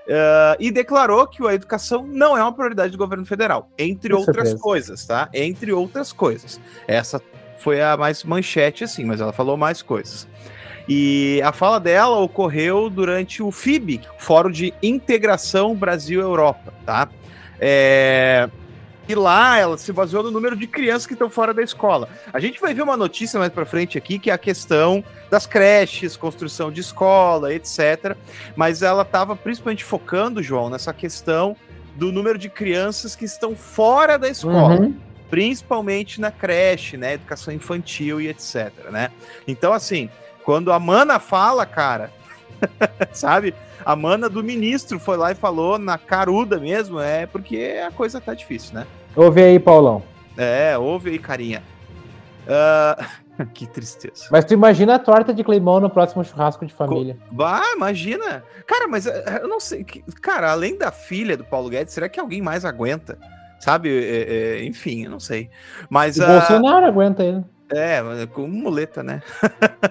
Uh, 0.06 0.56
e 0.58 0.70
declarou 0.70 1.26
que 1.26 1.46
a 1.46 1.54
educação 1.54 2.04
não 2.06 2.36
é 2.36 2.42
uma 2.42 2.52
prioridade 2.52 2.90
do 2.92 2.98
governo 2.98 3.24
federal, 3.24 3.70
entre 3.78 4.12
outras 4.12 4.54
coisas, 4.54 5.04
tá? 5.04 5.28
Entre 5.32 5.72
outras 5.72 6.12
coisas. 6.12 6.60
Essa 6.88 7.20
foi 7.58 7.80
a 7.80 7.96
mais 7.96 8.24
manchete, 8.24 8.82
assim, 8.84 9.04
mas 9.04 9.20
ela 9.20 9.32
falou 9.32 9.56
mais 9.56 9.82
coisas. 9.82 10.26
E 10.88 11.40
a 11.44 11.52
fala 11.52 11.78
dela 11.78 12.18
ocorreu 12.18 12.90
durante 12.90 13.42
o 13.42 13.52
FIB, 13.52 14.00
Fórum 14.18 14.50
de 14.50 14.74
Integração 14.82 15.74
Brasil-Europa, 15.74 16.72
tá? 16.84 17.08
É, 17.60 18.48
e 19.10 19.14
lá 19.14 19.58
ela 19.58 19.76
se 19.76 19.92
baseou 19.92 20.22
no 20.22 20.30
número 20.30 20.54
de 20.54 20.68
crianças 20.68 21.04
que 21.04 21.14
estão 21.14 21.28
fora 21.28 21.52
da 21.52 21.62
escola. 21.62 22.08
A 22.32 22.38
gente 22.38 22.60
vai 22.60 22.72
ver 22.72 22.82
uma 22.82 22.96
notícia 22.96 23.40
mais 23.40 23.52
para 23.52 23.66
frente 23.66 23.98
aqui, 23.98 24.20
que 24.20 24.30
é 24.30 24.32
a 24.32 24.38
questão 24.38 25.02
das 25.28 25.46
creches, 25.46 26.16
construção 26.16 26.70
de 26.70 26.80
escola, 26.80 27.52
etc. 27.52 28.16
Mas 28.54 28.82
ela 28.82 29.02
estava 29.02 29.34
principalmente 29.34 29.82
focando, 29.82 30.40
João, 30.40 30.70
nessa 30.70 30.92
questão 30.92 31.56
do 31.96 32.12
número 32.12 32.38
de 32.38 32.48
crianças 32.48 33.16
que 33.16 33.24
estão 33.24 33.56
fora 33.56 34.16
da 34.16 34.28
escola. 34.28 34.80
Uhum. 34.80 34.94
Principalmente 35.28 36.20
na 36.20 36.30
creche, 36.30 36.96
né? 36.96 37.14
Educação 37.14 37.52
infantil 37.52 38.20
e 38.20 38.28
etc. 38.28 38.72
Né? 38.92 39.10
Então, 39.46 39.72
assim, 39.72 40.08
quando 40.44 40.72
a 40.72 40.78
Mana 40.78 41.18
fala, 41.18 41.66
cara, 41.66 42.12
sabe? 43.12 43.54
A 43.84 43.96
mana 43.96 44.28
do 44.28 44.44
ministro 44.44 45.00
foi 45.00 45.16
lá 45.16 45.32
e 45.32 45.34
falou 45.34 45.78
na 45.78 45.96
caruda 45.96 46.58
mesmo, 46.58 47.00
é 47.00 47.26
porque 47.26 47.80
a 47.84 47.90
coisa 47.90 48.20
tá 48.20 48.34
difícil, 48.34 48.74
né? 48.74 48.86
Ouve 49.16 49.42
aí, 49.42 49.58
Paulão. 49.58 50.02
É, 50.36 50.78
ouve 50.78 51.10
aí, 51.10 51.18
carinha. 51.18 51.62
Uh, 52.46 53.46
que 53.52 53.66
tristeza. 53.66 54.26
Mas 54.30 54.44
tu 54.44 54.54
imagina 54.54 54.94
a 54.94 54.98
torta 54.98 55.34
de 55.34 55.42
Cleimão 55.42 55.80
no 55.80 55.90
próximo 55.90 56.24
churrasco 56.24 56.64
de 56.64 56.72
família. 56.72 57.16
Bah, 57.30 57.62
imagina. 57.74 58.42
Cara, 58.66 58.86
mas 58.88 59.06
eh, 59.06 59.40
eu 59.42 59.48
não 59.48 59.60
sei. 59.60 59.84
Cara, 60.20 60.50
além 60.52 60.76
da 60.76 60.90
filha 60.90 61.36
do 61.36 61.44
Paulo 61.44 61.68
Guedes, 61.68 61.92
será 61.92 62.08
que 62.08 62.20
alguém 62.20 62.40
mais 62.40 62.64
aguenta? 62.64 63.18
Sabe? 63.58 63.90
É, 63.90 64.60
é, 64.60 64.64
enfim, 64.64 65.04
eu 65.04 65.10
não 65.10 65.20
sei. 65.20 65.50
Mas. 65.88 66.18
O 66.18 66.24
uh... 66.24 66.26
Bolsonaro 66.26 66.86
aguenta 66.86 67.22
ele. 67.22 67.44
É, 67.72 68.02
com 68.26 68.48
muleta, 68.48 69.02
né? 69.02 69.22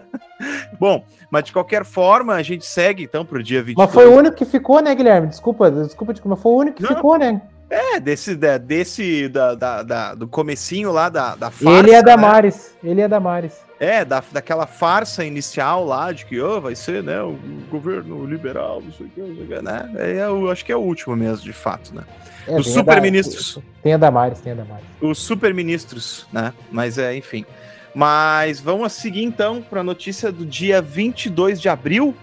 Bom, 0.78 1.04
mas 1.32 1.46
de 1.46 1.54
qualquer 1.54 1.86
forma, 1.86 2.34
a 2.34 2.42
gente 2.42 2.66
segue 2.66 3.04
então 3.04 3.26
pro 3.26 3.42
dia 3.42 3.64
22. 3.64 3.88
Mas 3.88 3.94
foi 3.94 4.06
o 4.06 4.18
único 4.18 4.36
que 4.36 4.46
ficou, 4.46 4.82
né, 4.82 4.94
Guilherme? 4.94 5.28
Desculpa, 5.28 5.72
desculpa, 5.72 6.14
mas 6.26 6.42
foi 6.42 6.52
o 6.52 6.56
único 6.56 6.78
que 6.78 6.84
não. 6.84 6.96
ficou, 6.96 7.18
né? 7.18 7.42
É, 7.70 8.00
desse, 8.00 8.36
desse 8.36 9.30
da, 9.30 9.54
da, 9.54 9.84
da, 9.84 10.16
do 10.16 10.28
comecinho 10.28 10.92
lá 10.92 11.08
da, 11.08 11.36
da 11.36 11.52
farsa. 11.52 11.80
Ele 11.80 11.92
é 11.92 12.02
da 12.02 12.18
né? 12.18 12.24
Maris. 12.24 12.76
Ele 12.84 13.02
é 13.02 13.08
da 13.08 13.20
Maris. 13.20 13.54
É, 13.80 14.04
da, 14.04 14.24
daquela 14.32 14.66
farsa 14.66 15.24
inicial 15.24 15.86
lá 15.86 16.12
de 16.12 16.26
que 16.26 16.42
oh, 16.42 16.60
vai 16.60 16.76
ser, 16.76 17.04
né, 17.04 17.22
o 17.22 17.38
governo 17.70 18.26
liberal, 18.26 18.82
não 18.82 18.92
sei 18.92 19.06
o 19.06 19.10
que, 19.10 19.22
não 19.22 19.36
sei 19.36 19.44
o 19.44 19.48
que 19.48 19.62
né? 19.62 19.90
É, 19.96 20.26
eu 20.26 20.50
acho 20.50 20.66
que 20.66 20.72
é 20.72 20.76
o 20.76 20.80
último 20.80 21.16
mesmo, 21.16 21.46
de 21.46 21.54
fato, 21.54 21.96
né? 21.96 22.04
É, 22.48 22.60
Os 22.60 22.68
super-ministros. 22.68 23.60
Tem 23.84 23.94
a 23.94 23.98
Damares, 23.98 24.42
tem 24.42 24.52
a 24.52 24.56
Damares. 24.56 24.86
Os 25.00 25.20
super-ministros, 25.20 26.28
né? 26.34 26.52
Mas 26.72 26.98
é, 26.98 27.16
enfim. 27.16 27.46
Mas 27.94 28.60
vamos 28.60 28.94
seguir 28.94 29.24
então 29.24 29.62
para 29.62 29.82
a 29.82 29.84
notícia 29.84 30.32
do 30.32 30.46
dia 30.46 30.82
22 30.82 31.62
de 31.62 31.70
abril, 31.70 32.16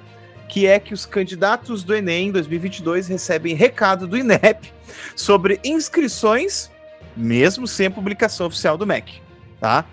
que 0.49 0.67
é 0.67 0.79
que 0.79 0.93
os 0.93 1.07
candidatos 1.07 1.85
do 1.85 1.95
Enem 1.95 2.33
2022 2.33 3.09
recebem 3.09 3.55
recado 3.55 4.07
do 4.07 4.17
INEP 4.17 4.76
sobre 5.15 5.61
inscrições, 5.65 6.71
mesmo 7.17 7.67
sem 7.67 7.87
a 7.87 7.91
publicação 7.91 8.47
oficial 8.47 8.77
do 8.77 8.87
MEC, 8.87 9.21
tá? 9.61 9.85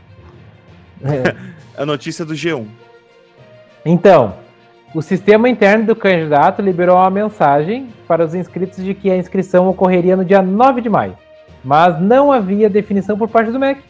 É. 1.01 1.35
a 1.81 1.85
notícia 1.85 2.23
do 2.23 2.33
G1. 2.33 2.67
Então, 3.85 4.35
o 4.93 5.01
sistema 5.01 5.49
interno 5.49 5.85
do 5.85 5.95
candidato 5.95 6.61
liberou 6.61 6.97
uma 6.97 7.09
mensagem 7.09 7.89
para 8.07 8.23
os 8.23 8.35
inscritos 8.35 8.83
de 8.83 8.93
que 8.93 9.09
a 9.09 9.17
inscrição 9.17 9.67
ocorreria 9.67 10.15
no 10.15 10.23
dia 10.23 10.41
9 10.41 10.81
de 10.81 10.89
maio, 10.89 11.17
mas 11.63 11.99
não 11.99 12.31
havia 12.31 12.69
definição 12.69 13.17
por 13.17 13.27
parte 13.27 13.51
do 13.51 13.59
MEC 13.59 13.81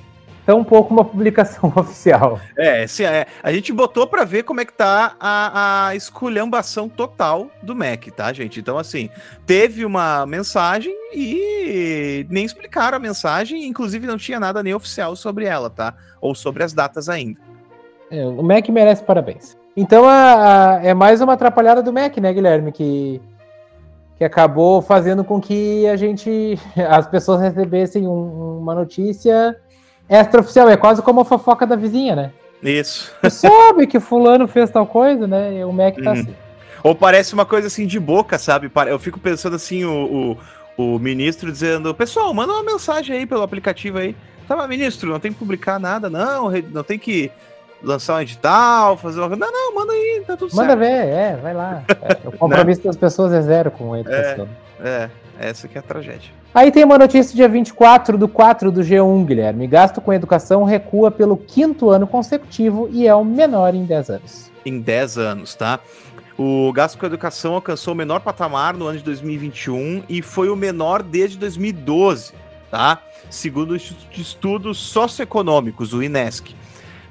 tampouco 0.45 0.93
uma 0.93 1.05
publicação 1.05 1.71
oficial. 1.75 2.39
É, 2.57 2.85
sim, 2.87 3.03
é, 3.03 3.25
a 3.41 3.51
gente 3.51 3.71
botou 3.71 4.07
para 4.07 4.23
ver 4.23 4.43
como 4.43 4.61
é 4.61 4.65
que 4.65 4.73
tá 4.73 5.15
a, 5.19 5.87
a 5.87 5.95
esculhambação 5.95 6.87
total 6.87 7.47
do 7.61 7.75
Mac, 7.75 8.05
tá, 8.15 8.31
gente? 8.33 8.59
Então, 8.59 8.77
assim, 8.77 9.09
teve 9.45 9.85
uma 9.85 10.25
mensagem 10.25 10.93
e 11.13 12.25
nem 12.29 12.45
explicaram 12.45 12.97
a 12.97 12.99
mensagem, 12.99 13.65
inclusive 13.65 14.07
não 14.07 14.17
tinha 14.17 14.39
nada 14.39 14.61
nem 14.63 14.73
oficial 14.73 15.15
sobre 15.15 15.45
ela, 15.45 15.69
tá? 15.69 15.93
Ou 16.21 16.35
sobre 16.35 16.63
as 16.63 16.73
datas 16.73 17.09
ainda. 17.09 17.39
É, 18.11 18.25
o 18.25 18.43
Mac 18.43 18.67
merece 18.69 19.03
parabéns. 19.03 19.57
Então, 19.75 20.07
a, 20.07 20.75
a, 20.77 20.85
é 20.85 20.93
mais 20.93 21.21
uma 21.21 21.33
atrapalhada 21.33 21.81
do 21.81 21.91
Mac, 21.91 22.17
né, 22.17 22.31
Guilherme? 22.31 22.71
Que 22.71 23.21
que 24.15 24.23
acabou 24.23 24.81
fazendo 24.81 25.23
com 25.23 25.41
que 25.41 25.87
a 25.87 25.95
gente, 25.95 26.57
as 26.89 27.07
pessoas 27.07 27.41
recebessem 27.41 28.07
um, 28.07 28.59
uma 28.59 28.75
notícia 28.75 29.59
extraoficial, 30.09 30.69
é 30.69 30.77
quase 30.77 31.01
como 31.01 31.21
a 31.21 31.25
fofoca 31.25 31.65
da 31.65 31.75
vizinha, 31.75 32.15
né? 32.15 32.31
Isso. 32.61 33.11
Você 33.21 33.47
sabe 33.47 33.87
que 33.87 33.99
fulano 33.99 34.47
fez 34.47 34.69
tal 34.69 34.87
coisa, 34.87 35.27
né? 35.27 35.57
E 35.57 35.63
o 35.63 35.71
Mac 35.71 35.95
tá 35.95 36.11
uhum. 36.11 36.19
assim. 36.19 36.35
Ou 36.83 36.93
parece 36.93 37.33
uma 37.33 37.45
coisa 37.45 37.67
assim 37.67 37.87
de 37.87 37.99
boca, 37.99 38.37
sabe? 38.37 38.69
Eu 38.87 38.99
fico 38.99 39.19
pensando 39.19 39.55
assim, 39.55 39.85
o, 39.85 40.37
o, 40.77 40.95
o, 40.95 40.99
ministro 40.99 41.49
dizendo, 41.49 41.93
pessoal, 41.95 42.33
manda 42.33 42.51
uma 42.51 42.63
mensagem 42.63 43.17
aí 43.17 43.25
pelo 43.25 43.41
aplicativo 43.41 43.97
aí. 43.97 44.15
Tá, 44.47 44.55
mas 44.57 44.67
ministro, 44.67 45.09
não 45.09 45.19
tem 45.19 45.31
que 45.31 45.39
publicar 45.39 45.79
nada, 45.79 46.09
não, 46.09 46.51
não 46.51 46.83
tem 46.83 46.99
que 46.99 47.31
lançar 47.81 48.17
um 48.17 48.21
edital, 48.21 48.97
fazer 48.97 49.21
uma 49.21 49.29
Não, 49.29 49.51
não, 49.51 49.75
manda 49.75 49.93
aí, 49.93 50.23
tá 50.27 50.35
tudo 50.35 50.53
manda 50.53 50.75
certo. 50.75 50.79
Manda 50.79 50.93
ver, 50.93 51.07
é, 51.07 51.35
vai 51.41 51.53
lá. 51.53 51.83
É, 52.01 52.27
o 52.27 52.31
compromisso 52.33 52.83
das 52.83 52.97
pessoas 52.97 53.31
é 53.31 53.41
zero 53.41 53.71
com 53.71 53.93
a 53.93 53.99
educação. 54.01 54.49
É, 54.81 54.89
é, 54.89 55.09
essa 55.43 55.67
que 55.67 55.77
é 55.77 55.79
a 55.79 55.83
tragédia. 55.83 56.31
Aí 56.53 56.71
tem 56.71 56.83
uma 56.83 56.97
notícia 56.97 57.35
dia 57.35 57.49
24 57.49 58.17
do 58.17 58.27
4 58.27 58.71
do 58.71 58.81
G1, 58.81 59.25
Guilherme. 59.25 59.67
Gasto 59.67 59.99
com 60.01 60.13
educação 60.13 60.63
recua 60.63 61.11
pelo 61.11 61.37
quinto 61.37 61.89
ano 61.89 62.07
consecutivo 62.07 62.89
e 62.91 63.07
é 63.07 63.15
o 63.15 63.23
menor 63.23 63.73
em 63.73 63.85
10 63.85 64.09
anos. 64.09 64.51
Em 64.65 64.79
10 64.79 65.17
anos, 65.17 65.55
tá? 65.55 65.79
O 66.37 66.71
gasto 66.73 66.97
com 66.97 67.05
educação 67.05 67.53
alcançou 67.53 67.93
o 67.93 67.97
menor 67.97 68.19
patamar 68.19 68.73
no 68.75 68.87
ano 68.87 68.97
de 68.97 69.03
2021 69.03 70.03
e 70.09 70.21
foi 70.21 70.49
o 70.49 70.55
menor 70.55 71.03
desde 71.03 71.37
2012, 71.37 72.33
tá? 72.71 72.99
Segundo 73.29 73.71
o 73.71 73.75
Instituto 73.75 74.11
de 74.11 74.21
Estudos 74.21 74.77
Socioeconômicos, 74.79 75.93
o 75.93 76.01
INESC. 76.01 76.55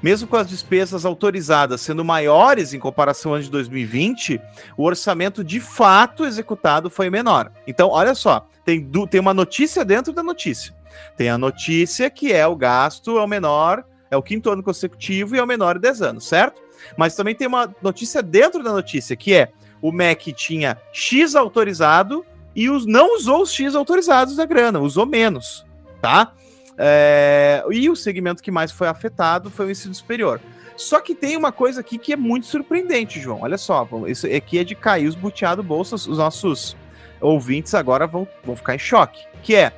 Mesmo 0.03 0.27
com 0.27 0.35
as 0.35 0.49
despesas 0.49 1.05
autorizadas 1.05 1.79
sendo 1.79 2.03
maiores 2.03 2.73
em 2.73 2.79
comparação 2.79 3.31
ao 3.31 3.35
ano 3.35 3.45
de 3.45 3.49
2020, 3.49 4.39
o 4.75 4.83
orçamento 4.83 5.41
de 5.45 5.61
fato 5.61 6.25
executado 6.25 6.89
foi 6.89 7.09
menor. 7.09 7.49
Então, 7.65 7.87
olha 7.89 8.13
só, 8.13 8.45
tem, 8.65 8.85
tem 9.09 9.21
uma 9.21 9.33
notícia 9.33 9.85
dentro 9.85 10.11
da 10.11 10.21
notícia. 10.21 10.75
Tem 11.15 11.29
a 11.29 11.37
notícia 11.37 12.09
que 12.09 12.33
é 12.33 12.45
o 12.45 12.55
gasto 12.55 13.17
é 13.17 13.23
o 13.23 13.27
menor, 13.27 13.85
é 14.11 14.17
o 14.17 14.21
quinto 14.21 14.49
ano 14.51 14.61
consecutivo 14.61 15.35
e 15.35 15.39
é 15.39 15.43
o 15.43 15.47
menor 15.47 15.77
em 15.77 15.79
10 15.79 16.01
anos, 16.01 16.27
certo? 16.27 16.61
Mas 16.97 17.15
também 17.15 17.33
tem 17.33 17.47
uma 17.47 17.73
notícia 17.81 18.21
dentro 18.21 18.61
da 18.61 18.73
notícia, 18.73 19.15
que 19.15 19.33
é 19.33 19.53
o 19.81 19.89
MEC 19.89 20.33
tinha 20.33 20.77
X 20.91 21.33
autorizado 21.33 22.25
e 22.53 22.69
os, 22.69 22.85
não 22.85 23.15
usou 23.15 23.41
os 23.41 23.53
X 23.53 23.73
autorizados 23.73 24.35
da 24.35 24.45
grana, 24.45 24.79
usou 24.79 25.05
menos, 25.05 25.65
tá? 26.01 26.33
É, 26.77 27.63
e 27.71 27.89
o 27.89 27.95
segmento 27.95 28.41
que 28.41 28.51
mais 28.51 28.71
foi 28.71 28.87
afetado 28.87 29.49
foi 29.49 29.67
o 29.67 29.71
ensino 29.71 29.93
superior. 29.93 30.39
Só 30.75 30.99
que 30.99 31.13
tem 31.13 31.37
uma 31.37 31.51
coisa 31.51 31.81
aqui 31.81 31.97
que 31.97 32.13
é 32.13 32.15
muito 32.15 32.47
surpreendente, 32.47 33.19
João. 33.19 33.41
Olha 33.41 33.57
só, 33.57 33.87
isso 34.07 34.25
aqui 34.27 34.57
é 34.57 34.63
de 34.63 34.75
cair 34.75 35.07
os 35.07 35.15
buteados 35.15 35.63
bolsas. 35.63 36.07
Os 36.07 36.17
nossos 36.17 36.75
ouvintes 37.21 37.73
agora 37.75 38.07
vão, 38.07 38.27
vão 38.43 38.55
ficar 38.55 38.75
em 38.75 38.79
choque. 38.79 39.23
Que 39.41 39.55
é, 39.55 39.71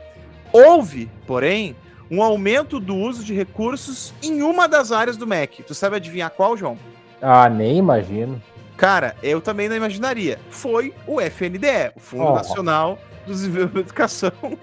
houve, 0.53 1.09
porém, 1.27 1.75
um 2.09 2.21
aumento 2.23 2.79
do 2.79 2.95
uso 2.95 3.23
de 3.23 3.33
recursos 3.33 4.13
em 4.23 4.41
uma 4.41 4.67
das 4.67 4.91
áreas 4.91 5.17
do 5.17 5.27
MEC. 5.27 5.63
Tu 5.63 5.73
sabe 5.73 5.97
adivinhar 5.97 6.29
qual, 6.29 6.55
João? 6.55 6.77
Ah, 7.21 7.49
nem 7.49 7.77
imagino. 7.77 8.41
Cara, 8.77 9.15
eu 9.23 9.41
também 9.41 9.67
não 9.69 9.75
imaginaria. 9.75 10.37
Foi 10.49 10.93
o 11.07 11.19
FNDE, 11.21 11.91
o 11.95 11.99
Fundo 11.99 12.25
oh. 12.25 12.35
Nacional 12.35 12.99
do 13.25 13.33
Desenvolvimento 13.33 13.73
da 13.73 13.79
Educação, 13.81 14.31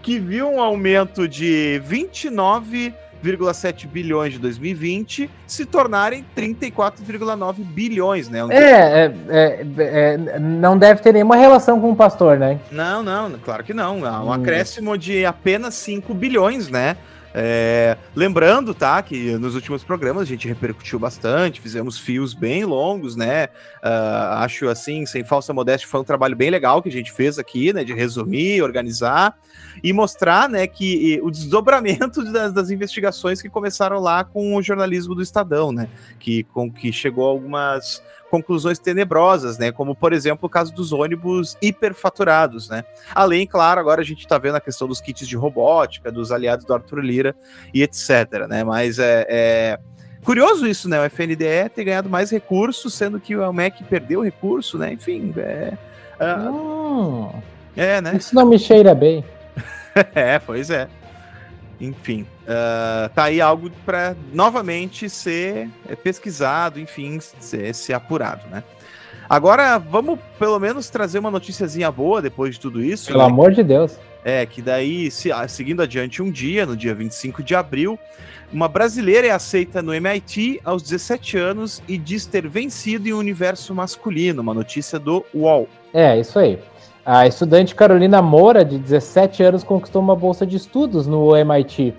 que 0.00 0.18
viu 0.18 0.48
um 0.48 0.58
aumento 0.60 1.28
de 1.28 1.82
29,7 1.86 3.86
bilhões 3.86 4.32
de 4.34 4.38
2020 4.38 5.28
se 5.46 5.66
tornarem 5.66 6.24
34,9 6.36 7.56
bilhões, 7.56 8.28
né? 8.28 8.40
É, 8.50 8.60
é, 8.60 9.12
é, 9.28 9.66
é, 9.78 10.38
não 10.38 10.78
deve 10.78 11.02
ter 11.02 11.12
nenhuma 11.12 11.36
relação 11.36 11.80
com 11.80 11.90
o 11.90 11.96
pastor, 11.96 12.38
né? 12.38 12.60
Não, 12.70 13.02
não, 13.02 13.32
claro 13.38 13.64
que 13.64 13.74
não. 13.74 13.98
Um 13.98 14.26
hum. 14.26 14.32
acréscimo 14.32 14.96
de 14.96 15.26
apenas 15.26 15.74
5 15.74 16.14
bilhões, 16.14 16.68
né? 16.68 16.96
É, 17.38 17.98
lembrando, 18.14 18.72
tá, 18.72 19.02
que 19.02 19.36
nos 19.36 19.54
últimos 19.54 19.84
programas 19.84 20.22
a 20.22 20.24
gente 20.24 20.48
repercutiu 20.48 20.98
bastante, 20.98 21.60
fizemos 21.60 21.98
fios 21.98 22.32
bem 22.32 22.64
longos, 22.64 23.14
né? 23.14 23.48
Uh, 23.84 24.38
acho 24.38 24.66
assim, 24.70 25.04
sem 25.04 25.22
falsa 25.22 25.52
modéstia, 25.52 25.86
foi 25.86 26.00
um 26.00 26.04
trabalho 26.04 26.34
bem 26.34 26.48
legal 26.48 26.82
que 26.82 26.88
a 26.88 26.92
gente 26.92 27.12
fez 27.12 27.38
aqui, 27.38 27.74
né? 27.74 27.84
De 27.84 27.92
resumir, 27.92 28.62
organizar 28.62 29.36
e 29.84 29.92
mostrar, 29.92 30.48
né, 30.48 30.66
que 30.66 31.20
o 31.22 31.30
desdobramento 31.30 32.24
das, 32.32 32.54
das 32.54 32.70
investigações 32.70 33.42
que 33.42 33.50
começaram 33.50 34.00
lá 34.00 34.24
com 34.24 34.56
o 34.56 34.62
jornalismo 34.62 35.14
do 35.14 35.20
Estadão, 35.20 35.70
né? 35.72 35.90
Que, 36.18 36.42
com 36.44 36.72
que 36.72 36.90
chegou 36.90 37.26
algumas 37.26 38.02
conclusões 38.30 38.78
tenebrosas, 38.78 39.58
né? 39.58 39.72
Como, 39.72 39.94
por 39.94 40.12
exemplo, 40.12 40.46
o 40.46 40.50
caso 40.50 40.74
dos 40.74 40.92
ônibus 40.92 41.56
hiperfaturados, 41.60 42.68
né? 42.68 42.84
Além, 43.14 43.46
claro, 43.46 43.80
agora 43.80 44.00
a 44.00 44.04
gente 44.04 44.20
está 44.20 44.38
vendo 44.38 44.56
a 44.56 44.60
questão 44.60 44.88
dos 44.88 45.00
kits 45.00 45.26
de 45.26 45.36
robótica, 45.36 46.10
dos 46.10 46.32
aliados 46.32 46.64
do 46.64 46.74
Arthur 46.74 47.00
Lira 47.00 47.34
e 47.72 47.82
etc, 47.82 48.46
né? 48.48 48.64
Mas 48.64 48.98
é, 48.98 49.26
é... 49.28 49.78
Curioso 50.24 50.66
isso, 50.66 50.88
né? 50.88 51.00
O 51.00 51.04
FNDE 51.08 51.68
ter 51.74 51.84
ganhado 51.84 52.08
mais 52.08 52.30
recursos, 52.30 52.94
sendo 52.94 53.20
que 53.20 53.36
o 53.36 53.52
MEC 53.52 53.84
perdeu 53.84 54.22
recurso, 54.22 54.76
né? 54.76 54.92
Enfim, 54.92 55.32
é... 55.36 55.72
Uh... 56.20 57.30
é, 57.76 58.00
né? 58.00 58.16
Isso 58.16 58.34
não 58.34 58.46
me 58.46 58.58
cheira 58.58 58.94
bem. 58.94 59.24
é, 60.14 60.38
pois 60.38 60.70
é. 60.70 60.88
Enfim, 61.80 62.26
uh, 62.42 63.08
tá 63.14 63.24
aí 63.24 63.40
algo 63.40 63.70
para 63.84 64.16
novamente 64.32 65.10
ser 65.10 65.68
é, 65.88 65.94
pesquisado, 65.94 66.80
enfim, 66.80 67.18
ser, 67.20 67.74
ser, 67.74 67.92
apurado, 67.92 68.46
né? 68.48 68.64
Agora, 69.28 69.76
vamos 69.78 70.18
pelo 70.38 70.58
menos 70.58 70.88
trazer 70.88 71.18
uma 71.18 71.30
noticiazinha 71.30 71.90
boa 71.90 72.22
depois 72.22 72.54
de 72.54 72.60
tudo 72.60 72.82
isso. 72.82 73.08
Pelo 73.08 73.18
né? 73.18 73.26
amor 73.26 73.52
de 73.52 73.62
Deus. 73.62 73.98
É, 74.24 74.46
que 74.46 74.62
daí, 74.62 75.10
se, 75.10 75.30
ah, 75.30 75.46
seguindo 75.46 75.82
adiante 75.82 76.22
um 76.22 76.30
dia, 76.30 76.64
no 76.64 76.76
dia 76.76 76.94
25 76.94 77.42
de 77.42 77.54
abril, 77.54 77.98
uma 78.52 78.68
brasileira 78.68 79.26
é 79.26 79.30
aceita 79.30 79.82
no 79.82 79.92
MIT 79.92 80.60
aos 80.64 80.82
17 80.82 81.36
anos 81.36 81.82
e 81.88 81.98
diz 81.98 82.26
ter 82.26 82.48
vencido 82.48 83.08
em 83.08 83.12
um 83.12 83.18
universo 83.18 83.74
masculino. 83.74 84.40
Uma 84.40 84.54
notícia 84.54 84.98
do 84.98 85.24
UOL. 85.34 85.68
É, 85.92 86.18
isso 86.18 86.38
aí. 86.38 86.58
A 87.06 87.24
estudante 87.24 87.72
Carolina 87.72 88.20
Moura, 88.20 88.64
de 88.64 88.80
17 88.80 89.40
anos, 89.44 89.62
conquistou 89.62 90.02
uma 90.02 90.16
bolsa 90.16 90.44
de 90.44 90.56
estudos 90.56 91.06
no 91.06 91.36
MIT. 91.36 91.94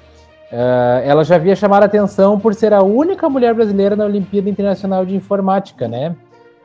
Uh, 0.51 0.99
ela 1.05 1.23
já 1.23 1.35
havia 1.35 1.55
chamado 1.55 1.83
a 1.83 1.85
atenção 1.85 2.37
por 2.37 2.53
ser 2.53 2.73
a 2.73 2.83
única 2.83 3.29
mulher 3.29 3.53
brasileira 3.53 3.95
na 3.95 4.03
Olimpíada 4.03 4.49
Internacional 4.49 5.05
de 5.05 5.15
Informática, 5.15 5.87
né? 5.87 6.13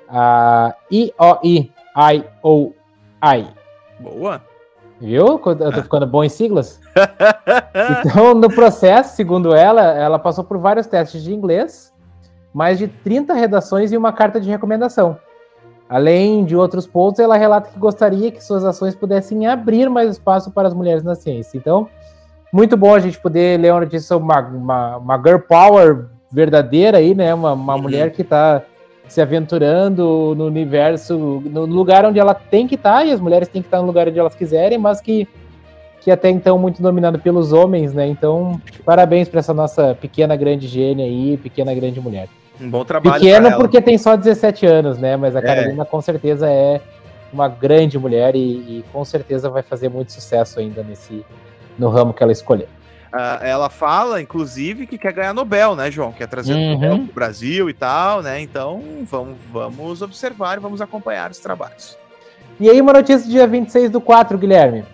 A 0.09 0.75
IOI, 0.91 1.71
I-O-I. 1.97 3.47
Boa. 4.01 4.43
Viu? 5.01 5.41
Eu 5.47 5.73
tô 5.73 5.83
ficando 5.83 6.07
bom 6.09 6.25
em 6.25 6.29
siglas. 6.29 6.81
então, 8.05 8.35
no 8.35 8.53
processo, 8.53 9.15
segundo 9.15 9.55
ela, 9.55 9.83
ela 9.83 10.19
passou 10.19 10.43
por 10.43 10.59
vários 10.59 10.89
testes 10.89 11.23
de 11.23 11.33
inglês, 11.33 11.95
mais 12.53 12.77
de 12.77 12.89
30 12.89 13.35
redações 13.35 13.93
e 13.93 13.97
uma 13.97 14.13
carta 14.13 14.41
de 14.41 14.51
recomendação. 14.51 15.17
Além 15.93 16.47
de 16.47 16.57
outros 16.57 16.87
pontos, 16.87 17.21
ela 17.21 17.37
relata 17.37 17.69
que 17.69 17.79
gostaria 17.79 18.31
que 18.31 18.43
suas 18.43 18.65
ações 18.65 18.95
pudessem 18.95 19.47
abrir 19.47 19.91
mais 19.91 20.11
espaço 20.11 20.51
para 20.51 20.67
as 20.67 20.73
mulheres 20.73 21.03
na 21.03 21.15
ciência. 21.15 21.59
Então, 21.59 21.87
muito 22.51 22.79
bom 22.79 22.95
a 22.95 22.99
gente 22.99 23.21
poder 23.21 23.61
ler 23.61 23.75
uma 23.75 23.81
notícia 23.81 24.09
sobre 24.09 24.25
uma, 24.25 24.41
uma, 24.41 24.97
uma 24.97 25.17
girl 25.19 25.39
power 25.41 26.07
verdadeira 26.31 26.97
aí, 26.97 27.15
né? 27.15 27.35
Uma, 27.35 27.53
uma 27.53 27.75
uhum. 27.75 27.83
mulher 27.83 28.11
que 28.11 28.23
está 28.23 28.63
se 29.07 29.21
aventurando 29.21 30.35
no 30.35 30.47
universo, 30.47 31.43
no 31.45 31.67
lugar 31.67 32.07
onde 32.07 32.19
ela 32.19 32.33
tem 32.33 32.67
que 32.67 32.77
estar, 32.77 33.01
tá, 33.01 33.05
e 33.05 33.13
as 33.13 33.21
mulheres 33.21 33.49
têm 33.49 33.61
que 33.61 33.69
estar 33.69 33.77
tá 33.77 33.83
no 33.83 33.87
lugar 33.87 34.09
onde 34.09 34.19
elas 34.19 34.35
quiserem, 34.35 34.79
mas 34.79 34.99
que, 34.99 35.29
que 36.01 36.11
até 36.11 36.31
então 36.31 36.59
muito 36.59 36.81
dominado 36.81 37.19
pelos 37.19 37.53
homens, 37.53 37.93
né? 37.93 38.07
Então, 38.07 38.59
parabéns 38.83 39.29
para 39.29 39.41
essa 39.41 39.53
nossa 39.53 39.95
pequena 39.95 40.37
grande 40.37 40.67
gênia 40.67 41.05
aí, 41.05 41.37
pequena 41.37 41.75
grande 41.75 42.01
mulher. 42.01 42.31
Um 42.61 42.71
bom 42.71 42.85
trabalho. 42.85 43.21
Pequena 43.21 43.57
porque 43.57 43.81
tem 43.81 43.99
só 43.99 44.17
17 44.17 44.67
anos, 44.67 44.99
né? 44.99 45.17
Mas 45.17 45.35
a 45.35 45.41
é. 45.41 45.43
Carolina 45.43 45.85
com 45.85 46.01
certeza 46.01 46.49
é 46.49 46.81
uma 47.33 47.49
grande 47.49 47.99
mulher 47.99 48.37
e, 48.37 48.39
e 48.39 48.85
com 48.93 49.05
certeza 49.05 49.49
vai 49.49 49.63
fazer 49.63 49.89
muito 49.89 50.13
sucesso 50.13 50.61
ainda 50.61 50.83
nesse 50.83 51.25
no 51.79 51.89
ramo 51.89 52.13
que 52.13 52.23
ela 52.23 52.33
escolher. 52.33 52.69
Uh, 53.13 53.45
ela 53.45 53.69
fala, 53.69 54.23
inclusive, 54.23 54.87
que 54.87 54.97
quer 54.97 55.13
ganhar 55.13 55.35
Nobel, 55.35 55.77
né, 55.77 55.91
João? 55.91 56.13
Quer 56.13 56.27
trazer 56.27 56.55
uhum. 56.55 56.73
Nobel 56.73 56.97
para 56.97 57.11
o 57.11 57.15
Brasil 57.15 57.69
e 57.69 57.75
tal, 57.75 58.23
né? 58.23 58.41
Então, 58.41 58.83
vamos, 59.05 59.37
vamos 59.53 60.01
observar 60.01 60.57
e 60.57 60.61
vamos 60.61 60.81
acompanhar 60.81 61.31
os 61.31 61.39
trabalhos. 61.39 61.99
E 62.59 62.71
aí, 62.71 62.81
uma 62.81 62.95
notícia 62.95 63.27
do 63.27 63.31
dia 63.31 63.47
26 63.47 63.91
do 63.91 64.01
4, 64.01 64.39
Guilherme. 64.39 64.85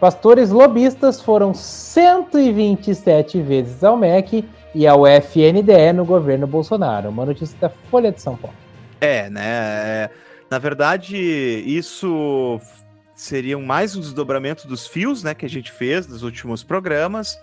Pastores 0.00 0.50
lobistas 0.50 1.20
foram 1.20 1.52
127 1.52 3.42
vezes 3.42 3.84
ao 3.84 3.96
MEC 3.96 4.44
e 4.76 4.86
ao 4.86 5.06
FNDE 5.06 5.94
no 5.94 6.04
governo 6.04 6.46
Bolsonaro. 6.46 7.08
Uma 7.08 7.24
notícia 7.24 7.56
da 7.58 7.70
Folha 7.70 8.12
de 8.12 8.20
São 8.20 8.36
Paulo. 8.36 8.54
É, 9.00 9.30
né? 9.30 9.42
É, 9.42 10.10
na 10.50 10.58
verdade, 10.58 11.16
isso 11.16 12.60
seriam 13.14 13.62
mais 13.62 13.96
um 13.96 14.00
desdobramento 14.00 14.68
dos 14.68 14.86
fios, 14.86 15.22
né, 15.22 15.32
que 15.32 15.46
a 15.46 15.48
gente 15.48 15.72
fez 15.72 16.06
nos 16.06 16.22
últimos 16.22 16.62
programas. 16.62 17.38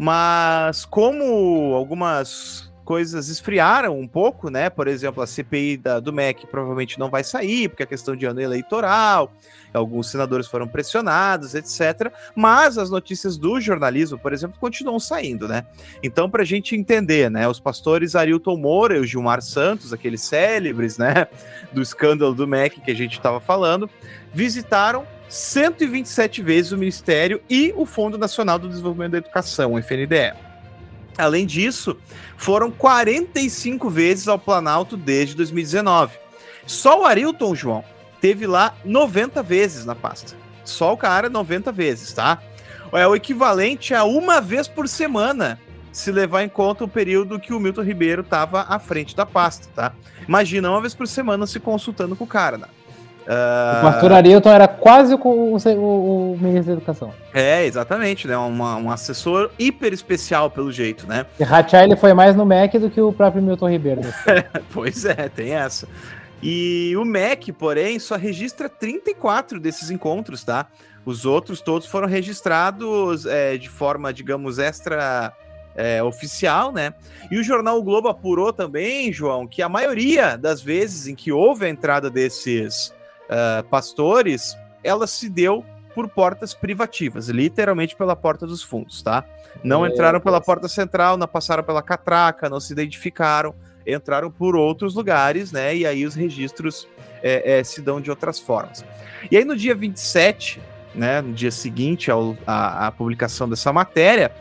Mas 0.00 0.84
como 0.84 1.74
algumas 1.74 2.73
coisas 2.84 3.28
esfriaram 3.28 3.98
um 3.98 4.06
pouco, 4.06 4.50
né? 4.50 4.68
Por 4.68 4.86
exemplo, 4.86 5.22
a 5.22 5.26
CPI 5.26 5.78
da, 5.78 5.98
do 5.98 6.12
MEC 6.12 6.46
provavelmente 6.46 6.98
não 6.98 7.10
vai 7.10 7.24
sair, 7.24 7.68
porque 7.68 7.82
é 7.82 7.86
questão 7.86 8.14
de 8.14 8.26
ano 8.26 8.40
eleitoral, 8.40 9.32
alguns 9.72 10.10
senadores 10.10 10.46
foram 10.46 10.68
pressionados, 10.68 11.54
etc. 11.54 12.12
Mas 12.34 12.78
as 12.78 12.90
notícias 12.90 13.36
do 13.36 13.60
jornalismo, 13.60 14.18
por 14.18 14.32
exemplo, 14.32 14.58
continuam 14.60 15.00
saindo, 15.00 15.48
né? 15.48 15.66
Então, 16.02 16.28
para 16.28 16.42
a 16.42 16.46
gente 16.46 16.76
entender, 16.76 17.30
né? 17.30 17.48
Os 17.48 17.58
pastores 17.58 18.14
Arilton 18.14 18.56
Moura 18.56 18.96
e 18.96 19.00
o 19.00 19.04
Gilmar 19.04 19.42
Santos, 19.42 19.92
aqueles 19.92 20.20
célebres, 20.20 20.98
né? 20.98 21.26
Do 21.72 21.82
escândalo 21.82 22.34
do 22.34 22.46
MEC 22.46 22.80
que 22.80 22.90
a 22.90 22.96
gente 22.96 23.14
estava 23.14 23.40
falando, 23.40 23.88
visitaram 24.32 25.06
127 25.28 26.42
vezes 26.42 26.72
o 26.72 26.78
Ministério 26.78 27.40
e 27.48 27.72
o 27.76 27.86
Fundo 27.86 28.18
Nacional 28.18 28.58
do 28.58 28.68
Desenvolvimento 28.68 29.12
da 29.12 29.18
Educação, 29.18 29.72
o 29.72 29.78
FNDE. 29.78 30.43
Além 31.16 31.46
disso, 31.46 31.96
foram 32.36 32.70
45 32.70 33.88
vezes 33.88 34.28
ao 34.28 34.38
Planalto 34.38 34.96
desde 34.96 35.34
2019. 35.36 36.18
Só 36.66 37.02
o 37.02 37.04
Arilton, 37.04 37.54
João, 37.54 37.84
teve 38.20 38.46
lá 38.46 38.74
90 38.84 39.42
vezes 39.42 39.84
na 39.84 39.94
pasta. 39.94 40.34
Só 40.64 40.92
o 40.92 40.96
cara 40.96 41.28
90 41.28 41.70
vezes, 41.70 42.12
tá? 42.12 42.42
É 42.92 43.06
o 43.06 43.14
equivalente 43.14 43.92
a 43.94 44.04
uma 44.04 44.40
vez 44.40 44.68
por 44.68 44.88
semana, 44.88 45.60
se 45.92 46.10
levar 46.10 46.42
em 46.42 46.48
conta 46.48 46.84
o 46.84 46.88
período 46.88 47.38
que 47.38 47.52
o 47.52 47.60
Milton 47.60 47.82
Ribeiro 47.82 48.22
estava 48.22 48.62
à 48.62 48.78
frente 48.78 49.14
da 49.14 49.26
pasta, 49.26 49.68
tá? 49.74 49.92
Imagina 50.26 50.70
uma 50.70 50.80
vez 50.80 50.94
por 50.94 51.06
semana 51.06 51.46
se 51.46 51.60
consultando 51.60 52.16
com 52.16 52.24
o 52.24 52.28
cara, 52.28 52.58
né? 52.58 52.68
Uh... 53.26 53.78
O 53.78 53.82
pastor 53.82 54.12
Arilton 54.12 54.50
era 54.50 54.68
quase 54.68 55.14
o, 55.14 55.18
o, 55.18 56.32
o, 56.32 56.38
ministro 56.38 56.66
da 56.66 56.72
Educação. 56.72 57.12
É, 57.32 57.64
exatamente, 57.64 58.28
né? 58.28 58.36
Uma, 58.36 58.76
um 58.76 58.90
assessor 58.90 59.50
hiper 59.58 59.92
especial, 59.92 60.50
pelo 60.50 60.70
jeito, 60.70 61.06
né? 61.06 61.24
E 61.40 61.44
Rachar, 61.44 61.84
ele 61.84 61.96
foi 61.96 62.12
mais 62.12 62.36
no 62.36 62.44
MEC 62.44 62.78
do 62.78 62.90
que 62.90 63.00
o 63.00 63.12
próprio 63.12 63.42
Milton 63.42 63.70
Ribeiro. 63.70 64.02
Pois 64.72 65.04
é, 65.04 65.28
tem 65.28 65.54
essa. 65.54 65.88
E 66.42 66.94
o 66.96 67.04
MEC, 67.04 67.52
porém, 67.52 67.98
só 67.98 68.16
registra 68.16 68.68
34 68.68 69.58
desses 69.58 69.90
encontros, 69.90 70.44
tá? 70.44 70.66
Os 71.06 71.24
outros 71.24 71.60
todos 71.60 71.86
foram 71.86 72.08
registrados 72.08 73.24
é, 73.24 73.56
de 73.56 73.68
forma, 73.68 74.12
digamos, 74.12 74.58
extra 74.58 75.32
é, 75.74 76.02
oficial, 76.02 76.72
né? 76.72 76.92
E 77.30 77.38
o 77.38 77.42
jornal 77.42 77.78
o 77.78 77.82
Globo 77.82 78.08
apurou 78.08 78.52
também, 78.52 79.12
João, 79.12 79.46
que 79.46 79.62
a 79.62 79.68
maioria 79.68 80.36
das 80.36 80.60
vezes 80.60 81.06
em 81.06 81.14
que 81.14 81.32
houve 81.32 81.66
a 81.66 81.68
entrada 81.68 82.10
desses 82.10 82.92
uh, 83.24 83.64
pastores, 83.64 84.56
ela 84.82 85.06
se 85.06 85.28
deu 85.28 85.64
por 85.94 86.08
portas 86.08 86.52
privativas, 86.52 87.28
literalmente 87.28 87.94
pela 87.94 88.16
porta 88.16 88.46
dos 88.46 88.62
fundos, 88.62 89.00
tá? 89.02 89.24
Não 89.62 89.86
é, 89.86 89.88
entraram 89.88 90.20
pela 90.20 90.40
porta 90.40 90.68
central, 90.68 91.16
não 91.16 91.28
passaram 91.28 91.62
pela 91.62 91.82
catraca, 91.82 92.50
não 92.50 92.58
se 92.58 92.72
identificaram, 92.72 93.54
entraram 93.86 94.30
por 94.30 94.56
outros 94.56 94.94
lugares, 94.94 95.52
né? 95.52 95.76
E 95.76 95.86
aí 95.86 96.04
os 96.04 96.14
registros 96.14 96.88
é, 97.22 97.58
é, 97.58 97.64
se 97.64 97.80
dão 97.80 98.00
de 98.00 98.10
outras 98.10 98.40
formas. 98.40 98.84
E 99.30 99.36
aí 99.36 99.44
no 99.44 99.56
dia 99.56 99.74
27, 99.74 100.60
né, 100.94 101.20
no 101.20 101.32
dia 101.32 101.50
seguinte 101.50 102.10
a 102.46 102.92
publicação 102.92 103.48
dessa 103.48 103.72
matéria, 103.72 104.32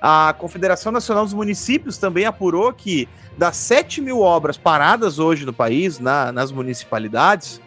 a 0.00 0.34
Confederação 0.38 0.92
Nacional 0.92 1.24
dos 1.24 1.34
Municípios 1.34 1.98
também 1.98 2.24
apurou 2.24 2.72
que 2.72 3.08
das 3.36 3.56
7 3.56 4.00
mil 4.00 4.20
obras 4.20 4.56
paradas 4.56 5.18
hoje 5.18 5.44
no 5.44 5.52
país, 5.52 5.98
na, 5.98 6.30
nas 6.32 6.52
municipalidades, 6.52 7.60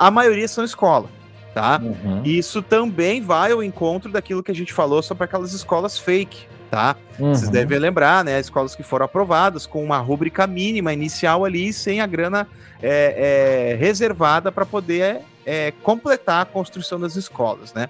a 0.00 0.10
maioria 0.10 0.48
são 0.48 0.64
escola, 0.64 1.10
tá? 1.52 1.78
Uhum. 1.78 2.22
Isso 2.24 2.62
também 2.62 3.20
vai 3.20 3.52
ao 3.52 3.62
encontro 3.62 4.10
daquilo 4.10 4.42
que 4.42 4.50
a 4.50 4.54
gente 4.54 4.72
falou 4.72 5.02
sobre 5.02 5.24
aquelas 5.24 5.52
escolas 5.52 5.98
fake, 5.98 6.46
tá? 6.70 6.96
Uhum. 7.18 7.34
Vocês 7.34 7.50
devem 7.50 7.78
lembrar, 7.78 8.24
né? 8.24 8.40
Escolas 8.40 8.74
que 8.74 8.82
foram 8.82 9.04
aprovadas 9.04 9.66
com 9.66 9.84
uma 9.84 9.98
rúbrica 9.98 10.46
mínima 10.46 10.90
inicial 10.94 11.44
ali, 11.44 11.70
sem 11.70 12.00
a 12.00 12.06
grana 12.06 12.48
é, 12.82 13.72
é, 13.72 13.76
reservada 13.76 14.50
para 14.50 14.64
poder 14.64 15.20
é, 15.44 15.70
completar 15.82 16.42
a 16.42 16.46
construção 16.46 16.98
das 16.98 17.14
escolas, 17.14 17.74
né? 17.74 17.86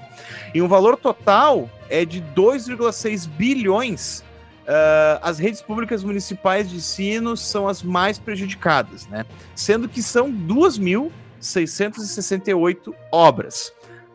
E 0.53 0.61
um 0.61 0.67
valor 0.67 0.97
total 0.97 1.71
é 1.89 2.05
de 2.05 2.21
2,6 2.21 3.29
bilhões. 3.29 4.25
Uh, 4.63 5.19
as 5.23 5.39
redes 5.39 5.61
públicas 5.61 6.05
municipais 6.05 6.71
de 6.71 6.77
ensino 6.77 7.37
são 7.37 7.67
as 7.67 7.83
mais 7.83 8.19
prejudicadas, 8.19 9.07
né? 9.07 9.25
Sendo 9.55 9.89
que 9.89 10.03
são 10.03 10.31
2 10.31 10.79
mil 10.79 11.13
668 11.41 12.95
obras. 13.11 13.73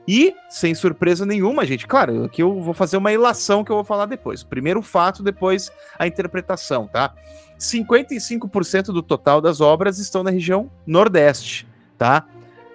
E, 0.08 0.36
sem 0.50 0.76
surpresa 0.76 1.26
nenhuma, 1.26 1.66
gente, 1.66 1.88
claro, 1.88 2.26
aqui 2.26 2.44
eu 2.44 2.62
vou 2.62 2.74
fazer 2.76 2.96
uma 2.96 3.12
ilação 3.12 3.64
que 3.64 3.72
eu 3.72 3.76
vou 3.76 3.84
falar 3.84 4.06
depois. 4.06 4.44
Primeiro 4.44 4.80
o 4.80 4.84
fato, 4.84 5.24
depois 5.24 5.72
a 5.98 6.06
interpretação, 6.06 6.88
tá? 6.88 7.14
55% 7.60 8.86
do 8.86 9.02
total 9.02 9.42
das 9.42 9.62
obras 9.62 9.98
estão 9.98 10.22
na 10.22 10.30
região 10.30 10.70
Nordeste, 10.86 11.68
tá? 11.98 12.26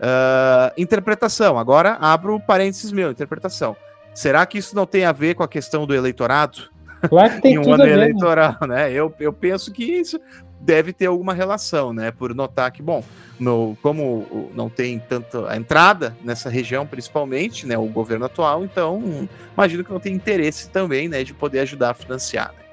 Uh, 0.01 0.73
interpretação, 0.81 1.59
agora 1.59 1.99
abro 2.01 2.41
parênteses 2.41 2.91
meu, 2.91 3.11
interpretação. 3.11 3.77
Será 4.13 4.45
que 4.45 4.59
isso 4.59 4.75
não 4.75 4.87
tem 4.87 5.05
a 5.05 5.13
ver 5.13 5.35
com 5.35 5.43
a 5.43 5.49
questão 5.49 5.87
do 5.87 5.95
eleitorado? 5.95 6.71
Claro 7.09 7.35
que 7.35 7.43
tem 7.43 7.55
em 7.55 7.59
um 7.59 7.73
ano 7.73 7.85
né? 7.85 7.93
eleitoral, 7.93 8.57
né? 8.67 8.93
Eu, 8.93 9.15
eu 9.21 9.33
penso 9.33 9.71
que 9.71 9.85
isso 9.85 10.19
deve 10.61 10.93
ter 10.93 11.07
alguma 11.07 11.33
relação, 11.33 11.93
né? 11.93 12.11
Por 12.11 12.35
notar 12.35 12.73
que, 12.73 12.83
bom, 12.83 13.05
no, 13.41 13.77
como 13.83 14.51
não 14.55 14.69
tem 14.69 14.99
tanta 14.99 15.57
entrada 15.57 16.17
nessa 16.23 16.51
região, 16.51 16.87
principalmente, 16.87 17.67
né? 17.67 17.77
O 17.79 17.87
governo 17.87 18.27
atual, 18.27 18.65
então 18.65 19.29
imagino 19.57 19.83
que 19.83 19.91
não 19.91 19.99
tem 19.99 20.15
interesse 20.15 20.69
também, 20.69 21.09
né? 21.09 21.25
De 21.25 21.33
poder 21.33 21.61
ajudar 21.61 21.91
a 21.91 21.95
financiar. 21.95 22.49
Né? 22.49 22.65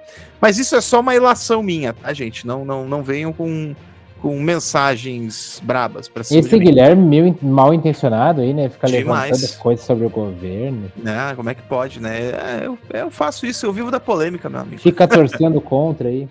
Mas 0.41 0.57
isso 0.57 0.75
é 0.75 0.81
só 0.81 0.99
uma 0.99 1.15
ilação 1.15 1.63
minha, 1.63 1.93
tá, 1.93 2.11
gente? 2.13 2.45
Não, 2.45 2.65
não, 2.65 2.87
não 2.87 3.01
venham 3.01 3.31
com, 3.31 3.73
com 4.21 4.39
mensagens 4.39 5.61
brabas 5.63 6.07
para 6.07 6.23
cima. 6.23 6.39
Esse 6.39 6.59
Guilherme 6.59 7.37
mal 7.41 7.73
intencionado 7.73 8.41
aí, 8.41 8.53
né? 8.53 8.69
Fica 8.69 8.87
levantando 8.87 9.45
as 9.45 9.55
coisas 9.55 9.85
sobre 9.85 10.05
o 10.05 10.09
governo. 10.09 10.91
Né? 10.95 11.33
Como 11.35 11.49
é 11.49 11.55
que 11.55 11.61
pode, 11.63 11.99
né? 11.99 12.31
É, 12.31 12.61
eu, 12.65 12.77
eu 12.93 13.09
faço 13.09 13.45
isso, 13.45 13.65
eu 13.65 13.73
vivo 13.73 13.89
da 13.89 13.99
polêmica, 13.99 14.49
meu 14.49 14.59
amigo. 14.59 14.81
Fica 14.81 15.07
torcendo 15.07 15.61
contra 15.61 16.09
aí. 16.09 16.27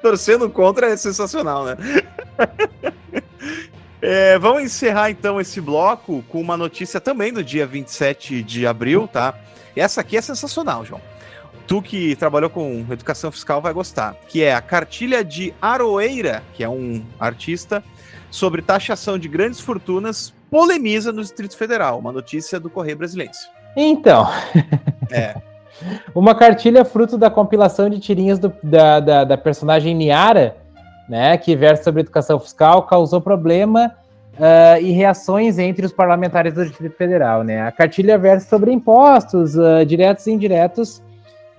Torcendo 0.00 0.48
contra 0.48 0.88
é 0.90 0.96
sensacional, 0.96 1.64
né? 1.64 1.76
é, 4.00 4.38
vamos 4.38 4.62
encerrar 4.62 5.10
então 5.10 5.40
esse 5.40 5.60
bloco 5.60 6.22
com 6.28 6.40
uma 6.40 6.56
notícia 6.56 7.00
também 7.00 7.32
do 7.32 7.42
dia 7.42 7.66
27 7.66 8.42
de 8.42 8.66
abril, 8.66 9.08
tá? 9.08 9.34
Essa 9.76 10.00
aqui 10.00 10.16
é 10.16 10.20
sensacional, 10.20 10.84
João. 10.84 11.00
tu 11.66 11.82
que 11.82 12.16
trabalhou 12.16 12.50
com 12.50 12.84
educação 12.90 13.30
fiscal 13.30 13.60
vai 13.60 13.72
gostar, 13.72 14.16
que 14.28 14.42
é 14.42 14.54
a 14.54 14.60
cartilha 14.60 15.24
de 15.24 15.54
Aroeira, 15.60 16.42
que 16.54 16.64
é 16.64 16.68
um 16.68 17.04
artista, 17.18 17.82
sobre 18.30 18.62
taxação 18.62 19.18
de 19.18 19.28
grandes 19.28 19.60
fortunas, 19.60 20.32
polemiza 20.50 21.12
no 21.12 21.22
Distrito 21.22 21.56
Federal. 21.56 21.98
Uma 21.98 22.12
notícia 22.12 22.58
do 22.58 22.70
Correio 22.70 22.96
Brasileiro. 22.98 23.32
Então. 23.76 24.28
É. 25.10 25.34
Uma 26.14 26.34
cartilha 26.34 26.84
fruto 26.84 27.16
da 27.16 27.30
compilação 27.30 27.88
de 27.88 27.98
tirinhas 27.98 28.38
do, 28.38 28.52
da, 28.62 29.00
da, 29.00 29.24
da, 29.24 29.38
personagem 29.38 29.94
Niara, 29.94 30.56
né, 31.08 31.36
que 31.38 31.56
versa 31.56 31.84
sobre 31.84 32.02
educação 32.02 32.38
fiscal, 32.38 32.82
causou 32.82 33.20
problema 33.20 33.94
uh, 34.34 34.80
e 34.80 34.90
reações 34.90 35.58
entre 35.58 35.86
os 35.86 35.92
parlamentares 35.92 36.54
do 36.54 36.64
Distrito 36.64 36.96
Federal. 36.96 37.42
Né? 37.42 37.62
A 37.62 37.72
cartilha 37.72 38.18
versa 38.18 38.48
sobre 38.48 38.72
impostos, 38.72 39.56
uh, 39.56 39.84
diretos 39.86 40.26
e 40.26 40.32
indiretos, 40.32 41.02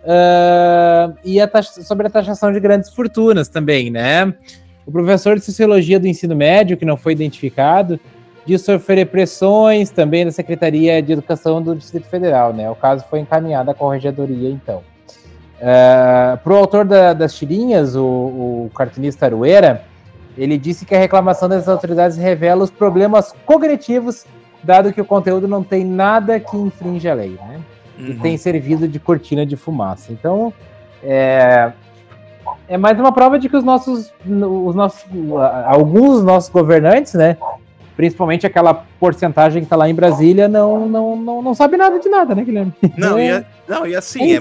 uh, 0.04 1.16
e 1.24 1.40
a 1.42 1.50
sobre 1.62 2.08
a 2.08 2.10
taxação 2.10 2.52
de 2.52 2.60
grandes 2.60 2.94
fortunas 2.94 3.48
também. 3.48 3.90
Né? 3.90 4.34
O 4.86 4.92
professor 4.92 5.36
de 5.36 5.44
Sociologia 5.44 6.00
do 6.00 6.08
Ensino 6.08 6.36
Médio, 6.36 6.78
que 6.78 6.86
não 6.86 6.98
foi 6.98 7.14
identificado, 7.14 8.00
de 8.46 8.58
sofrer 8.58 9.06
pressões 9.06 9.92
também 9.92 10.26
da 10.26 10.32
Secretaria 10.32 11.02
de 11.04 11.14
Educação 11.14 11.62
do 11.62 11.76
Distrito 11.76 12.08
Federal, 12.08 12.52
né? 12.52 12.68
O 12.72 12.76
caso 12.76 13.06
foi 13.08 13.20
encaminhado 13.20 13.70
à 13.70 13.76
corregedoria, 13.76 14.50
então. 14.50 14.82
Uh, 15.60 16.34
é, 16.34 16.40
Para 16.44 16.54
o 16.54 16.56
autor 16.56 16.86
da, 16.86 17.14
das 17.14 17.34
tirinhas, 17.34 17.96
o, 17.96 18.04
o 18.04 18.72
cartunista 18.74 19.26
Arueira, 19.26 19.84
ele 20.38 20.58
disse 20.58 20.86
que 20.86 20.96
a 20.96 21.00
reclamação 21.00 21.50
das 21.50 21.68
autoridades 21.68 22.18
revela 22.18 22.64
os 22.64 22.72
problemas 22.72 23.34
cognitivos, 23.46 24.26
dado 24.64 24.94
que 24.94 25.02
o 25.02 25.06
conteúdo 25.06 25.48
não 25.48 25.64
tem 25.64 25.84
nada 25.84 26.40
que 26.40 26.56
infringe 26.56 27.10
a 27.10 27.14
lei, 27.14 27.38
né? 27.42 27.60
Uhum. 27.98 28.06
E 28.06 28.14
tem 28.16 28.38
servido 28.38 28.88
de 28.88 29.00
cortina 29.00 29.46
de 29.46 29.58
fumaça. 29.58 30.14
Então, 30.14 30.54
é, 31.04 31.72
é 32.68 32.78
mais 32.78 32.98
uma 32.98 33.12
prova 33.12 33.38
de 33.38 33.50
que 33.50 33.58
os 33.58 33.64
nossos, 33.64 34.14
os 34.26 34.76
nossos 34.76 35.06
alguns 35.66 36.18
dos 36.18 36.24
nossos 36.24 36.50
governantes, 36.50 37.14
né, 37.14 37.36
principalmente 37.98 38.48
aquela 38.48 38.74
porcentagem 38.74 39.62
que 39.62 39.66
está 39.66 39.76
lá 39.76 39.90
em 39.90 39.94
Brasília, 39.94 40.48
não, 40.48 40.88
não, 40.88 41.16
não, 41.18 41.42
não 41.42 41.54
sabe 41.54 41.76
nada 41.76 42.00
de 42.00 42.08
nada, 42.08 42.34
né, 42.34 42.44
Guilherme? 42.44 42.74
Não, 42.98 43.18
é, 43.18 43.40
e, 43.40 43.72
não, 43.72 43.86
e 43.86 43.94
assim, 43.94 44.34
é, 44.34 44.38
é 44.38 44.40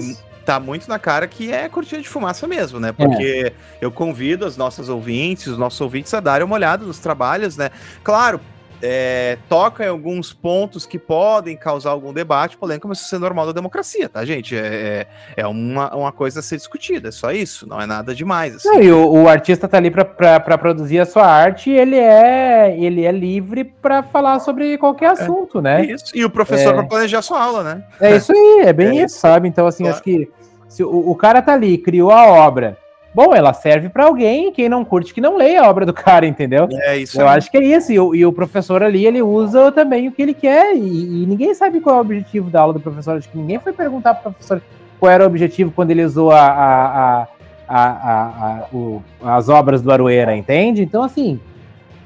tá 0.49 0.59
muito 0.59 0.89
na 0.89 0.97
cara 0.97 1.27
que 1.27 1.53
é 1.53 1.69
cortina 1.69 2.01
de 2.01 2.09
fumaça 2.09 2.47
mesmo, 2.47 2.79
né? 2.79 2.91
Porque 2.91 3.53
é. 3.53 3.53
eu 3.79 3.91
convido 3.91 4.47
as 4.47 4.57
nossas 4.57 4.89
ouvintes, 4.89 5.45
os 5.45 5.59
nossos 5.59 5.79
ouvintes 5.79 6.11
a 6.11 6.19
darem 6.19 6.43
uma 6.43 6.55
olhada 6.55 6.83
nos 6.83 6.97
trabalhos, 6.97 7.55
né? 7.55 7.69
Claro, 8.03 8.41
é, 8.81 9.37
toca 9.47 9.83
em 9.83 9.89
alguns 9.89 10.33
pontos 10.33 10.87
que 10.87 10.97
podem 10.97 11.55
causar 11.55 11.91
algum 11.91 12.11
debate, 12.11 12.57
polêmica, 12.57 12.87
mas 12.87 12.99
isso 13.01 13.15
é 13.15 13.19
normal 13.19 13.45
da 13.45 13.51
democracia, 13.51 14.09
tá, 14.09 14.25
gente? 14.25 14.55
É, 14.55 15.05
é, 15.37 15.41
é 15.41 15.45
uma, 15.45 15.95
uma 15.95 16.11
coisa 16.11 16.39
a 16.39 16.41
ser 16.41 16.57
discutida, 16.57 17.09
é 17.09 17.11
só 17.11 17.31
isso, 17.31 17.67
não 17.67 17.79
é 17.79 17.85
nada 17.85 18.15
demais. 18.15 18.55
Assim. 18.55 18.69
Não, 18.69 18.81
e 18.81 18.91
o, 18.91 19.07
o, 19.07 19.29
artista 19.29 19.67
tá 19.67 19.77
ali 19.77 19.91
para 19.91 20.57
produzir 20.57 20.99
a 20.99 21.05
sua 21.05 21.27
arte 21.27 21.69
e 21.69 21.77
ele 21.77 21.97
é, 21.97 22.75
ele 22.75 23.05
é 23.05 23.11
livre 23.11 23.63
para 23.63 24.01
falar 24.01 24.39
sobre 24.39 24.79
qualquer 24.79 25.09
é, 25.09 25.11
assunto, 25.11 25.61
né? 25.61 25.85
Isso. 25.85 26.05
E 26.15 26.25
o 26.25 26.29
professor 26.29 26.71
é. 26.71 26.73
para 26.73 26.85
planejar 26.85 27.19
a 27.19 27.23
sua 27.23 27.39
aula, 27.39 27.63
né? 27.63 27.83
É 27.99 28.15
isso 28.15 28.31
aí, 28.31 28.61
é 28.65 28.73
bem 28.73 28.99
isso, 29.03 29.19
sabe? 29.19 29.47
Então, 29.47 29.67
assim, 29.67 29.83
claro. 29.83 29.95
acho 29.95 30.03
que 30.03 30.38
se 30.69 30.83
o, 30.83 31.09
o 31.09 31.15
cara 31.15 31.41
tá 31.41 31.51
ali, 31.51 31.77
criou 31.77 32.11
a 32.11 32.25
obra 32.25 32.77
Bom, 33.13 33.33
ela 33.33 33.53
serve 33.53 33.89
para 33.89 34.05
alguém, 34.05 34.51
quem 34.51 34.69
não 34.69 34.85
curte 34.85 35.13
que 35.13 35.19
não 35.19 35.35
leia 35.35 35.63
a 35.63 35.69
obra 35.69 35.85
do 35.85 35.93
cara, 35.93 36.27
entendeu? 36.27 36.67
É 36.71 36.97
isso. 36.97 37.19
Eu 37.19 37.27
aí. 37.27 37.37
acho 37.37 37.49
que 37.49 37.57
é 37.57 37.63
isso. 37.63 37.91
E 37.91 37.99
o, 37.99 38.13
e 38.13 38.25
o, 38.25 38.31
professor 38.31 38.83
ali, 38.83 39.05
ele 39.05 39.21
usa 39.21 39.71
também 39.71 40.07
o 40.07 40.11
que 40.11 40.21
ele 40.21 40.33
quer, 40.33 40.75
e, 40.75 41.23
e, 41.23 41.25
ninguém 41.25 41.53
sabe 41.55 41.79
qual 41.81 41.95
é 41.95 41.97
o 41.97 42.01
objetivo 42.01 42.49
da 42.49 42.61
aula 42.61 42.73
do 42.73 42.79
professor. 42.79 43.17
Acho 43.17 43.29
que 43.29 43.37
ninguém 43.37 43.59
foi 43.59 43.73
perguntar 43.73 44.13
para 44.13 44.29
o 44.29 44.33
professor 44.33 44.61
qual 44.99 45.11
era 45.11 45.23
o 45.23 45.27
objetivo 45.27 45.71
quando 45.71 45.89
ele 45.91 46.03
usou 46.03 46.31
a, 46.31 46.47
a, 46.47 47.27
a, 47.67 48.67
o, 48.71 49.01
as 49.23 49.49
obras 49.49 49.81
do 49.81 49.91
Aroeira, 49.91 50.35
entende? 50.35 50.83
Então, 50.83 51.01
assim, 51.01 51.39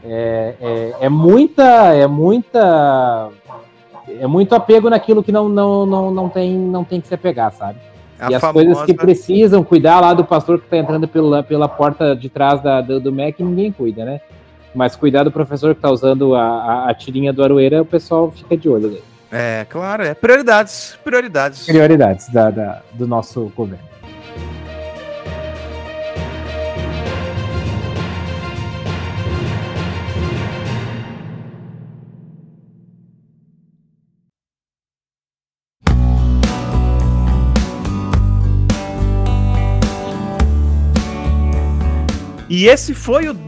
é, 0.06 0.56
é, 0.62 0.96
é, 1.02 1.10
muita. 1.10 1.94
É 1.94 2.08
muita. 2.08 3.30
É 4.20 4.28
muito 4.28 4.56
apego 4.56 4.90
naquilo 4.90 5.24
que 5.24 5.32
não, 5.32 5.50
não, 5.50 5.86
não, 5.86 6.12
não, 6.12 6.30
tem, 6.30 6.58
não 6.58 6.84
tem 6.84 7.02
que 7.02 7.08
se 7.08 7.14
apegar, 7.14 7.52
sabe? 7.52 7.78
A 8.20 8.32
e 8.32 8.36
as 8.36 8.42
famosa... 8.42 8.66
coisas 8.66 8.86
que 8.86 8.94
precisam 8.94 9.64
cuidar 9.64 10.00
lá 10.00 10.14
do 10.14 10.24
pastor 10.24 10.60
que 10.60 10.66
está 10.66 10.78
entrando 10.78 11.08
pela, 11.08 11.44
pela 11.44 11.68
porta 11.68 12.16
de 12.16 12.30
trás 12.30 12.62
da, 12.62 12.82
do, 12.82 13.00
do 13.00 13.12
MEC, 13.12 13.44
ninguém 13.44 13.72
cuida, 13.72 14.06
né? 14.06 14.22
Mas 14.74 14.96
cuidar 14.96 15.24
do 15.24 15.32
professor 15.32 15.74
que 15.74 15.80
está 15.80 15.92
usando 15.92 16.36
a, 16.36 16.42
a, 16.44 16.90
a, 16.90 16.94
tirinha 16.94 17.32
do 17.32 17.44
Aroeira, 17.44 17.82
o 17.82 17.86
pessoal 17.86 18.32
fica 18.32 18.58
de 18.58 18.68
olho. 18.68 18.90
Daí. 18.90 19.04
É, 19.32 19.66
claro, 19.70 20.04
é. 20.04 20.14
Prioridades, 20.14 20.98
prioridades. 21.04 21.66
Prioridades 21.66 22.30
da, 22.30 22.50
da 22.50 22.82
do 22.94 23.08
nosso 23.08 23.52
governo. 23.56 23.93
E 42.50 42.68
esse 42.68 42.94
foi 42.94 43.30
o 43.30 43.32
11 43.32 43.46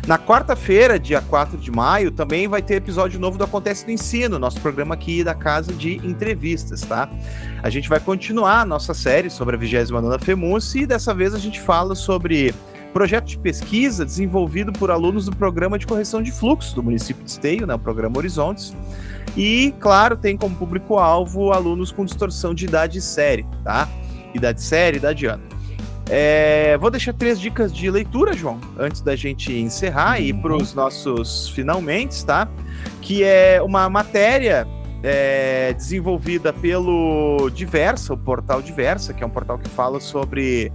Na 0.06 0.18
quarta-feira, 0.18 0.98
dia 0.98 1.20
4 1.20 1.58
de 1.58 1.70
maio, 1.70 2.10
também 2.10 2.48
vai 2.48 2.62
ter 2.62 2.76
episódio 2.76 3.20
novo 3.20 3.36
do 3.36 3.44
Acontece 3.44 3.84
do 3.84 3.90
Ensino, 3.90 4.38
nosso 4.38 4.58
programa 4.60 4.94
aqui 4.94 5.22
da 5.22 5.34
Casa 5.34 5.74
de 5.74 5.96
Entrevistas, 5.96 6.80
tá? 6.80 7.10
A 7.62 7.68
gente 7.68 7.90
vai 7.90 8.00
continuar 8.00 8.62
a 8.62 8.66
nossa 8.66 8.94
série 8.94 9.28
sobre 9.28 9.56
a 9.56 9.58
29ª 9.58 10.18
FEMUS 10.18 10.74
e 10.76 10.86
dessa 10.86 11.12
vez 11.12 11.34
a 11.34 11.38
gente 11.38 11.60
fala 11.60 11.94
sobre 11.94 12.54
projeto 12.92 13.26
de 13.26 13.38
pesquisa 13.38 14.04
desenvolvido 14.04 14.72
por 14.72 14.90
alunos 14.90 15.26
do 15.26 15.34
programa 15.34 15.78
de 15.78 15.86
correção 15.86 16.22
de 16.22 16.30
fluxo 16.30 16.74
do 16.74 16.82
município 16.82 17.24
de 17.24 17.30
Esteio, 17.30 17.66
né, 17.66 17.74
o 17.74 17.78
programa 17.78 18.18
Horizontes. 18.18 18.74
E, 19.36 19.74
claro, 19.80 20.16
tem 20.16 20.36
como 20.36 20.54
público-alvo 20.54 21.52
alunos 21.52 21.90
com 21.90 22.04
distorção 22.04 22.54
de 22.54 22.66
idade 22.66 23.00
série, 23.00 23.46
tá? 23.64 23.88
Idade 24.34 24.60
série, 24.62 24.98
idade 24.98 25.26
ano. 25.26 25.42
É, 26.10 26.76
vou 26.78 26.90
deixar 26.90 27.14
três 27.14 27.40
dicas 27.40 27.72
de 27.72 27.90
leitura, 27.90 28.34
João, 28.34 28.60
antes 28.78 29.00
da 29.00 29.16
gente 29.16 29.52
encerrar 29.52 30.20
e 30.20 30.32
para 30.32 30.54
os 30.54 30.74
nossos 30.74 31.48
finalmente, 31.50 32.24
tá? 32.24 32.48
Que 33.00 33.24
é 33.24 33.62
uma 33.62 33.88
matéria 33.88 34.66
é, 35.02 35.72
desenvolvida 35.72 36.52
pelo 36.52 37.48
Diversa, 37.50 38.12
o 38.12 38.18
portal 38.18 38.60
Diversa, 38.60 39.14
que 39.14 39.24
é 39.24 39.26
um 39.26 39.30
portal 39.30 39.58
que 39.58 39.68
fala 39.68 40.00
sobre 40.00 40.70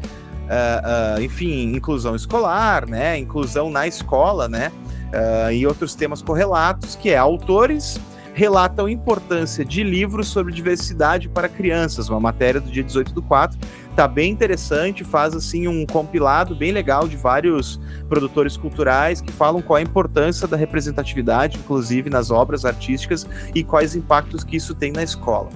uh, 0.48 1.18
uh, 1.18 1.22
enfim, 1.22 1.76
inclusão 1.76 2.16
escolar, 2.16 2.88
né, 2.88 3.18
inclusão 3.18 3.70
na 3.70 3.88
escola, 3.88 4.48
né, 4.48 4.72
uh, 5.14 5.52
e 5.52 5.66
outros 5.68 5.96
temas 5.96 6.22
correlatos, 6.22 6.96
que 6.96 7.10
é 7.10 7.18
autores 7.18 8.00
relatam 8.38 8.86
a 8.86 8.92
importância 8.92 9.66
de 9.66 9.82
livros 9.82 10.28
sobre 10.28 10.54
diversidade 10.54 11.28
para 11.28 11.50
crianças, 11.50 12.08
uma 12.08 12.20
matéria 12.20 12.62
do 12.62 12.70
dia 12.70 12.84
18 12.84 13.12
do 13.12 13.22
4, 13.24 13.58
tá 13.96 14.08
bem 14.08 14.32
interessante, 14.32 15.04
faz 15.04 15.34
assim 15.34 15.68
um 15.68 15.88
compilado 15.88 16.54
bem 16.54 16.72
legal 16.72 17.08
de 17.08 17.18
vários 17.18 17.82
produtores 18.08 18.56
culturais 18.56 19.22
que 19.22 19.32
falam 19.32 19.60
qual 19.60 19.78
a 19.78 19.82
importância 19.82 20.48
da 20.48 20.56
representatividade, 20.56 21.58
inclusive 21.58 22.12
nas 22.12 22.30
obras 22.30 22.64
artísticas 22.64 23.28
e 23.56 23.64
quais 23.64 23.96
impactos 23.96 24.44
que 24.44 24.56
isso 24.56 24.76
tem 24.76 24.92
na 24.92 25.02
escola. 25.02 25.50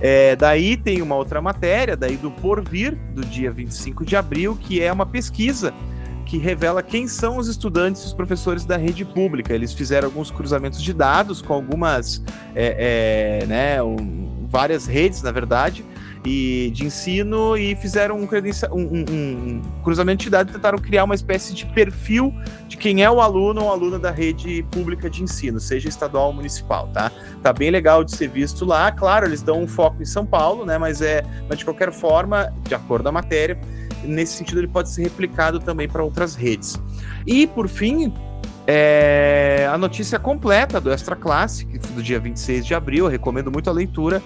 É, 0.00 0.34
daí 0.36 0.76
tem 0.76 1.00
uma 1.00 1.14
outra 1.14 1.40
matéria, 1.40 1.96
daí 1.96 2.16
do 2.16 2.30
Porvir, 2.30 2.96
do 3.14 3.24
dia 3.24 3.50
25 3.50 4.04
de 4.04 4.16
abril, 4.16 4.56
que 4.60 4.82
é 4.82 4.92
uma 4.92 5.06
pesquisa 5.06 5.72
que 6.24 6.38
revela 6.38 6.82
quem 6.82 7.06
são 7.06 7.36
os 7.36 7.46
estudantes 7.46 8.02
e 8.02 8.06
os 8.06 8.12
professores 8.12 8.64
da 8.64 8.76
rede 8.76 9.04
pública. 9.04 9.54
Eles 9.54 9.72
fizeram 9.72 10.08
alguns 10.08 10.30
cruzamentos 10.30 10.82
de 10.82 10.92
dados 10.92 11.42
com 11.42 11.52
algumas, 11.52 12.24
é, 12.54 13.42
é, 13.42 13.46
né, 13.46 13.82
um, 13.82 14.46
várias 14.48 14.86
redes, 14.86 15.22
na 15.22 15.30
verdade, 15.30 15.84
e 16.24 16.70
de 16.72 16.84
ensino 16.84 17.56
e 17.56 17.74
fizeram 17.74 18.16
um, 18.16 18.28
um, 18.72 19.04
um, 19.10 19.62
cruzamento 19.82 20.22
de 20.22 20.30
dados, 20.30 20.52
tentaram 20.52 20.78
criar 20.78 21.04
uma 21.04 21.14
espécie 21.14 21.52
de 21.52 21.66
perfil 21.66 22.32
de 22.68 22.76
quem 22.76 23.02
é 23.02 23.10
o 23.10 23.20
aluno 23.20 23.64
ou 23.64 23.72
aluna 23.72 23.98
da 23.98 24.10
rede 24.10 24.64
pública 24.70 25.10
de 25.10 25.22
ensino, 25.22 25.58
seja 25.58 25.88
estadual 25.88 26.28
ou 26.28 26.32
municipal, 26.32 26.88
tá? 26.92 27.10
Tá 27.42 27.52
bem 27.52 27.70
legal 27.70 28.04
de 28.04 28.14
ser 28.14 28.28
visto 28.28 28.64
lá. 28.64 28.92
Claro, 28.92 29.26
eles 29.26 29.42
dão 29.42 29.62
um 29.62 29.66
foco 29.66 30.00
em 30.00 30.06
São 30.06 30.24
Paulo, 30.24 30.64
né? 30.64 30.78
Mas 30.78 31.02
é, 31.02 31.24
mas 31.48 31.58
de 31.58 31.64
qualquer 31.64 31.92
forma, 31.92 32.52
de 32.62 32.74
acordo 32.74 33.02
com 33.04 33.08
a 33.08 33.12
matéria, 33.12 33.58
nesse 34.04 34.34
sentido 34.34 34.60
ele 34.60 34.68
pode 34.68 34.90
ser 34.90 35.02
replicado 35.02 35.58
também 35.58 35.88
para 35.88 36.04
outras 36.04 36.36
redes. 36.36 36.80
E 37.26 37.46
por 37.48 37.68
fim, 37.68 38.12
é, 38.66 39.68
a 39.72 39.76
notícia 39.76 40.18
completa 40.18 40.80
do 40.80 40.92
Extra 40.92 41.16
Classe, 41.16 41.64
do 41.64 42.02
dia 42.02 42.20
26 42.20 42.64
de 42.64 42.74
abril, 42.74 43.08
recomendo 43.08 43.50
muito 43.50 43.68
a 43.68 43.72
leitura, 43.72 44.22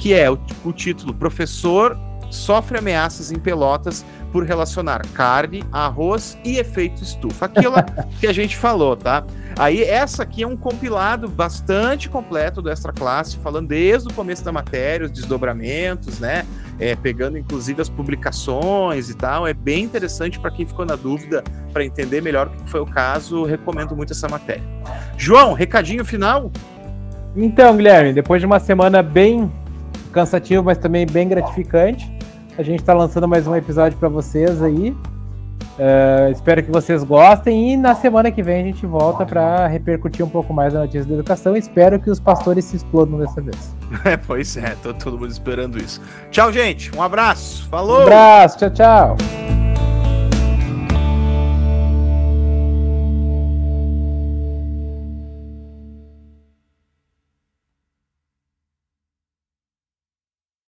que 0.00 0.14
é 0.14 0.30
o, 0.30 0.38
o 0.64 0.72
título 0.72 1.12
Professor 1.12 1.96
sofre 2.30 2.78
ameaças 2.78 3.30
em 3.30 3.38
Pelotas 3.38 4.04
por 4.32 4.44
relacionar 4.44 5.04
carne, 5.08 5.62
arroz 5.72 6.38
e 6.44 6.56
efeito 6.56 7.02
estufa. 7.02 7.46
Aquilo 7.46 7.74
que 8.18 8.26
a 8.26 8.32
gente 8.32 8.56
falou, 8.56 8.96
tá? 8.96 9.24
Aí 9.58 9.82
essa 9.82 10.22
aqui 10.22 10.42
é 10.42 10.46
um 10.46 10.56
compilado 10.56 11.28
bastante 11.28 12.08
completo 12.08 12.62
do 12.62 12.70
Extra 12.70 12.92
Classe, 12.92 13.36
falando 13.38 13.68
desde 13.68 14.08
o 14.08 14.14
começo 14.14 14.42
da 14.44 14.52
matéria, 14.52 15.04
os 15.04 15.12
desdobramentos, 15.12 16.18
né? 16.18 16.46
É, 16.78 16.96
pegando 16.96 17.36
inclusive 17.36 17.82
as 17.82 17.90
publicações 17.90 19.10
e 19.10 19.14
tal. 19.14 19.46
É 19.46 19.52
bem 19.52 19.84
interessante 19.84 20.38
para 20.38 20.50
quem 20.50 20.64
ficou 20.64 20.86
na 20.86 20.96
dúvida 20.96 21.44
para 21.74 21.84
entender 21.84 22.22
melhor 22.22 22.46
o 22.46 22.50
que 22.50 22.70
foi 22.70 22.80
o 22.80 22.86
caso. 22.86 23.44
Recomendo 23.44 23.94
muito 23.94 24.12
essa 24.12 24.28
matéria. 24.28 24.64
João, 25.18 25.52
recadinho 25.52 26.04
final? 26.04 26.50
Então, 27.36 27.76
Guilherme, 27.76 28.12
depois 28.12 28.40
de 28.40 28.46
uma 28.46 28.58
semana 28.58 29.02
bem 29.02 29.50
cansativa, 30.10 30.62
mas 30.62 30.78
também 30.78 31.06
bem 31.06 31.28
gratificante, 31.28 32.10
a 32.58 32.62
gente 32.62 32.80
está 32.80 32.92
lançando 32.92 33.26
mais 33.26 33.46
um 33.46 33.54
episódio 33.56 33.96
para 33.98 34.08
vocês 34.08 34.62
aí. 34.62 34.94
Uh, 35.80 36.30
espero 36.30 36.62
que 36.62 36.70
vocês 36.70 37.02
gostem 37.02 37.72
e 37.72 37.76
na 37.76 37.94
semana 37.94 38.30
que 38.30 38.42
vem 38.42 38.60
a 38.60 38.64
gente 38.64 38.84
volta 38.84 39.24
para 39.24 39.66
repercutir 39.66 40.22
um 40.22 40.28
pouco 40.28 40.52
mais 40.52 40.74
a 40.74 40.80
notícia 40.80 41.06
da 41.06 41.14
educação. 41.14 41.56
Espero 41.56 41.98
que 41.98 42.10
os 42.10 42.20
pastores 42.20 42.66
se 42.66 42.76
explodam 42.76 43.18
dessa 43.18 43.40
vez. 43.40 43.74
É, 44.04 44.16
pois 44.16 44.56
é, 44.56 44.76
tô 44.82 44.94
todo 44.94 45.18
mundo 45.18 45.32
esperando 45.32 45.76
isso. 45.76 46.00
Tchau, 46.30 46.52
gente. 46.52 46.96
Um 46.96 47.02
abraço. 47.02 47.68
Falou. 47.68 48.00
Um 48.00 48.02
abraço. 48.02 48.58
Tchau, 48.58 48.70
tchau. 48.70 49.69